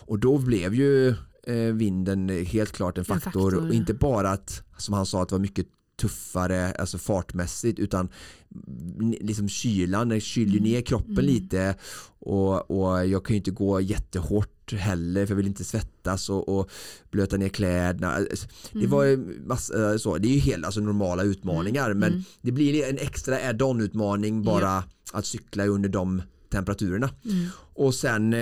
och 0.07 0.19
då 0.19 0.39
blev 0.39 0.75
ju 0.75 1.09
eh, 1.47 1.73
vinden 1.75 2.29
helt 2.29 2.73
klart 2.73 2.99
en 2.99 3.05
faktor, 3.05 3.51
faktor, 3.51 3.55
och 3.55 3.75
inte 3.75 3.95
bara 3.95 4.31
att 4.31 4.63
som 4.77 4.95
han 4.95 5.07
sa 5.07 5.23
att 5.23 5.29
det 5.29 5.35
var 5.35 5.41
mycket 5.41 5.67
tuffare 5.97 6.73
alltså 6.73 6.99
fartmässigt 6.99 7.79
utan 7.79 8.09
liksom 9.21 9.49
kylan, 9.49 10.09
det 10.09 10.21
kyler 10.21 10.53
ju 10.53 10.61
ner 10.61 10.81
kroppen 10.81 11.27
lite. 11.27 11.75
Och, 12.19 12.71
och 12.71 13.07
jag 13.07 13.25
kan 13.25 13.35
ju 13.35 13.39
inte 13.39 13.51
gå 13.51 13.81
jättehårt 13.81 14.73
heller 14.73 15.27
för 15.27 15.33
jag 15.33 15.37
vill 15.37 15.47
inte 15.47 15.65
svettas 15.65 16.31
och, 16.31 16.49
och 16.49 16.71
blöta 17.11 17.37
ner 17.37 17.49
kläderna. 17.49 18.13
Alltså, 18.13 18.47
Det 18.73 18.87
var 18.87 19.05
ju 19.05 19.17
massa, 19.47 19.99
så, 19.99 20.19
det 20.19 20.29
är 20.29 20.33
ju 20.33 20.41
helt 20.41 20.65
alltså, 20.65 20.81
normala 20.81 21.23
utmaningar 21.23 21.95
men 21.95 22.25
det 22.41 22.53
blir 22.53 22.85
en 22.85 22.99
extra 22.99 23.37
add-on 23.49 23.81
utmaning 23.81 24.43
bara 24.43 24.85
att 25.13 25.27
cykla 25.27 25.67
under 25.67 25.89
de 25.89 26.23
temperaturerna. 26.55 27.11
Och 27.75 27.95
sen 27.95 28.33
eh, 28.33 28.39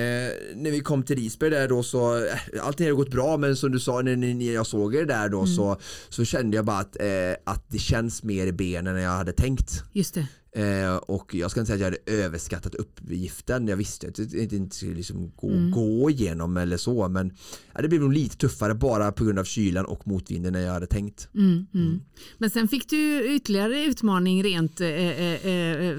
när 0.55 0.70
vi 0.70 0.81
kom 0.81 1.03
till 1.03 1.16
Risberg 1.16 1.51
där 1.51 1.68
då 1.68 1.83
så 1.83 2.16
eh, 2.16 2.33
allting 2.66 2.87
hade 2.87 2.96
gått 2.96 3.11
bra 3.11 3.37
men 3.37 3.57
som 3.57 3.72
du 3.72 3.81
sa 3.81 4.03
när, 4.03 4.16
när 4.16 4.53
jag 4.53 4.66
såg 4.66 4.94
er 4.94 5.05
där 5.05 5.29
då 5.29 5.46
så, 5.46 5.77
så 6.09 6.25
kände 6.25 6.57
jag 6.57 6.64
bara 6.64 6.79
att, 6.79 6.96
eh, 7.01 7.35
att 7.44 7.64
det 7.68 7.79
känns 7.79 8.22
mer 8.22 8.46
i 8.46 8.53
benen 8.53 8.96
än 8.96 9.03
jag 9.03 9.11
hade 9.11 9.33
tänkt. 9.33 9.83
Just 9.92 10.14
det. 10.14 10.27
Eh, 10.54 10.96
och 10.96 11.34
jag 11.34 11.50
ska 11.50 11.60
inte 11.60 11.66
säga 11.72 11.74
att 11.86 11.92
jag 11.94 12.14
hade 12.14 12.24
överskattat 12.24 12.74
uppgiften. 12.74 13.68
Jag 13.68 13.76
visste 13.76 14.08
att 14.08 14.14
det 14.14 14.52
inte 14.52 14.76
skulle 14.76 14.94
liksom 14.94 15.32
gå, 15.36 15.50
Mm. 15.50 15.70
gå 15.70 16.10
igenom 16.10 16.56
eller 16.56 16.76
så. 16.76 17.08
Men 17.08 17.32
ja, 17.74 17.82
det 17.82 17.88
blev 17.88 18.00
nog 18.00 18.12
lite 18.12 18.36
tuffare 18.36 18.74
bara 18.74 19.12
på 19.12 19.24
grund 19.24 19.38
av 19.38 19.44
kylan 19.44 19.84
och 19.84 20.06
motvinden 20.06 20.54
än 20.54 20.62
jag 20.62 20.72
hade 20.72 20.86
tänkt. 20.86 21.28
Mm, 21.34 21.66
mm. 21.74 22.00
Men 22.38 22.50
sen 22.50 22.68
fick 22.68 22.90
du 22.90 23.34
ytterligare 23.34 23.84
utmaning 23.84 24.42
rent 24.44 24.80
eh, 24.80 24.88
eh, 24.88 25.46
eh, 25.46 25.98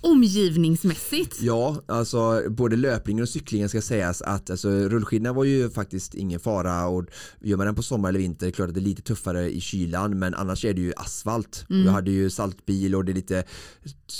omgivningsmässigt. 0.02 1.36
Ja, 1.42 1.82
alltså 1.86 2.42
både 2.50 2.76
löpningen 2.76 3.22
och 3.22 3.28
cyklingen 3.28 3.68
ska 3.68 3.80
sägas 3.80 4.22
att 4.22 4.50
alltså, 4.50 4.68
rullskidorna 4.70 5.32
var 5.32 5.44
ju 5.44 5.70
faktiskt 5.70 6.14
ingen 6.14 6.40
fara 6.40 6.86
och 6.86 7.06
gör 7.40 7.56
man 7.56 7.66
den 7.66 7.74
på 7.74 7.82
sommar 7.82 8.08
eller 8.08 8.18
vinter 8.18 8.50
klart 8.50 8.68
att 8.68 8.74
det 8.74 8.80
är 8.80 8.82
lite 8.82 9.02
tuffare 9.02 9.50
i 9.50 9.60
kylan 9.60 10.18
men 10.18 10.34
annars 10.34 10.64
är 10.64 10.74
det 10.74 10.80
ju 10.80 10.92
asfalt. 10.96 11.66
Mm. 11.70 11.84
Jag 11.86 11.92
hade 11.92 12.10
ju 12.10 12.30
saltbil 12.30 12.94
och 12.94 13.04
det 13.04 13.12
är 13.12 13.14
lite 13.14 13.43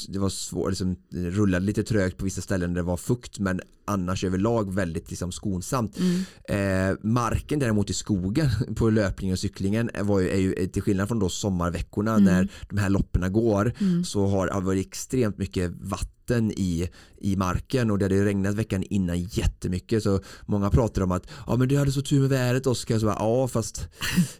det 0.09 0.19
var 0.19 0.29
svårt, 0.29 0.71
liksom, 0.71 0.97
rullade 1.13 1.67
lite 1.67 1.83
trögt 1.83 2.17
på 2.17 2.25
vissa 2.25 2.41
ställen 2.41 2.75
där 2.75 2.81
det 2.81 2.87
var 2.87 2.97
fukt 2.97 3.39
men 3.39 3.61
annars 3.85 4.25
överlag 4.25 4.75
väldigt 4.75 5.11
liksom, 5.11 5.33
skonsamt. 5.33 5.99
Mm. 5.99 6.91
Eh, 6.91 6.97
marken 7.03 7.59
däremot 7.59 7.91
i 7.91 7.95
skogen 7.95 8.49
på 8.77 8.91
löpningen 8.91 9.33
och 9.33 9.39
cyklingen 9.39 9.91
var 10.01 10.21
ju, 10.21 10.31
är 10.31 10.39
ju 10.39 10.67
till 10.67 10.83
skillnad 10.83 11.09
från 11.09 11.19
då 11.19 11.29
sommarveckorna 11.29 12.15
Mm. 12.15 12.25
när 12.25 12.49
de 12.69 12.79
här 12.79 12.89
loppen 12.89 13.33
går 13.33 13.73
så 14.05 14.27
har 14.27 14.47
det 14.47 14.61
varit 14.61 14.87
extremt 14.87 15.39
mycket 15.39 15.73
vatten 15.81 16.11
i, 16.31 16.89
i 17.19 17.37
marken 17.37 17.91
och 17.91 17.99
det 17.99 18.05
hade 18.05 18.25
regnat 18.25 18.55
veckan 18.55 18.83
innan 18.83 19.21
jättemycket 19.21 20.03
så 20.03 20.21
många 20.47 20.71
pratar 20.71 21.03
om 21.03 21.13
att 21.13 21.27
ja 21.47 21.57
men 21.57 21.69
du 21.69 21.79
hade 21.79 21.93
så 21.93 22.03
tur 22.03 22.21
med 22.21 22.29
vädret 22.29 22.67
Oskar 22.67 23.01
ja 23.05 23.49
fast 23.49 23.89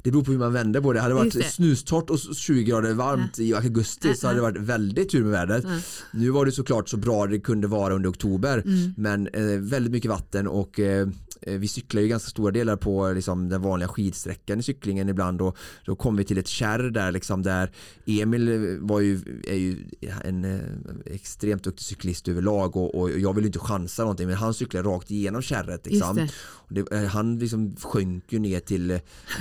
det 0.03 0.11
beror 0.11 0.25
på 0.25 0.31
hur 0.33 0.39
man 0.39 0.53
vänder 0.53 0.81
på 0.81 0.93
det. 0.93 1.01
Hade 1.01 1.15
det 1.15 1.19
varit 1.19 1.35
det. 1.35 1.45
snustorrt 1.45 2.11
och 2.11 2.19
20 2.37 2.65
grader 2.65 2.95
varmt 2.95 3.39
i 3.39 3.55
augusti 3.55 4.15
så 4.15 4.27
hade 4.27 4.39
det 4.39 4.43
varit 4.43 4.61
väldigt 4.61 5.11
tur 5.11 5.23
med 5.23 5.33
vädret. 5.33 5.65
Nu 6.13 6.31
var 6.31 6.47
det 6.47 6.53
såklart 6.53 6.89
så 6.89 6.97
bra 6.97 7.27
det 7.27 7.41
kunde 7.41 7.67
vara 7.67 7.95
under 7.95 8.11
oktober 8.11 8.63
men 8.97 9.29
eh, 9.29 9.43
väldigt 9.43 9.93
mycket 9.93 10.11
vatten 10.11 10.47
och 10.47 10.81
eh, 10.81 11.09
vi 11.41 11.69
cyklar 11.69 12.03
ju 12.03 12.09
ganska 12.09 12.31
stora 12.31 12.51
delar 12.51 12.77
på 12.77 13.13
liksom, 13.13 13.49
den 13.49 13.63
vanliga 13.63 13.89
skidsträckan 13.89 14.61
i 14.61 14.63
cyklingen 14.63 15.09
ibland 15.09 15.43
och 15.43 15.57
då 15.85 15.97
kom 15.97 16.17
vi 16.17 16.25
till 16.25 16.39
ett 16.39 16.49
kärr 16.49 16.91
där 16.91 17.13
liksom 17.13 17.43
där 17.43 17.71
Emil 18.07 18.49
eh, 18.49 18.79
var 18.81 19.01
ju, 19.01 19.21
är 19.47 19.57
ju 19.57 19.77
en 20.25 20.45
eh, 20.45 20.61
extremt 21.07 21.65
duktig 21.65 21.85
cyklist 21.85 22.29
överlag 22.29 22.77
och, 22.77 22.95
och 22.95 23.11
jag 23.11 23.35
vill 23.35 23.47
inte 23.47 23.59
chansa 23.59 24.03
någonting 24.03 24.27
men 24.27 24.37
han 24.37 24.55
cyklade 24.55 24.89
rakt 24.89 25.11
igenom 25.11 25.43
kärret 25.43 25.87
liksom. 25.87 26.29
Det. 26.69 26.93
Eh, 26.93 27.05
han 27.05 27.39
liksom 27.39 27.77
sjönk 27.77 28.33
ju 28.33 28.39
ner 28.39 28.61
till, 28.61 28.91
eh, 28.91 29.01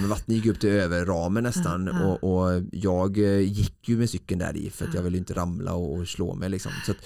vattnet 0.09 0.37
gick 0.37 0.45
upp 0.45 0.59
till 0.59 0.69
över 0.69 1.05
ramen 1.05 1.43
nästan 1.43 1.87
och, 1.87 2.23
och 2.23 2.63
jag 2.71 3.17
eh, 3.17 3.39
gick 3.39 3.89
ju 3.89 3.97
med 3.97 4.09
cykeln 4.09 4.39
där 4.39 4.57
i 4.57 4.69
för 4.69 4.87
att 4.87 4.93
jag 4.93 5.03
ville 5.03 5.15
ju 5.15 5.19
inte 5.19 5.33
ramla 5.33 5.73
och, 5.73 5.97
och 5.97 6.07
slå 6.07 6.35
mig 6.35 6.49
liksom. 6.49 6.71
Så 6.85 6.91
att, 6.91 6.97
eh, 6.97 7.03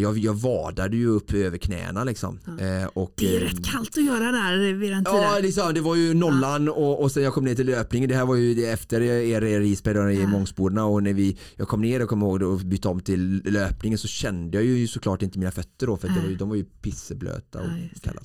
jag, 0.00 0.18
jag 0.18 0.34
vadade 0.34 0.96
ju 0.96 1.06
upp 1.06 1.32
över 1.32 1.58
knäna 1.58 2.04
liksom. 2.04 2.38
Eh, 2.46 2.86
och, 2.86 3.12
Det 3.16 3.36
är 3.36 3.40
eh, 3.40 3.44
rätt 3.44 3.64
kallt 3.64 3.98
att 3.98 4.04
göra 4.04 4.32
där 4.32 4.72
vid 4.72 4.92
den 4.92 5.04
tiden. 5.04 5.20
Ja, 5.22 5.38
liksom, 5.42 5.74
det 5.74 5.80
var 5.80 5.96
ju 5.96 6.14
nollan 6.14 6.68
och, 6.68 7.02
och 7.02 7.12
sen 7.12 7.22
jag 7.22 7.34
kom 7.34 7.44
ner 7.44 7.54
till 7.54 7.66
löpningen. 7.66 8.08
Det 8.08 8.14
här 8.14 8.26
var 8.26 8.36
ju 8.36 8.66
efter 8.66 9.00
er, 9.02 9.44
er 9.44 9.60
isberg 9.60 10.20
i 10.20 10.26
Mångsbodarna 10.26 10.84
och 10.84 11.02
när 11.02 11.12
vi, 11.12 11.38
jag 11.56 11.68
kom 11.68 11.80
ner 11.80 12.02
och 12.02 12.08
kom 12.08 12.22
ihåg 12.22 12.40
det 12.40 12.46
och 12.46 12.58
bytte 12.58 12.88
om 12.88 13.00
till 13.00 13.42
löpningen 13.44 13.98
så 13.98 14.08
kände 14.08 14.56
jag 14.56 14.64
ju 14.64 14.86
såklart 14.88 15.22
inte 15.22 15.38
mina 15.38 15.50
fötter 15.50 15.86
då 15.86 15.96
för 15.96 16.08
det 16.08 16.20
var 16.22 16.28
ju, 16.28 16.36
de 16.36 16.48
var 16.48 16.56
ju 16.56 16.64
pisseblöta 16.64 17.58
och 17.58 17.66
Ja, 17.66 18.00
kalla. 18.02 18.20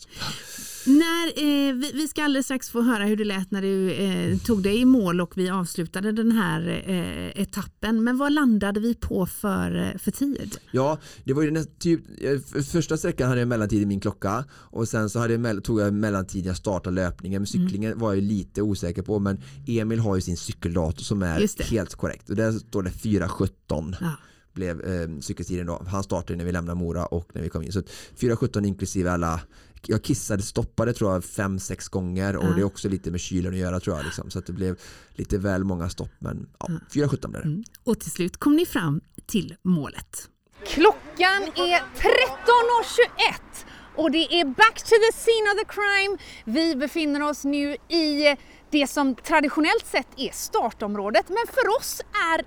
När, 0.88 1.28
eh, 1.28 1.74
vi, 1.74 1.92
vi 1.94 2.08
ska 2.08 2.24
alldeles 2.24 2.46
strax 2.46 2.70
få 2.70 2.82
höra 2.82 3.06
hur 3.06 3.18
det 3.18 3.24
lät 3.24 3.52
när 3.52 3.62
du 3.62 3.92
eh, 3.92 4.38
tog 4.38 4.64
dig 4.64 4.78
i 4.78 4.86
mål 4.86 5.22
och 5.22 5.38
vi 5.38 5.50
avslutade 5.50 6.12
den 6.12 6.32
här 6.32 6.84
eh, 6.86 7.42
etappen. 7.42 8.04
Men 8.04 8.18
vad 8.18 8.34
landade 8.34 8.80
vi 8.80 8.96
på 8.96 9.26
för, 9.26 9.76
eh, 9.76 9.98
för 9.98 10.12
tid? 10.12 10.58
Ja, 10.72 10.98
det 11.24 11.34
var 11.34 11.42
ju 11.42 11.52
den 11.52 11.66
typ, 11.80 12.02
eh, 12.22 12.64
första 12.64 12.98
sträckan 12.98 13.30
hade 13.30 13.42
jag 13.42 13.48
mellantid 13.48 13.82
i 13.82 13.86
min 13.86 14.00
klocka 14.00 14.46
och 14.52 14.88
sen 14.88 15.10
så 15.10 15.20
hade 15.20 15.34
jag, 15.34 15.64
tog 15.64 15.82
jag 15.82 15.94
mellantid 15.94 16.44
när 16.44 16.50
jag 16.50 16.58
startade 16.58 16.96
löpningen 16.96 17.42
men 17.42 17.48
cyklingen 17.48 18.00
var 18.00 18.14
jag 18.14 18.16
ju 18.16 18.28
lite 18.28 18.62
osäker 18.62 19.02
på 19.02 19.20
men 19.20 19.42
Emil 19.68 20.00
har 20.00 20.16
ju 20.16 20.22
sin 20.22 20.38
cykeldator 20.38 21.04
som 21.04 21.24
är 21.24 21.64
helt 21.70 21.96
korrekt 21.96 22.30
och 22.30 22.36
där 22.36 22.52
står 22.52 22.84
det 22.84 22.90
4.17 22.90 23.96
Ja. 24.02 24.12
blev 24.54 24.82
eh, 24.82 25.20
cykeltiden 25.22 25.66
då. 25.66 25.86
Han 25.88 26.04
startade 26.04 26.38
när 26.38 26.46
vi 26.46 26.52
lämnade 26.52 26.80
Mora 26.80 27.06
och 27.06 27.30
när 27.34 27.42
vi 27.42 27.50
kom 27.50 27.64
in. 27.64 27.72
Så 27.72 27.80
att 27.80 27.90
4.17 28.20 28.66
inklusive 28.66 29.12
alla 29.12 29.42
jag 29.88 30.04
kissade, 30.04 30.44
stoppade 30.44 30.94
tror 30.94 31.14
jag 31.14 31.24
fem, 31.24 31.60
sex 31.60 31.88
gånger 31.88 32.36
och 32.36 32.46
Ja. 32.46 32.50
det 32.50 32.62
är 32.62 32.66
också 32.66 32.90
lite 32.90 33.12
med 33.12 33.20
kylan 33.20 33.54
att 33.54 33.60
göra 33.60 33.80
tror 33.80 33.96
jag. 33.96 34.06
Liksom. 34.06 34.32
Så 34.32 34.40
att 34.40 34.46
det 34.46 34.54
blev 34.54 34.80
lite 35.16 35.38
väl 35.38 35.64
många 35.64 35.90
stopp 35.90 36.12
men 36.20 36.50
ja, 36.60 36.66
4.17 36.94 37.28
blev 37.28 37.42
det. 37.42 37.48
Mm. 37.50 37.64
Och 37.84 38.00
till 38.00 38.12
slut 38.12 38.38
kom 38.38 38.56
ni 38.56 38.66
fram 38.66 39.02
till 39.26 39.56
målet. 39.62 40.30
Klockan 40.68 41.44
är 41.56 41.80
13.21 41.80 43.66
och 43.96 44.12
det 44.12 44.34
är 44.40 44.46
back 44.46 44.84
to 44.84 44.96
the 44.96 45.12
scene 45.18 45.50
of 45.52 45.60
the 45.60 45.66
crime. 45.74 46.18
Vi 46.46 46.76
befinner 46.76 47.22
oss 47.22 47.44
nu 47.44 47.78
i 47.90 48.36
det 48.70 48.88
som 48.88 49.16
traditionellt 49.16 49.86
sett 49.86 50.08
är 50.18 50.32
startområdet, 50.32 51.30
men 51.30 51.46
för 51.54 51.68
oss 51.80 52.02
är 52.34 52.46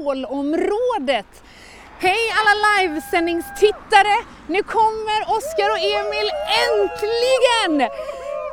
målområdet. 0.00 1.42
Hej 2.02 2.32
alla 2.34 2.82
livesändningstittare! 2.82 4.24
Nu 4.46 4.62
kommer 4.62 5.36
Oskar 5.36 5.70
och 5.70 5.78
Emil 5.78 6.30
äntligen! 6.66 7.90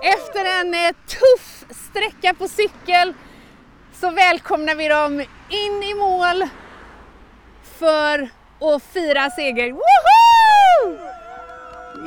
Efter 0.03 0.45
en 0.59 0.73
eh, 0.73 0.95
tuff 1.07 1.65
sträcka 1.69 2.33
på 2.33 2.47
cykel 2.47 3.13
så 3.93 4.09
välkomnar 4.09 4.75
vi 4.75 4.87
dem 4.87 5.19
in 5.49 5.83
i 5.83 5.93
mål 5.93 6.43
för 7.79 8.29
att 8.59 8.83
fira 8.83 9.29
seger. 9.29 9.71
Woho! 9.71 10.97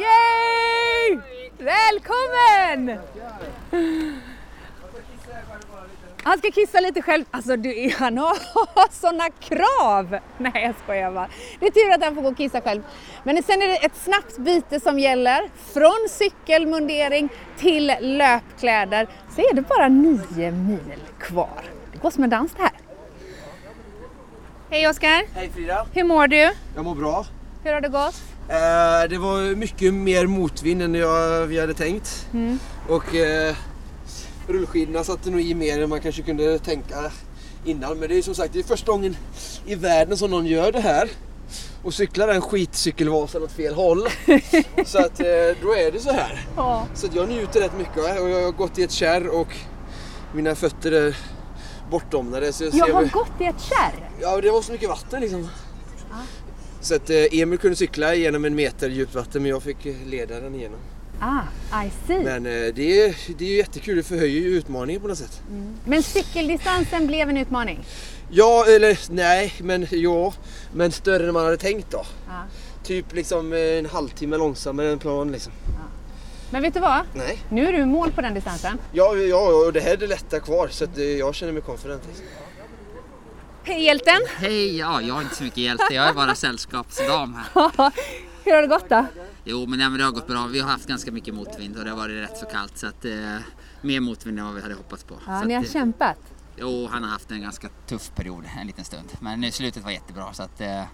Yay! 0.01 1.21
Välkommen! 1.59 3.01
Han 6.23 6.39
ska 6.39 6.51
kissa 6.51 6.81
lite 6.81 7.03
själv. 7.03 7.25
Alltså 7.31 7.57
du, 7.57 7.93
han 7.99 8.19
har 8.19 8.37
sådana 9.01 9.31
krav! 9.31 10.19
Nej 10.39 10.53
jag 10.65 10.75
skojar 10.85 11.13
bara. 11.13 11.29
Det 11.61 11.67
är 11.67 11.71
tur 11.71 11.91
att 11.95 12.05
han 12.05 12.15
får 12.15 12.23
gå 12.23 12.29
och 12.29 12.37
kissa 12.37 12.61
själv. 12.61 12.83
Men 13.25 13.43
sen 13.43 13.63
är 13.63 13.69
det 13.69 13.77
ett 13.77 13.97
snabbt 13.97 14.39
byte 14.39 14.81
som 14.81 14.99
gäller. 14.99 15.51
Från 15.75 16.09
cykelmundering 16.09 17.29
till 17.59 17.93
löpkläder. 18.01 19.09
Så 19.35 19.41
är 19.41 19.55
det 19.55 19.63
bara 19.63 19.89
nio 19.89 20.51
mil 20.51 21.01
kvar. 21.21 21.63
Det 21.93 21.99
går 21.99 22.11
som 22.11 22.25
en 22.25 22.31
dans 22.31 22.53
det 22.53 22.63
här. 22.63 22.73
Hej 24.71 24.89
Oskar! 24.89 25.23
Hej 25.35 25.51
Frida, 25.55 25.87
Hur 25.95 26.05
mår 26.05 26.27
du? 26.27 26.51
jag 26.77 26.85
mår 26.85 26.95
bra. 26.95 27.27
Hur 27.65 27.73
har 27.73 27.81
det 27.81 27.89
gått? 27.89 28.23
Eh, 28.49 29.09
det 29.11 29.19
var 29.19 29.55
mycket 29.57 29.95
mer 29.95 30.27
motvind 30.27 30.83
än 30.83 30.95
jag, 30.95 31.47
vi 31.47 31.61
hade 31.61 31.75
tänkt. 31.75 32.27
Och 32.89 33.15
eh, 33.15 33.57
rullskidorna 34.53 35.05
satte 35.05 35.31
nog 35.31 35.41
i 35.41 35.55
mer 35.55 35.83
än 35.83 35.89
man 35.89 36.01
kanske 36.01 36.23
kunde 36.23 36.59
tänka 36.59 37.13
innan. 37.65 37.99
Men 37.99 38.09
det 38.09 38.19
är 38.19 38.23
som 38.23 38.35
sagt 38.35 38.53
det 38.53 38.59
är 38.59 38.63
första 38.63 38.93
gången 38.93 39.17
i 39.67 39.75
världen 39.75 40.17
som 40.17 40.31
någon 40.31 40.47
gör 40.47 40.73
det 40.73 40.81
här. 40.81 41.11
Och 41.83 41.95
cyklar 41.95 42.27
den 42.27 42.41
skitcykelvasan 42.41 43.43
åt 43.43 43.53
fel 43.53 43.75
håll. 43.75 44.09
så 44.85 44.99
att 44.99 45.21
eh, 45.21 45.27
då 45.63 45.75
är 45.75 45.93
det 45.93 46.01
så 46.01 46.13
här. 46.13 46.47
Ja. 46.57 46.87
Så 46.95 47.07
att 47.07 47.15
jag 47.15 47.29
njuter 47.29 47.61
rätt 47.61 47.79
mycket 47.79 47.97
och 47.97 48.31
jag 48.31 48.43
har 48.45 48.53
gått 48.53 48.79
i 48.79 48.83
ett 48.83 48.93
kärr 48.93 49.29
och 49.29 49.49
mina 50.35 50.55
fötter 50.55 50.93
är 50.93 51.17
bortdomnade. 51.91 52.53
Så 52.53 52.65
jag 52.65 52.75
Jag 52.75 52.95
har 52.95 53.05
gått 53.05 53.41
i 53.41 53.45
ett 53.45 53.61
kärr. 53.61 54.11
Ja, 54.21 54.41
det 54.41 54.51
var 54.51 54.63
så 54.63 54.73
mycket 54.73 54.89
vatten 54.89 55.21
liksom. 55.21 55.49
Så 56.81 56.95
att 56.95 57.11
eh, 57.11 57.41
Emil 57.41 57.59
kunde 57.59 57.77
cykla 57.77 58.15
genom 58.15 58.45
en 58.45 58.55
meter 58.55 58.89
djupt 58.89 59.15
vatten 59.15 59.43
men 59.43 59.51
jag 59.51 59.63
fick 59.63 59.85
leda 60.07 60.41
den 60.41 60.55
igenom. 60.55 60.79
Ah, 61.21 61.43
I 61.85 61.91
see. 62.07 62.19
Men, 62.19 62.43
Men 62.43 62.67
eh, 62.67 62.75
det, 62.75 63.03
är, 63.03 63.17
det 63.39 63.45
är 63.45 63.49
ju 63.49 63.57
jättekul, 63.57 63.97
det 63.97 64.03
förhöjer 64.03 64.41
ju 64.41 64.49
utmaningen 64.49 65.03
på 65.03 65.09
något 65.09 65.19
sätt. 65.19 65.43
cykeldistansen 66.05 67.07
blev 67.07 67.29
en 67.29 67.37
utmaning. 67.37 67.85
Ja, 68.31 68.65
eller 68.69 68.99
nej, 69.11 69.55
men 69.59 69.87
ja. 69.91 70.35
Men 70.75 70.93
större 70.93 71.29
än 71.29 71.33
man 71.35 71.45
hade 71.45 71.57
tänkt 71.57 71.91
då. 71.91 72.05
Ja. 72.29 72.43
Typ 72.85 73.15
liksom 73.15 73.53
eh, 73.53 73.59
en 73.59 73.87
halvtimme 73.87 74.37
långsammare 74.37 74.93
än 74.93 74.99
plan 74.99 75.33
liksom. 75.33 75.53
Men 76.51 76.63
vet 76.63 76.75
du 76.75 76.81
vad? 76.81 77.01
Nej. 77.15 77.39
Nu 77.49 77.69
är 77.69 77.73
du 77.73 77.85
mål 77.85 78.13
på 78.13 78.21
den 78.21 78.35
distansen. 78.35 78.79
Ja, 78.93 79.17
ja 79.17 79.65
och 79.67 79.73
det 79.73 79.81
här 79.81 79.93
är 79.93 79.97
det 79.97 80.07
lätta 80.07 80.41
kvar 80.41 80.69
så 80.71 80.85
att 80.85 80.99
eh, 80.99 81.05
jag 81.05 81.35
känner 81.35 81.53
mig 81.53 81.63
confident. 81.63 82.03
Liksom. 82.09 82.27
Hej 83.65 83.85
hjälten! 83.85 84.21
Hej, 84.37 84.79
ja 84.79 85.01
jag 85.01 85.17
är 85.17 85.23
inte 85.23 85.35
så 85.35 85.45
mycket 85.45 85.59
hjälte, 85.59 85.85
jag 85.91 86.09
är 86.09 86.13
bara 86.13 86.35
sällskapsdam 86.35 87.35
här. 87.35 87.93
Hur 88.45 88.55
har 88.55 88.63
det 88.63 88.69
gått 88.69 88.89
då? 88.89 89.07
Jo 89.45 89.67
men, 89.67 89.79
nej, 89.79 89.89
men 89.91 89.99
det 89.99 90.05
har 90.05 90.13
gått 90.13 90.27
bra, 90.27 90.47
vi 90.47 90.61
har 90.61 90.71
haft 90.71 90.87
ganska 90.87 91.13
mycket 91.13 91.35
motvind 91.35 91.77
och 91.77 91.85
det 91.85 91.91
har 91.91 91.97
varit 91.97 92.31
rätt 92.31 92.39
så 92.39 92.47
kallt 92.47 92.79
så 92.79 92.87
att 92.87 93.05
eh, 93.05 93.37
mer 93.83 94.01
motvind 94.01 94.39
än 94.39 94.45
vad 94.45 94.55
vi 94.55 94.63
hade 94.63 94.75
hoppats 94.75 95.05
på. 95.05 95.15
Ja, 95.27 95.41
så 95.41 95.47
ni 95.47 95.55
har 95.55 95.61
att, 95.61 95.67
eh, 95.67 95.73
kämpat. 95.73 96.19
Jo, 96.57 96.89
han 96.91 97.03
har 97.03 97.11
haft 97.11 97.31
en 97.31 97.43
ganska 97.43 97.69
tuff 97.87 98.11
period 98.15 98.45
en 98.61 98.67
liten 98.67 98.85
stund. 98.85 99.09
Men 99.21 99.41
nu 99.41 99.51
slutet 99.51 99.85
var 99.85 99.91
jättebra 99.91 100.33
så 100.33 100.43
att 100.43 100.61
eh, 100.61 100.85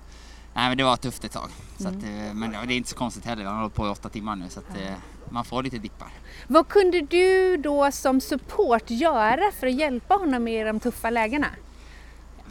Nej 0.57 0.69
men 0.69 0.77
det 0.77 0.85
var 0.85 0.97
tufft 0.97 1.25
ett 1.25 1.33
tag. 1.33 1.51
Så 1.79 1.89
att, 1.89 1.95
eh, 1.95 2.35
men 2.35 2.51
det 2.51 2.75
är 2.75 2.77
inte 2.77 2.91
så 2.91 2.97
konstigt 2.97 3.25
heller, 3.25 3.45
han 3.45 3.55
har 3.55 3.61
hållit 3.61 3.75
på 3.75 3.87
i 3.87 3.91
åtta 3.91 4.09
timmar 4.09 4.37
nu 4.37 4.45
så 4.49 4.61
att 4.61 4.77
eh, 4.77 4.93
man 5.31 5.45
får 5.45 5.63
lite 5.63 5.79
dippar. 5.79 6.09
Vad 6.47 6.69
kunde 6.69 7.01
du 7.01 7.57
då 7.57 7.93
som 7.93 8.21
support 8.21 8.91
göra 8.91 9.53
för 9.61 9.67
att 9.67 9.75
hjälpa 9.75 10.15
honom 10.15 10.49
i 10.49 10.65
de 10.65 10.81
tuffa 10.81 11.11
lägena? 11.11 11.47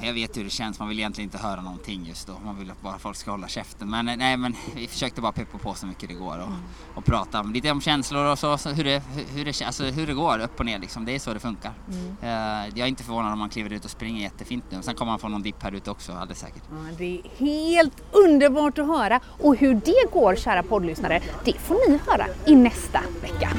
Jag 0.01 0.13
vet 0.13 0.37
hur 0.37 0.43
det 0.43 0.49
känns, 0.49 0.79
man 0.79 0.87
vill 0.87 0.99
egentligen 0.99 1.27
inte 1.27 1.37
höra 1.37 1.61
någonting 1.61 2.05
just 2.05 2.27
då. 2.27 2.33
Man 2.45 2.59
vill 2.59 2.71
att 2.71 2.81
bara 2.81 2.99
folk 2.99 3.17
ska 3.17 3.31
hålla 3.31 3.47
käften. 3.47 3.89
Men 3.89 4.05
nej, 4.05 4.37
men 4.37 4.55
vi 4.75 4.87
försökte 4.87 5.21
bara 5.21 5.31
peppa 5.31 5.57
på 5.57 5.73
så 5.73 5.85
mycket 5.85 6.09
det 6.09 6.15
går 6.15 6.37
och, 6.37 6.97
och 6.97 7.05
prata 7.05 7.43
lite 7.43 7.71
om 7.71 7.81
känslor 7.81 8.31
och 8.31 8.39
så, 8.39 8.57
så 8.57 8.69
hur, 8.69 8.83
det, 8.83 9.03
hur, 9.33 9.45
det, 9.45 9.61
alltså 9.61 9.83
hur 9.83 10.07
det 10.07 10.13
går 10.13 10.39
upp 10.39 10.59
och 10.59 10.65
ner 10.65 10.79
liksom. 10.79 11.05
Det 11.05 11.15
är 11.15 11.19
så 11.19 11.33
det 11.33 11.39
funkar. 11.39 11.73
Mm. 11.87 12.05
Uh, 12.05 12.77
jag 12.77 12.79
är 12.79 12.87
inte 12.87 13.03
förvånad 13.03 13.33
om 13.33 13.39
man 13.39 13.49
kliver 13.49 13.73
ut 13.73 13.85
och 13.85 13.91
springer 13.91 14.21
jättefint 14.21 14.63
nu. 14.69 14.81
Sen 14.81 14.95
kommer 14.95 15.11
man 15.11 15.19
få 15.19 15.27
någon 15.27 15.43
dipp 15.43 15.63
här 15.63 15.71
ute 15.71 15.91
också, 15.91 16.11
alldeles 16.13 16.39
säkert. 16.39 16.63
Ja, 16.71 16.95
det 16.97 17.19
är 17.19 17.21
helt 17.37 18.03
underbart 18.11 18.77
att 18.77 18.87
höra 18.87 19.19
och 19.25 19.55
hur 19.55 19.73
det 19.73 20.11
går, 20.11 20.35
kära 20.35 20.63
poddlyssnare, 20.63 21.21
det 21.45 21.53
får 21.59 21.91
ni 21.91 21.99
höra 22.07 22.25
i 22.45 22.55
nästa 22.55 23.01
vecka. 23.21 23.49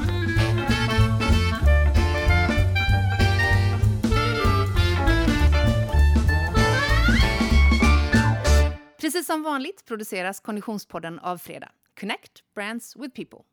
Precis 9.07 9.27
som 9.27 9.43
vanligt 9.43 9.85
produceras 9.85 10.41
Konditionspodden 10.41 11.19
av 11.19 11.39
Fredag. 11.39 11.73
Connect 12.01 12.55
Brands 12.55 12.97
with 12.97 13.15
People. 13.15 13.47